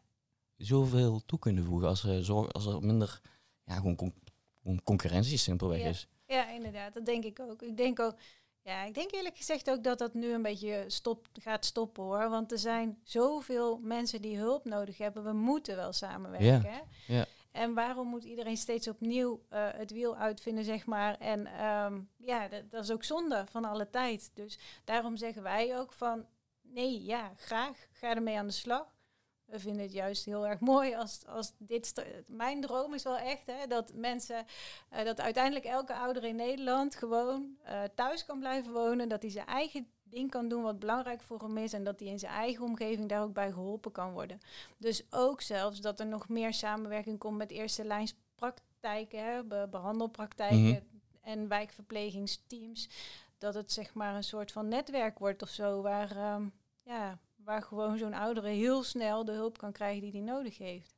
zoveel 0.57 1.21
toe 1.25 1.39
kunnen 1.39 1.63
voegen 1.65 1.87
als 1.87 2.03
er, 2.03 2.23
zorg, 2.25 2.53
als 2.53 2.65
er 2.65 2.81
minder 2.83 3.21
ja, 3.65 3.75
gewoon, 3.75 3.95
con- 3.95 4.13
gewoon 4.61 4.83
concurrentie 4.83 5.37
simpelweg 5.37 5.79
Ja. 5.81 5.87
is. 5.87 6.07
Ja, 6.27 6.49
inderdaad. 6.49 6.93
Dat 6.93 7.05
denk 7.05 7.23
ik 7.23 7.39
ook. 7.39 7.61
Ik 7.61 7.77
denk 7.77 7.99
ook, 7.99 8.15
ja, 8.61 8.83
ik 8.83 8.93
denk 8.93 9.11
eerlijk 9.11 9.37
gezegd 9.37 9.69
ook 9.69 9.83
dat 9.83 9.97
dat 9.97 10.13
nu 10.13 10.33
een 10.33 10.41
beetje 10.41 10.83
stop, 10.87 11.27
gaat 11.33 11.65
stoppen 11.65 12.03
hoor. 12.03 12.29
Want 12.29 12.51
er 12.51 12.57
zijn 12.59 12.97
zoveel 13.03 13.77
mensen 13.83 14.21
die 14.21 14.37
hulp 14.37 14.65
nodig 14.65 14.97
hebben. 14.97 15.23
We 15.23 15.33
moeten 15.33 15.75
wel 15.75 15.93
samenwerken. 15.93 16.71
Hè? 16.71 16.79
ja. 17.15 17.25
En 17.51 17.73
waarom 17.73 18.07
moet 18.07 18.23
iedereen 18.23 18.57
steeds 18.57 18.87
opnieuw 18.87 19.41
eh, 19.49 19.67
het 19.71 19.91
wiel 19.91 20.17
uitvinden, 20.17 20.63
zeg 20.63 20.85
maar? 20.85 21.17
En 21.17 21.45
ehm, 21.45 22.01
ja, 22.17 22.47
dat, 22.47 22.71
dat 22.71 22.83
is 22.83 22.91
ook 22.91 23.03
zonde 23.03 23.43
van 23.49 23.65
alle 23.65 23.89
tijd. 23.89 24.31
Dus 24.33 24.59
daarom 24.83 25.17
zeggen 25.17 25.43
wij 25.43 25.79
ook 25.79 25.93
van, 25.93 26.25
nee, 26.61 27.03
ja, 27.03 27.31
graag, 27.35 27.87
ga 27.91 28.15
ermee 28.15 28.37
aan 28.37 28.47
de 28.47 28.53
slag. 28.53 28.99
We 29.45 29.59
vinden 29.59 29.81
het 29.81 29.93
juist 29.93 30.25
heel 30.25 30.47
erg 30.47 30.59
mooi 30.59 30.95
als, 30.95 31.25
als 31.27 31.53
dit... 31.57 31.93
Mijn 32.27 32.61
droom 32.61 32.93
is 32.93 33.03
wel 33.03 33.17
echt 33.17 33.45
hè, 33.45 33.67
dat 33.67 33.93
mensen... 33.93 34.45
eh, 34.89 35.05
dat 35.05 35.19
uiteindelijk 35.19 35.65
elke 35.65 35.93
ouder 35.93 36.23
in 36.23 36.35
Nederland 36.35 36.95
gewoon 36.95 37.57
eh, 37.63 37.83
thuis 37.95 38.25
kan 38.25 38.39
blijven 38.39 38.71
wonen. 38.71 39.09
Dat 39.09 39.21
hij 39.21 39.31
zijn 39.31 39.45
eigen 39.45 39.91
ding 40.11 40.29
kan 40.31 40.47
doen 40.49 40.61
wat 40.63 40.79
belangrijk 40.79 41.21
voor 41.21 41.39
hem 41.41 41.57
is. 41.57 41.73
En 41.73 41.83
dat 41.83 41.99
hij 41.99 42.09
in 42.09 42.19
zijn 42.19 42.31
eigen 42.33 42.63
omgeving 42.63 43.09
daar 43.09 43.21
ook 43.23 43.33
bij 43.33 43.51
geholpen 43.51 43.91
kan 43.91 44.11
worden. 44.11 44.39
Dus 44.77 45.03
ook 45.09 45.41
zelfs 45.41 45.81
dat 45.81 45.99
er 45.99 46.05
nog 46.07 46.29
meer 46.29 46.53
samenwerking 46.53 47.17
komt 47.19 47.37
met 47.37 47.51
eerste 47.51 47.83
lijnspraktijken, 47.85 49.23
hè, 49.25 49.43
be- 49.43 49.67
behandelpraktijken 49.71 50.57
Mhm. 50.61 50.79
en 51.21 51.47
wijkverplegingsteams. 51.47 52.89
Dat 53.37 53.53
het 53.53 53.71
zeg 53.71 53.93
maar 53.93 54.15
een 54.15 54.23
soort 54.23 54.51
van 54.51 54.67
netwerk 54.67 55.19
wordt 55.19 55.41
of 55.41 55.49
zo, 55.49 55.81
waar, 55.81 56.11
ehm, 56.17 56.45
ja, 56.83 57.19
waar 57.35 57.61
gewoon 57.61 57.97
zo'n 57.97 58.13
oudere 58.13 58.49
heel 58.49 58.83
snel 58.83 59.25
de 59.25 59.31
hulp 59.31 59.57
kan 59.57 59.71
krijgen 59.71 60.01
die 60.01 60.11
hij 60.11 60.21
nodig 60.21 60.57
heeft. 60.57 60.95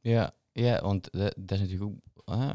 Ja, 0.00 0.34
ja 0.52 0.80
want 0.80 1.12
dat, 1.12 1.34
is 1.50 1.60
natuurlijk 1.60 1.90
ook, 2.24 2.34
hè, 2.36 2.52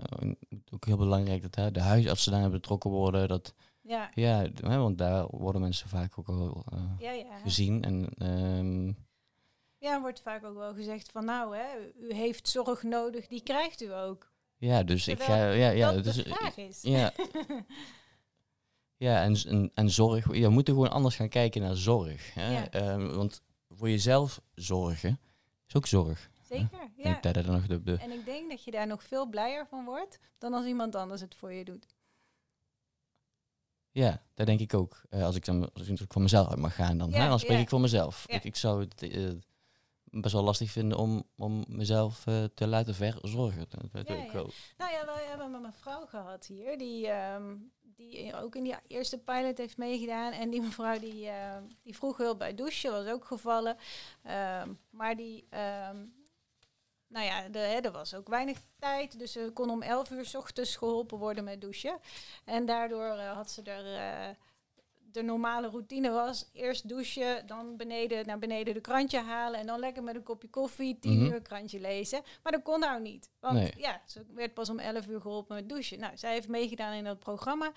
ook 0.74 0.86
heel 0.86 0.98
belangrijk 0.98 1.42
dat 1.42 1.56
hè, 1.56 1.72
de 1.72 1.82
huisartsen 1.82 2.32
daar 2.32 2.50
betrokken 2.50 2.90
worden. 2.90 3.28
Dat, 3.28 3.54
Ja, 3.84 4.12
ja, 4.14 4.50
want 4.62 4.98
daar 4.98 5.28
worden 5.28 5.62
mensen 5.62 5.90
vaak 5.90 6.20
ook 6.20 6.28
al 6.28 6.64
eh, 6.72 6.80
ja, 7.00 7.12
ja. 7.12 7.38
gezien. 7.38 7.84
En 7.84 8.10
ehm, 8.18 8.88
Ja, 9.78 9.94
er 9.94 10.02
wordt 10.02 10.22
vaak 10.22 10.46
ook 10.46 10.58
wel 10.58 10.74
gezegd 10.74 11.12
van 11.12 11.26
nou, 11.26 11.58
hè, 11.58 11.66
u 12.00 12.14
heeft 12.14 12.48
zorg 12.48 12.84
nodig, 12.84 13.28
die 13.28 13.44
krijgt 13.44 13.82
u 13.82 13.94
ook. 13.94 14.32
ja, 14.58 14.84
dus 14.84 15.08
ik 15.08 15.22
ga, 15.22 15.52
ja, 15.52 15.70
ja, 15.70 15.92
dat 15.92 16.04
dus, 16.04 16.16
de 16.16 16.24
vraag 16.24 16.58
is. 16.58 16.82
ja, 16.82 17.14
ja 18.98 19.24
en, 19.24 19.36
en, 19.48 19.72
en 19.74 19.90
zorg, 19.90 20.26
we 20.26 20.50
moeten 20.50 20.74
gewoon 20.74 20.92
anders 20.92 21.16
gaan 21.16 21.30
kijken 21.30 21.62
naar 21.62 21.76
zorg. 21.76 22.34
Hè? 22.34 22.52
Ja. 22.52 22.70
Ehm, 22.70 23.16
want 23.16 23.42
voor 23.70 23.90
jezelf 23.90 24.42
zorgen 24.56 25.20
is 25.68 25.76
ook 25.76 25.88
zorg. 25.88 26.30
Zeker, 26.44 26.92
ja. 26.96 27.22
er 27.22 27.52
nog 27.52 27.68
de, 27.68 27.84
de, 27.84 27.98
En 27.98 28.12
ik 28.12 28.26
denk 28.26 28.50
dat 28.50 28.64
je 28.64 28.72
daar 28.72 28.88
nog 28.88 29.04
veel 29.04 29.30
blijer 29.30 29.68
van 29.68 29.86
wordt 29.86 30.20
dan 30.38 30.54
als 30.54 30.66
iemand 30.66 30.96
anders 30.96 31.22
het 31.22 31.36
voor 31.36 31.54
je 31.54 31.64
doet. 31.64 31.86
Ja, 33.94 34.22
dat 34.34 34.46
denk 34.46 34.60
ik 34.60 34.74
ook. 34.74 35.02
Eh, 35.10 35.24
als 35.24 35.36
ik 35.36 35.46
dan 35.46 35.74
als 35.74 35.88
ik 35.88 36.00
voor 36.08 36.22
mezelf 36.22 36.50
uit 36.50 36.60
mag 36.60 36.76
gaan, 36.76 36.98
dan, 36.98 37.10
Ja, 37.10 37.22
hè, 37.22 37.28
dan 37.28 37.40
spreek 37.40 37.58
ja. 37.58 37.64
ik 37.64 37.70
voor 37.70 37.82
mezelf. 37.82 38.26
Ja. 38.28 38.36
Ik, 38.36 38.44
ik 38.44 38.56
zou 38.56 38.82
het 38.82 39.02
eh, 39.02 39.30
best 40.04 40.34
wel 40.34 40.44
lastig 40.44 40.72
vinden 40.72 40.98
om, 40.98 41.24
om 41.36 41.64
mezelf 41.68 42.28
eh, 42.28 42.44
te 42.54 42.68
laten 42.68 42.96
verzorgen. 42.96 43.66
Dat, 43.92 44.08
doe 44.08 44.18
ik 44.18 44.32
wel. 44.32 44.50
Nou 44.78 44.92
ja, 44.92 45.06
wij 45.06 45.26
hebben 45.28 45.52
met 45.52 45.62
mijn 45.62 45.74
vrouw 45.74 46.06
gehad 46.06 46.46
hier, 46.46 46.78
die, 46.78 47.08
ehm, 47.08 47.56
die 47.82 48.36
ook 48.36 48.56
in 48.56 48.64
die 48.64 48.76
eerste 48.88 49.18
pilot 49.18 49.58
heeft 49.58 49.78
meegedaan. 49.78 50.32
En 50.32 50.50
die 50.50 50.62
mevrouw 50.62 51.00
die, 51.00 51.28
ehm, 51.30 51.64
die 51.84 51.96
vroeg 51.96 52.18
hulp 52.18 52.40
bij 52.40 52.56
douchen, 52.56 52.92
was 52.92 53.08
ook 53.08 53.26
gevallen. 53.26 53.78
Ehm, 54.24 54.74
maar 54.90 55.16
die, 55.16 55.48
nou 57.14 57.26
ja, 57.26 57.50
de, 57.50 57.60
hè, 57.60 57.80
er 57.80 57.92
was 57.92 58.14
ook 58.14 58.28
weinig 58.28 58.58
tijd. 58.80 59.20
Dus 59.20 59.32
ze 59.32 59.52
kon 59.54 59.70
om 59.70 59.82
11 59.82 60.10
uur 60.12 60.26
's 60.26 60.36
ochtends 60.36 60.76
geholpen 60.76 61.18
worden 61.18 61.44
met 61.44 61.62
douchen. 61.62 62.00
En 62.46 62.66
daardoor 62.66 63.06
eh, 63.18 63.32
had 63.32 63.52
ze 63.52 63.62
er... 63.62 63.96
eh, 63.96 64.36
de 65.12 65.22
normale 65.24 65.68
routine 65.70 66.10
was 66.12 66.50
eerst 66.54 66.90
douchen, 66.90 67.48
dan 67.48 67.78
beneden 67.78 68.26
naar 68.26 68.40
beneden 68.40 68.74
de 68.74 68.82
krantje 68.82 69.20
halen 69.20 69.60
en 69.60 69.66
dan 69.66 69.80
lekker 69.80 70.04
met 70.04 70.16
een 70.16 70.24
kopje 70.24 70.48
koffie, 70.50 71.00
tien 71.00 71.24
Mhm. 71.24 71.32
uur 71.34 71.42
krantje 71.42 71.80
lezen. 71.80 72.22
Maar 72.44 72.52
dat 72.52 72.62
kon 72.64 72.80
nou 72.80 73.02
niet. 73.02 73.30
Want 73.40 73.54
Nee. 73.54 73.74
ja, 73.78 74.02
ze 74.06 74.26
werd 74.34 74.54
pas 74.54 74.70
om 74.70 74.80
11 74.80 75.08
uur 75.08 75.22
geholpen 75.22 75.56
met 75.56 75.70
douchen. 75.70 76.00
Nou, 76.00 76.18
zij 76.18 76.32
heeft 76.34 76.48
meegedaan 76.48 76.94
in 76.94 77.04
dat 77.04 77.20
programma. 77.20 77.72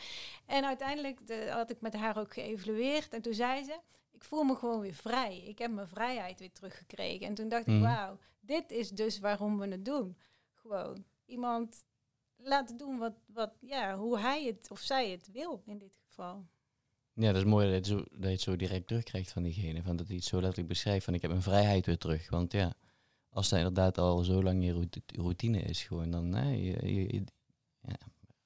En 0.46 0.64
uiteindelijk 0.66 1.26
de, 1.26 1.48
had 1.50 1.70
ik 1.70 1.80
met 1.80 1.94
haar 1.94 2.18
ook 2.18 2.32
geëvalueerd. 2.32 3.12
En 3.14 3.22
toen 3.22 3.34
zei 3.34 3.64
ze, 3.64 3.76
ik 4.12 4.24
voel 4.24 4.42
me 4.42 4.54
gewoon 4.54 4.80
weer 4.80 4.94
vrij. 4.94 5.42
Ik 5.46 5.58
heb 5.58 5.70
mijn 5.70 5.88
vrijheid 5.88 6.38
weer 6.38 6.52
teruggekregen. 6.52 7.26
En 7.26 7.34
toen 7.34 7.48
dacht 7.48 7.66
Mhm. 7.66 7.76
ik, 7.76 7.82
wauw, 7.82 8.18
dit 8.46 8.70
is 8.70 8.90
dus 8.90 9.18
waarom 9.18 9.58
we 9.58 9.68
het 9.68 9.84
doen. 9.84 10.16
Gewoon 10.54 11.04
iemand 11.24 11.84
laten 12.36 12.76
doen 12.76 12.98
wat, 12.98 13.14
wat, 13.26 13.52
ja, 13.60 13.96
hoe 13.96 14.18
hij 14.18 14.44
het 14.44 14.70
of 14.70 14.80
zij 14.80 15.10
het 15.10 15.30
wil 15.32 15.62
in 15.66 15.78
dit 15.78 15.92
geval. 16.06 16.46
Ja, 17.12 17.32
dat 17.32 17.36
is 17.36 17.48
mooi 17.48 17.70
dat 17.70 17.86
je, 17.86 17.94
het 17.94 18.02
zo, 18.02 18.16
dat 18.16 18.22
je 18.22 18.28
het 18.28 18.40
zo 18.40 18.56
direct 18.56 18.86
terugkrijgt 18.86 19.32
van 19.32 19.42
diegene. 19.42 19.82
Van 19.82 19.96
dat 19.96 20.06
hij 20.06 20.16
het 20.16 20.24
zo 20.24 20.36
letterlijk 20.36 20.68
beschrijft 20.68 21.04
van 21.04 21.14
ik 21.14 21.22
heb 21.22 21.30
mijn 21.30 21.42
vrijheid 21.42 21.86
weer 21.86 21.98
terug. 21.98 22.30
Want 22.30 22.52
ja, 22.52 22.74
als 23.28 23.48
dat 23.48 23.58
inderdaad 23.58 23.98
al 23.98 24.24
zo 24.24 24.42
lang 24.42 24.64
je 24.64 24.72
rout- 24.72 25.00
routine 25.06 25.58
is 25.60 25.82
gewoon, 25.82 26.10
dan... 26.10 26.34
Hè, 26.34 26.50
je, 26.50 27.24
ja, 27.80 27.98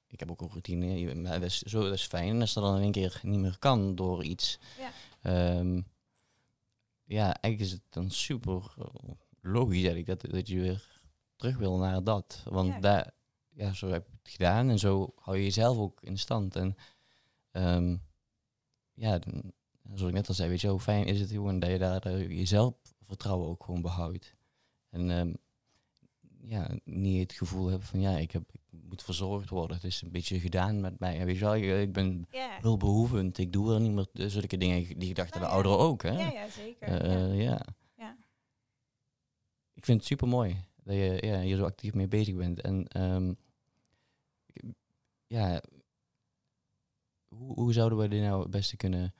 ik 0.07 0.19
heb 0.19 0.31
ook 0.31 0.41
een 0.41 0.49
routine, 0.49 1.15
maar 1.15 1.39
dat 1.39 1.49
is, 1.49 1.61
zo, 1.61 1.83
dat 1.83 1.93
is 1.93 2.05
fijn. 2.05 2.29
En 2.29 2.41
als 2.41 2.53
dat 2.53 2.63
dan 2.63 2.75
in 2.75 2.81
één 2.81 2.91
keer 2.91 3.19
niet 3.23 3.39
meer 3.39 3.57
kan 3.59 3.95
door 3.95 4.23
iets... 4.23 4.59
Ja. 4.79 4.91
ehm, 5.21 5.81
ja, 7.03 7.23
eigenlijk 7.23 7.59
is 7.59 7.71
het 7.71 7.81
dan 7.89 8.09
super 8.09 8.73
eh, 8.77 9.11
logisch 9.41 9.83
eigenlijk 9.83 10.05
dat, 10.21 10.31
dat 10.31 10.47
je 10.47 10.59
weer 10.59 11.01
terug 11.35 11.57
wil 11.57 11.77
naar 11.77 12.03
dat. 12.03 12.43
Want 12.49 12.67
Ja. 12.73 12.79
daar, 12.79 13.11
ja, 13.49 13.73
zo 13.73 13.89
heb 13.89 14.05
je 14.07 14.13
het 14.23 14.31
gedaan 14.31 14.69
en 14.69 14.79
zo 14.79 15.13
hou 15.15 15.37
je 15.37 15.43
jezelf 15.43 15.77
ook 15.77 16.01
in 16.01 16.17
stand. 16.17 16.55
En 16.55 16.75
ehm, 17.51 17.97
ja, 18.93 19.19
dan- 19.19 19.51
zoals 19.93 20.01
ik 20.09 20.13
net 20.13 20.27
al 20.27 20.33
zei, 20.33 20.49
weet 20.49 20.61
je, 20.61 20.67
hoe 20.67 20.79
fijn 20.79 21.05
is 21.05 21.19
het 21.19 21.31
gewoon 21.31 21.59
dat 21.59 21.69
je 21.69 21.77
daar 21.77 22.01
eh, 22.05 22.29
je 22.37 22.45
zelfvertrouwen 22.45 23.47
ook 23.47 23.63
gewoon 23.63 23.81
behoudt. 23.81 24.35
En 24.89 25.09
ehm, 25.11 25.33
ja, 26.43 26.71
niet 26.83 27.19
het 27.21 27.33
gevoel 27.37 27.67
hebt 27.67 27.85
van 27.85 27.99
ja, 27.99 28.17
ik, 28.17 28.31
heb, 28.31 28.43
ik 28.53 28.61
moet 28.71 29.03
verzorgd 29.03 29.49
worden. 29.49 29.75
Het 29.75 29.85
is 29.85 30.01
een 30.01 30.11
beetje 30.11 30.39
gedaan 30.39 30.79
met 30.81 30.99
mij. 30.99 31.25
Weet 31.25 31.35
je 31.37 31.41
wel, 31.41 31.55
ik, 31.55 31.63
ik 31.87 31.93
ben 31.93 32.25
Ja, 32.29 32.57
hulpbehoevend. 32.61 33.37
Ik 33.37 33.53
doe 33.53 33.73
er 33.73 33.79
niet 33.81 33.91
meer 33.91 34.07
eh, 34.13 34.25
zulke 34.27 34.57
dingen 34.57 34.99
die 34.99 35.07
gedachten 35.07 35.41
Nou 35.41 35.51
de 35.51 35.57
ja. 35.57 35.63
ouderen 35.69 35.77
ook. 35.89 36.01
Hè? 36.03 36.11
ja, 36.11 36.31
ja 36.31 36.49
zeker. 36.49 36.87
Eh, 36.87 37.09
ja. 37.11 37.29
eh, 37.29 37.43
ja. 37.43 37.61
Ik 39.73 39.85
vind 39.85 39.97
het 39.97 40.07
super 40.07 40.27
mooi 40.27 40.65
dat 40.83 40.95
je 40.95 41.17
ja, 41.25 41.39
hier 41.41 41.57
zo 41.57 41.63
actief 41.65 41.93
mee 41.93 42.07
bezig 42.07 42.35
bent. 42.35 42.61
En 42.61 42.87
ehm, 42.87 43.33
ik- 44.53 44.73
ja, 45.27 45.61
hoe, 47.27 47.53
hoe 47.53 47.73
zouden 47.73 47.97
we 47.97 48.07
dit 48.07 48.21
nou 48.21 48.41
het 48.41 48.51
beste 48.51 48.77
kunnen 48.77 49.13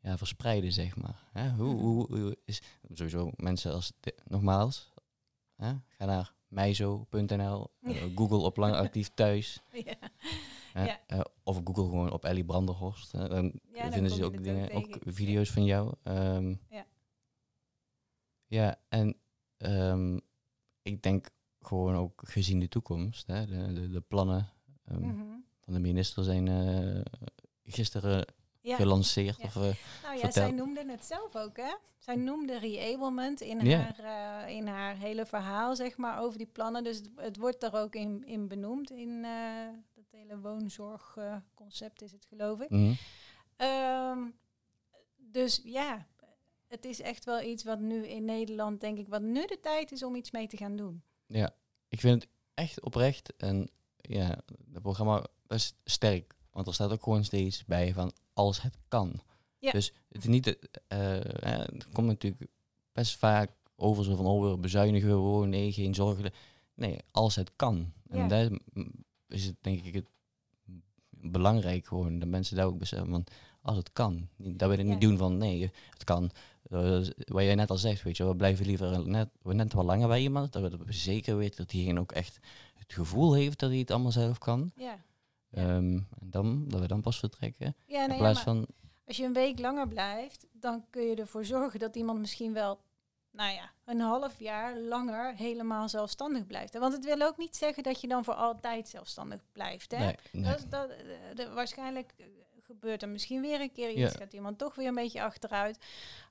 ja, 0.00 0.16
verspreiden, 0.18 0.72
zeg 0.72 0.96
maar? 0.96 1.28
Hè? 1.32 1.50
Hoe, 1.50 1.74
Mhm. 1.74 1.82
hoe, 1.82 2.06
hoe 2.18 2.36
is 2.44 2.62
sowieso 2.92 3.30
mensen 3.36 3.72
als 3.72 3.92
nogmaals, 4.24 4.92
hè? 5.56 5.72
ga 5.88 6.04
naar 6.04 6.34
mijzo.nl, 6.48 7.70
eh, 7.80 8.02
Google 8.14 8.38
op 8.38 8.56
lang 8.56 8.74
actief 8.74 9.08
thuis. 9.14 9.60
Ja. 10.74 10.84
Ja. 10.84 11.00
Eh, 11.06 11.20
of 11.42 11.56
Google 11.64 11.84
gewoon 11.84 12.12
op 12.12 12.24
Ellie 12.24 12.44
Branderhorst. 12.44 13.12
Hè? 13.12 13.28
Dan 13.28 13.52
vinden 13.72 14.10
ze 14.10 14.24
ook 14.24 14.42
dingen, 14.42 14.70
ook 14.72 14.98
video's 15.04 15.50
van 15.50 15.64
jou. 15.64 15.94
Ehm, 16.02 16.54
Ja. 16.68 16.86
ja, 18.46 18.80
en 18.88 19.16
ehm, 19.62 20.18
ik 20.82 21.02
denk 21.02 21.30
gewoon 21.60 21.94
ook 21.94 22.22
gezien 22.24 22.58
de 22.60 22.68
toekomst, 22.68 23.26
hè, 23.26 23.46
de, 23.46 23.72
de, 23.72 23.88
de 23.90 24.00
plannen 24.00 24.48
ehm, 24.84 25.00
Mhm. 25.06 25.24
van 25.60 25.72
de 25.74 25.80
minister 25.80 26.24
zijn 26.24 26.48
eh, 26.48 27.00
gisteren 27.64 28.26
Ja. 28.60 28.76
gelanceerd. 28.76 29.36
Ja. 29.36 29.44
Of, 29.44 29.56
eh, 29.56 29.74
Nou 30.02 30.18
ja, 30.18 30.30
zij 30.30 30.50
noemde 30.50 30.84
het 30.90 31.04
zelf 31.04 31.36
ook, 31.36 31.56
hè? 31.56 31.74
Zij 31.98 32.14
noemde 32.16 32.58
reablement 32.58 33.40
in, 33.40 33.60
Ja. 33.60 33.78
haar, 33.78 34.44
eh, 34.46 34.54
in 34.56 34.66
haar 34.66 34.96
hele 34.96 35.26
verhaal, 35.26 35.76
zeg 35.76 35.96
maar, 35.96 36.20
over 36.20 36.38
die 36.38 36.46
plannen. 36.46 36.84
Dus 36.84 36.96
het, 36.96 37.10
het 37.16 37.36
wordt 37.36 37.62
er 37.62 37.74
ook 37.74 37.94
in, 37.94 38.24
in 38.26 38.48
benoemd, 38.48 38.90
in 38.90 39.22
dat 39.94 40.04
hele 40.10 40.38
woonzorgconcept 40.40 42.02
is 42.02 42.12
het, 42.12 42.24
geloof 42.26 42.60
ik. 42.60 42.70
mhm. 42.70 42.92
Ehm, 43.56 44.18
dus 45.16 45.60
ja, 45.64 46.06
het 46.72 46.84
is 46.84 47.00
echt 47.00 47.24
wel 47.24 47.42
iets 47.42 47.64
wat 47.64 47.80
nu 47.80 48.06
in 48.06 48.24
Nederland, 48.24 48.80
denk 48.80 48.98
ik, 48.98 49.08
wat 49.08 49.22
nu 49.22 49.46
de 49.46 49.58
tijd 49.60 49.92
is 49.92 50.02
om 50.02 50.14
iets 50.16 50.30
mee 50.30 50.46
te 50.46 50.56
gaan 50.56 50.76
doen. 50.76 51.02
Ja, 51.26 51.54
ik 51.88 52.00
vind 52.00 52.22
het 52.22 52.30
echt 52.54 52.80
oprecht 52.80 53.36
en 53.36 53.70
ja, 53.96 54.38
het 54.72 54.82
programma 54.82 55.26
best 55.46 55.76
sterk. 55.84 56.34
Want 56.50 56.66
er 56.66 56.74
staat 56.74 56.92
ook 56.92 57.02
gewoon 57.02 57.24
steeds 57.24 57.64
bij 57.64 57.92
van 57.92 58.12
als 58.32 58.62
het 58.62 58.76
kan. 58.88 59.20
Ja. 59.58 59.70
Dus 59.70 59.92
het 60.08 60.22
is 60.22 60.28
niet, 60.28 60.56
het 60.88 61.88
komt 61.92 62.06
natuurlijk 62.06 62.46
best 62.92 63.16
vaak 63.16 63.50
over 63.76 64.04
zo 64.04 64.16
van 64.16 64.26
oh 64.26 64.50
we 64.50 64.58
bezuinigen 64.58 65.08
gewoon, 65.08 65.48
nee 65.48 65.72
geen 65.72 65.94
zorgen. 65.94 66.32
Nee, 66.74 66.98
als 67.10 67.34
het 67.34 67.50
kan. 67.56 67.92
Ja. 68.10 68.16
En 68.16 68.28
daar 68.28 68.50
is 69.28 69.44
het 69.44 69.56
denk 69.60 69.84
ik 69.84 69.94
het 69.94 70.08
belangrijk 71.10 71.86
gewoon 71.86 72.18
dat 72.18 72.28
mensen 72.28 72.56
daar 72.56 72.66
ook 72.66 72.78
beseffen 72.78 73.10
van 73.10 73.24
als 73.62 73.76
het 73.76 73.92
kan. 73.92 74.28
Dat 74.36 74.68
we 74.68 74.76
het 74.76 74.86
Ja. 74.86 74.92
niet 74.92 75.00
doen 75.00 75.16
van 75.18 75.36
nee, 75.36 75.70
het 75.90 76.04
kan. 76.04 76.30
Eh, 76.72 77.00
wat 77.26 77.42
jij 77.42 77.54
net 77.54 77.70
al 77.70 77.76
zegt, 77.76 78.02
weet 78.02 78.16
je, 78.16 78.26
we 78.26 78.36
blijven 78.36 78.66
liever 78.66 79.08
net, 79.08 79.28
we 79.42 79.54
net 79.54 79.72
wat 79.72 79.84
langer 79.84 80.08
bij 80.08 80.20
iemand. 80.20 80.52
Dat 80.52 80.62
we, 80.62 80.92
zeker 80.92 81.36
weten 81.36 81.56
dat 81.56 81.70
diegene 81.70 82.00
ook 82.00 82.12
echt 82.12 82.38
het 82.74 82.92
gevoel 82.92 83.34
heeft 83.34 83.58
dat 83.58 83.70
hij 83.70 83.78
het 83.78 83.90
allemaal 83.90 84.12
zelf 84.12 84.38
kan. 84.38 84.72
Ja. 84.76 84.98
Ehm, 85.50 85.66
en 85.96 86.30
dan, 86.30 86.64
dat 86.68 86.80
we 86.80 86.86
dan 86.86 87.00
pas 87.00 87.18
vertrekken. 87.18 87.76
ja, 87.86 88.00
nee, 88.06 88.08
in 88.16 88.22
plaats 88.22 88.40
van, 88.40 88.66
als 89.06 89.16
je 89.16 89.24
een 89.24 89.32
week 89.32 89.58
langer 89.58 89.88
blijft, 89.88 90.46
dan 90.52 90.84
kun 90.90 91.02
je 91.02 91.14
ervoor 91.14 91.44
zorgen 91.44 91.80
dat 91.80 91.96
iemand 91.96 92.18
misschien 92.18 92.52
wel, 92.52 92.78
nou 93.30 93.52
ja, 93.54 93.70
een 93.84 94.00
half 94.00 94.38
jaar 94.38 94.78
langer 94.78 95.34
helemaal 95.34 95.88
zelfstandig 95.88 96.46
blijft. 96.46 96.78
Want 96.78 96.92
het 96.92 97.04
wil 97.04 97.20
ook 97.20 97.36
niet 97.38 97.56
zeggen 97.56 97.82
dat 97.82 98.00
je 98.00 98.08
dan 98.08 98.24
voor 98.24 98.34
altijd 98.34 98.88
zelfstandig 98.88 99.40
blijft. 99.52 99.90
Hè? 99.90 99.98
nee, 99.98 100.16
nee. 100.32 100.42
Dat, 100.42 100.66
dat, 100.68 100.90
eh, 100.90 100.96
de- 101.34 101.50
waarschijnlijk 101.50 102.12
eh, 102.16 102.26
gebeurt 102.72 103.02
er 103.02 103.08
misschien 103.08 103.40
weer 103.40 103.60
een 103.60 103.72
keer 103.72 103.90
iets, 103.90 104.12
Ja. 104.12 104.18
gaat 104.18 104.32
iemand 104.32 104.58
toch 104.58 104.74
weer 104.74 104.86
een 104.86 104.94
beetje 104.94 105.22
achteruit. 105.22 105.78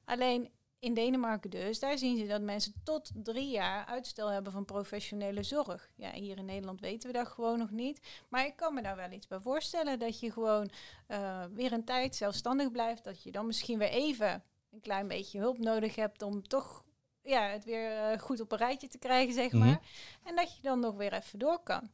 Alleen 0.06 0.50
in 0.80 0.94
Denemarken 0.94 1.50
dus, 1.50 1.80
daar 1.80 1.98
zien 1.98 2.18
ze 2.18 2.28
dat 2.28 2.42
mensen 2.42 2.74
tot 2.84 3.12
drie 3.14 3.50
jaar 3.50 3.86
uitstel 3.86 4.28
hebben 4.28 4.52
van 4.52 4.66
professionele 4.66 5.44
zorg. 5.44 5.89
Ja, 5.96 6.12
hier 6.12 6.38
in 6.38 6.46
Nederland 6.46 6.80
weten 6.80 7.12
we 7.12 7.18
dat 7.18 7.28
gewoon 7.28 7.58
nog 7.58 7.72
niet. 7.72 8.00
Maar 8.30 8.46
ik 8.46 8.56
kan 8.56 8.74
me 8.74 8.82
daar 8.82 8.96
wel 8.96 9.12
iets 9.12 9.28
bij 9.28 9.39
voorstellen 9.39 10.00
dat 10.00 10.20
je 10.20 10.32
gewoon 10.32 10.70
eh, 11.08 11.44
weer 11.54 11.72
een 11.74 11.86
tijd 11.86 12.16
zelfstandig 12.16 12.72
blijft. 12.72 13.04
Dat 13.04 13.24
je 13.24 13.32
dan 13.32 13.46
misschien 13.46 13.78
weer 13.78 13.89
even 13.89 14.44
een 14.72 14.82
klein 14.82 15.08
beetje 15.08 15.39
hulp 15.39 15.58
nodig 15.58 15.96
hebt 15.96 16.22
om 16.22 16.48
toch 16.48 16.84
ja, 17.24 17.42
het 17.48 17.64
weer 17.64 17.92
eh, 17.98 18.20
goed 18.20 18.39
op 18.39 18.52
een 18.52 18.58
rijtje 18.58 18.88
te 18.88 18.98
krijgen, 18.98 19.34
zeg 19.34 19.52
Mhm. 19.52 19.66
maar. 19.66 19.82
En 20.24 20.36
dat 20.36 20.56
je 20.56 20.62
dan 20.62 20.80
nog 20.80 20.96
weer 20.96 21.14
even 21.14 21.39
door 21.39 21.60
kan. 21.64 21.89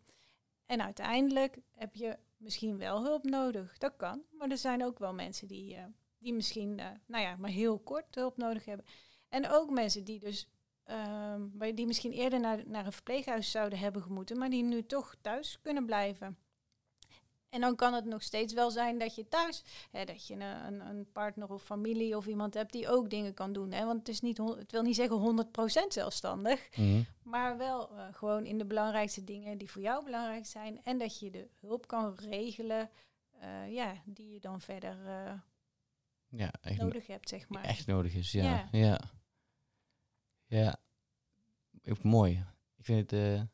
En 0.66 0.82
uiteindelijk 0.84 1.58
heb 1.76 1.96
je 1.96 2.18
misschien 2.38 2.78
wel 2.78 3.04
hulp 3.04 3.24
nodig. 3.24 3.78
Dat 3.78 3.96
kan. 3.96 4.24
Maar 4.32 4.50
er 4.50 4.58
zijn 4.58 4.86
ook 4.86 5.00
wel 5.00 5.14
mensen 5.14 5.48
die, 5.48 5.76
eh, 5.76 5.84
die 6.18 6.34
misschien, 6.34 6.80
eh, 6.80 6.90
nou 7.06 7.24
ja, 7.24 7.36
maar 7.36 7.50
heel 7.50 7.80
kort 7.80 8.16
hulp 8.16 8.38
nodig 8.38 8.66
hebben. 8.66 8.86
En 9.30 9.50
ook 9.50 9.70
mensen 9.70 10.04
die 10.04 10.20
dus, 10.20 10.50
ehm, 10.84 11.76
die 11.76 11.86
misschien 11.86 12.12
eerder 12.12 12.40
naar, 12.40 12.68
naar 12.68 12.86
een 12.86 12.92
verpleeghuis 12.92 13.52
zouden 13.52 13.80
hebben 13.80 14.02
gemoeten, 14.02 14.38
maar 14.38 14.50
die 14.50 14.64
nu 14.64 14.86
toch 14.86 15.16
thuis 15.22 15.62
kunnen 15.62 15.86
blijven. 15.86 16.38
En 17.50 17.62
dan 17.62 17.76
kan 17.76 17.94
het 17.94 18.06
nog 18.06 18.24
steeds 18.24 18.54
wel 18.54 18.72
zijn 18.72 18.98
dat 18.98 19.16
je 19.16 19.28
thuis, 19.28 19.64
hè, 19.92 20.06
dat 20.06 20.28
je 20.28 20.34
een, 20.34 20.80
een, 20.88 21.12
partner 21.12 21.50
of 21.50 21.64
familie 21.64 22.18
of 22.18 22.28
iemand 22.28 22.54
hebt 22.54 22.72
die 22.72 22.90
ook 22.90 23.10
dingen 23.10 23.34
kan 23.34 23.54
doen. 23.54 23.72
Hè? 23.72 23.86
Want 23.86 24.00
het, 24.00 24.08
is 24.08 24.22
niet, 24.22 24.38
het 24.38 24.72
wil 24.72 24.82
niet 24.82 24.96
zeggen 24.96 25.48
100% 25.86 25.88
zelfstandig. 25.88 26.78
Mhm. 26.78 27.02
Maar 27.24 27.58
wel 27.58 27.90
eh, 27.90 28.06
gewoon 28.12 28.46
in 28.46 28.58
de 28.58 28.66
belangrijkste 28.66 29.24
dingen 29.24 29.58
die 29.58 29.72
voor 29.72 29.82
jou 29.82 30.04
belangrijk 30.04 30.46
zijn. 30.46 30.84
En 30.84 30.98
dat 30.98 31.20
je 31.20 31.32
de 31.32 31.48
hulp 31.60 31.88
kan 31.88 32.16
regelen 32.16 32.90
eh, 33.40 33.74
ja, 33.74 33.94
die 34.06 34.34
je 34.34 34.40
dan 34.40 34.62
verder 34.62 35.06
eh, 35.06 35.34
ja, 36.28 36.52
echt, 36.62 36.82
nodig 36.82 37.08
hebt, 37.08 37.30
zeg 37.30 37.50
maar. 37.50 37.64
echt 37.64 37.88
nodig 37.88 38.14
is. 38.14 38.32
Ja, 38.32 38.44
Ja. 38.44 38.68
ja. 38.72 39.00
ja. 40.46 40.80
Mooi. 42.02 42.46
Ik 42.78 42.86
vind 42.86 43.12
het 43.12 43.48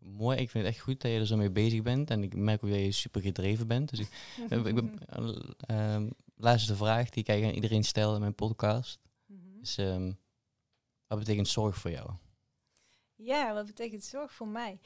mooi. 0.00 0.38
Ik 0.38 0.50
vind 0.50 0.64
het 0.64 0.74
echt 0.74 0.82
goed 0.82 1.00
dat 1.00 1.10
je 1.10 1.18
er 1.18 1.26
zo 1.26 1.36
mee 1.36 1.50
bezig 1.50 1.82
bent. 1.82 2.10
En 2.10 2.22
ik 2.22 2.34
merk 2.34 2.64
ook 2.64 2.70
dat 2.70 2.78
je 2.78 2.92
super 2.92 3.20
gedreven 3.20 3.66
bent. 3.66 3.90
Dus 3.90 3.98
ik, 3.98 4.08
ik, 4.66 4.74
ben, 4.74 4.98
eh, 5.06 5.94
ehm, 5.94 6.10
laatste 6.36 6.76
vraag 6.76 7.10
die 7.10 7.22
ik 7.22 7.28
eigenlijk 7.28 7.58
aan 7.58 7.62
iedereen 7.62 7.84
stel 7.84 8.14
in 8.14 8.20
mijn 8.20 8.34
podcast. 8.34 8.98
Mhm. 9.26 9.60
Is, 9.60 9.78
ehm, 9.78 10.12
wat 11.06 11.18
betekent 11.18 11.48
zorg 11.48 11.76
voor 11.76 11.90
jou? 11.90 12.10
Ja, 13.14 13.54
wat 13.54 13.66
betekent 13.66 14.04
zorg 14.04 14.32
voor 14.32 14.48
mij? 14.48 14.80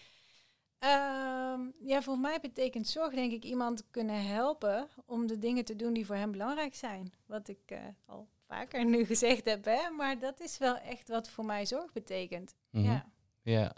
Ehm, 0.78 1.60
ja, 1.80 2.02
voor 2.02 2.18
mij 2.18 2.40
betekent 2.40 2.88
zorg 2.88 3.14
denk 3.14 3.32
ik 3.32 3.44
iemand 3.44 3.84
kunnen 3.90 4.26
helpen 4.26 4.88
om 5.06 5.26
de 5.26 5.38
dingen 5.38 5.64
te 5.64 5.76
doen 5.76 5.92
die 5.92 6.06
voor 6.06 6.16
hem 6.16 6.30
belangrijk 6.30 6.74
zijn. 6.74 7.12
Wat 7.26 7.48
ik 7.48 7.60
eh, 7.66 7.78
al 8.04 8.28
vaker 8.46 8.84
nu 8.84 9.04
gezegd 9.14 9.44
heb, 9.44 9.64
hè? 9.64 9.90
maar 9.90 10.18
dat 10.18 10.40
is 10.40 10.58
wel 10.58 10.76
echt 10.76 11.08
wat 11.08 11.28
voor 11.30 11.44
mij 11.44 11.66
zorg 11.66 11.92
betekent. 11.92 12.54
Mhm. 12.70 12.84
Ja. 12.84 13.12
Ja. 13.42 13.72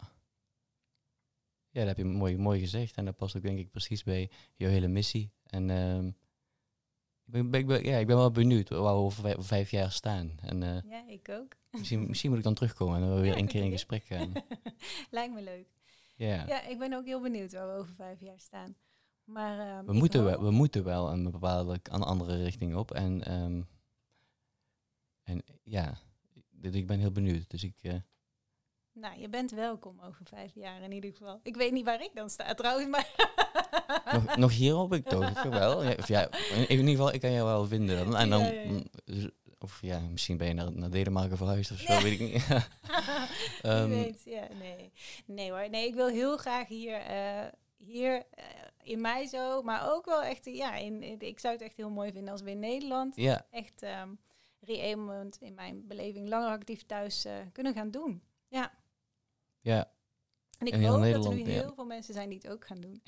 Ja, 1.77 1.85
dat 1.85 1.97
heb 1.97 2.07
je 2.07 2.12
mooi, 2.12 2.39
mooi 2.39 2.61
gezegd. 2.61 2.97
En 2.97 3.05
dat 3.05 3.16
past 3.16 3.37
ook 3.37 3.43
denk 3.43 3.59
ik 3.59 3.70
precies 3.70 4.03
bij 4.03 4.31
jouw 4.55 4.70
hele 4.70 4.89
missie. 4.89 5.33
En 5.47 5.70
ehm, 5.70 6.07
ik, 6.07 6.14
ben, 7.24 7.51
ben- 7.51 7.61
ik 7.61 7.66
ben- 7.66 7.85
ja, 7.85 7.97
ik 7.97 8.07
ben 8.07 8.16
wel 8.16 8.31
benieuwd 8.31 8.68
waar 8.68 8.81
we 8.83 8.89
over 8.89 9.43
vijf, 9.45 9.70
jaar 9.70 9.93
staan. 9.93 10.33
En 10.41 10.62
eh, 10.62 10.91
ja, 10.91 11.09
ik 11.09 11.29
ook. 11.31 11.57
misschien, 11.70 12.07
misschien 12.07 12.29
moet 12.31 12.39
ik 12.39 12.45
dan 12.45 12.55
terugkomen 12.55 12.95
en 12.95 13.01
dan 13.01 13.14
we 13.14 13.20
weer 13.27 13.33
Ja, 13.33 13.39
een 13.39 13.47
keer 13.49 13.62
in 13.64 13.70
gesprek 13.70 14.05
gaan. 14.05 14.33
Lijkt 15.11 15.35
me 15.35 15.43
leuk. 15.43 15.66
Ja. 16.16 16.47
Ja, 16.47 16.62
ik 16.62 16.79
ben 16.79 16.93
ook 16.93 17.05
heel 17.05 17.20
benieuwd 17.20 17.53
waar 17.53 17.66
we 17.68 17.74
over 17.74 17.95
vijf 17.95 18.20
jaar 18.20 18.41
staan. 18.41 18.77
Maar 19.24 19.59
ehm, 19.59 19.85
We, 19.87 19.93
moeten 19.93 20.24
wel, 20.24 20.43
we 20.43 20.51
moeten 20.51 20.85
wel 20.85 21.12
een 21.12 21.31
bepaalde 21.31 21.81
een 21.83 22.03
andere 22.03 22.43
richting 22.43 22.74
op. 22.74 22.91
En, 22.91 23.24
ehm, 23.24 23.62
en 25.22 25.43
ja, 25.64 25.99
ik 26.61 26.87
ben 26.87 26.99
heel 26.99 27.12
benieuwd. 27.12 27.51
Dus 27.51 27.64
ik, 27.64 27.77
eh, 27.81 27.95
Nou, 29.01 29.20
je 29.20 29.28
bent 29.28 29.51
welkom 29.51 30.01
over 30.05 30.20
vijf 30.24 30.55
jaar 30.55 30.82
in 30.82 30.92
ieder 30.92 31.11
geval. 31.12 31.40
Ik 31.42 31.57
weet 31.57 31.72
niet 31.72 31.84
waar 31.84 32.03
ik 32.03 32.11
dan 32.14 32.30
sta 32.30 32.55
trouwens, 32.55 32.88
maar... 32.88 33.09
nog, 34.12 34.36
nog 34.36 34.53
hier 34.53 34.72
hoop 34.72 34.92
ik 34.94 35.09
toch 35.09 35.42
wel. 35.42 35.82
Ja, 35.84 35.94
of 35.99 36.09
ja, 36.09 36.28
in 36.51 36.70
ieder 36.70 36.88
geval, 36.88 37.12
ik 37.14 37.20
kan 37.20 37.32
jou 37.32 37.47
wel 37.47 37.66
vinden. 37.66 37.97
dan. 38.05 38.16
En 38.16 38.30
dan, 38.30 38.42
mm, 38.66 38.84
of 39.59 39.78
ja, 39.82 39.99
misschien 40.01 40.36
ben 40.36 40.47
je 40.49 40.55
naar, 40.55 40.72
naar 40.72 40.90
Denemarken 40.90 41.36
verhuisd 41.36 41.70
of 41.70 41.78
zo, 41.78 41.92
Ja. 41.92 42.03
weet 42.03 42.20
ik 42.20 42.32
niet. 42.32 42.47
Ehm, 43.62 43.88
weet, 43.88 44.22
ja, 44.24 44.47
nee. 44.59 44.92
Nee 45.26 45.51
hoor, 45.51 45.70
nee, 45.70 45.86
ik 45.86 45.94
wil 45.94 46.09
heel 46.09 46.36
graag 46.36 46.68
hier, 46.68 46.97
eh, 47.01 47.44
hier 47.76 48.22
eh, 48.30 48.44
in 48.82 49.01
mij 49.01 49.26
zo, 49.26 49.62
maar 49.62 49.92
ook 49.94 50.05
wel 50.05 50.22
echt, 50.22 50.44
ja, 50.44 50.74
in, 50.76 51.03
in- 51.03 51.20
ik 51.20 51.38
zou 51.38 51.55
het 51.55 51.62
echt 51.62 51.76
heel 51.76 51.90
mooi 51.90 52.12
vinden 52.12 52.32
als 52.32 52.42
we 52.42 52.51
in 52.51 52.59
Nederland 52.59 53.16
ja, 53.16 53.47
echt 53.51 53.82
ehm 53.82 54.09
re-enablement 54.61 55.36
in 55.40 55.55
mijn 55.55 55.86
beleving 55.86 56.28
langer 56.28 56.49
actief 56.51 56.86
thuis 56.86 57.24
eh, 57.24 57.32
kunnen 57.53 57.74
gaan 57.74 57.90
doen. 57.90 58.22
Ja, 58.49 58.72
ja, 59.67 59.93
en 60.59 60.67
ik 60.67 60.75
heel 60.75 61.03
hoop 61.03 61.12
dat 61.12 61.25
er 61.25 61.35
nu 61.35 61.41
ja. 61.41 61.47
heel 61.47 61.75
veel 61.75 61.85
mensen 61.85 62.14
zijn 62.14 62.29
die 62.29 62.39
het 62.39 62.49
ook 62.49 62.67
gaan 62.67 62.81
doen. 62.81 63.03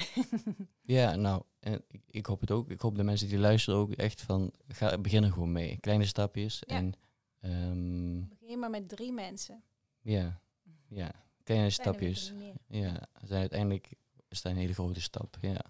ja, 0.97 1.15
nou, 1.15 1.43
en 1.61 1.85
ik, 1.89 2.03
ik 2.07 2.27
hoop 2.27 2.41
het 2.41 2.51
ook. 2.51 2.71
Ik 2.71 2.81
hoop 2.81 2.97
de 2.97 3.03
mensen 3.03 3.29
die 3.29 3.39
luisteren 3.39 3.81
ook 3.81 3.93
echt 3.93 4.23
van, 4.23 4.53
ga, 4.69 4.99
begin 4.99 5.25
er 5.25 5.33
gewoon 5.33 5.53
mee. 5.53 5.77
Kleine 5.81 6.05
stapjes. 6.05 6.63
Ja. 6.67 6.77
En 6.77 6.95
ehm, 7.41 8.29
Begin 8.39 8.59
maar 8.59 8.71
met 8.71 8.89
drie 8.89 9.13
mensen. 9.13 9.63
ja, 10.01 10.41
ja, 10.89 11.13
kleine 11.43 11.71
Zijn 11.71 11.87
stapjes. 11.87 12.33
Ja, 12.67 13.09
zijn 13.23 13.41
uiteindelijk 13.41 13.95
is 14.29 14.43
dat 14.43 14.53
een 14.53 14.59
hele 14.59 14.75
grote 14.75 15.01
stap. 15.01 15.37
Ja. 15.41 15.65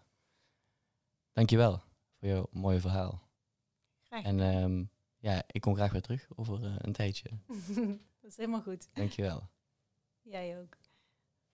Dankjewel 1.32 1.82
voor 2.18 2.28
jouw 2.28 2.47
mooie 2.51 2.80
verhaal. 2.80 3.22
Graag 4.03 4.24
En 4.24 4.41
ehm, 4.41 4.84
ja, 5.18 5.43
ik 5.47 5.61
kom 5.61 5.74
graag 5.74 5.93
weer 5.93 6.03
terug 6.03 6.28
over 6.36 6.64
eh, 6.64 6.74
een 6.78 6.93
tijdje. 6.93 7.28
dat 8.20 8.30
is 8.30 8.36
helemaal 8.36 8.62
goed. 8.62 8.89
Dankjewel. 8.93 9.49
Jij 10.31 10.59
ook. 10.59 10.76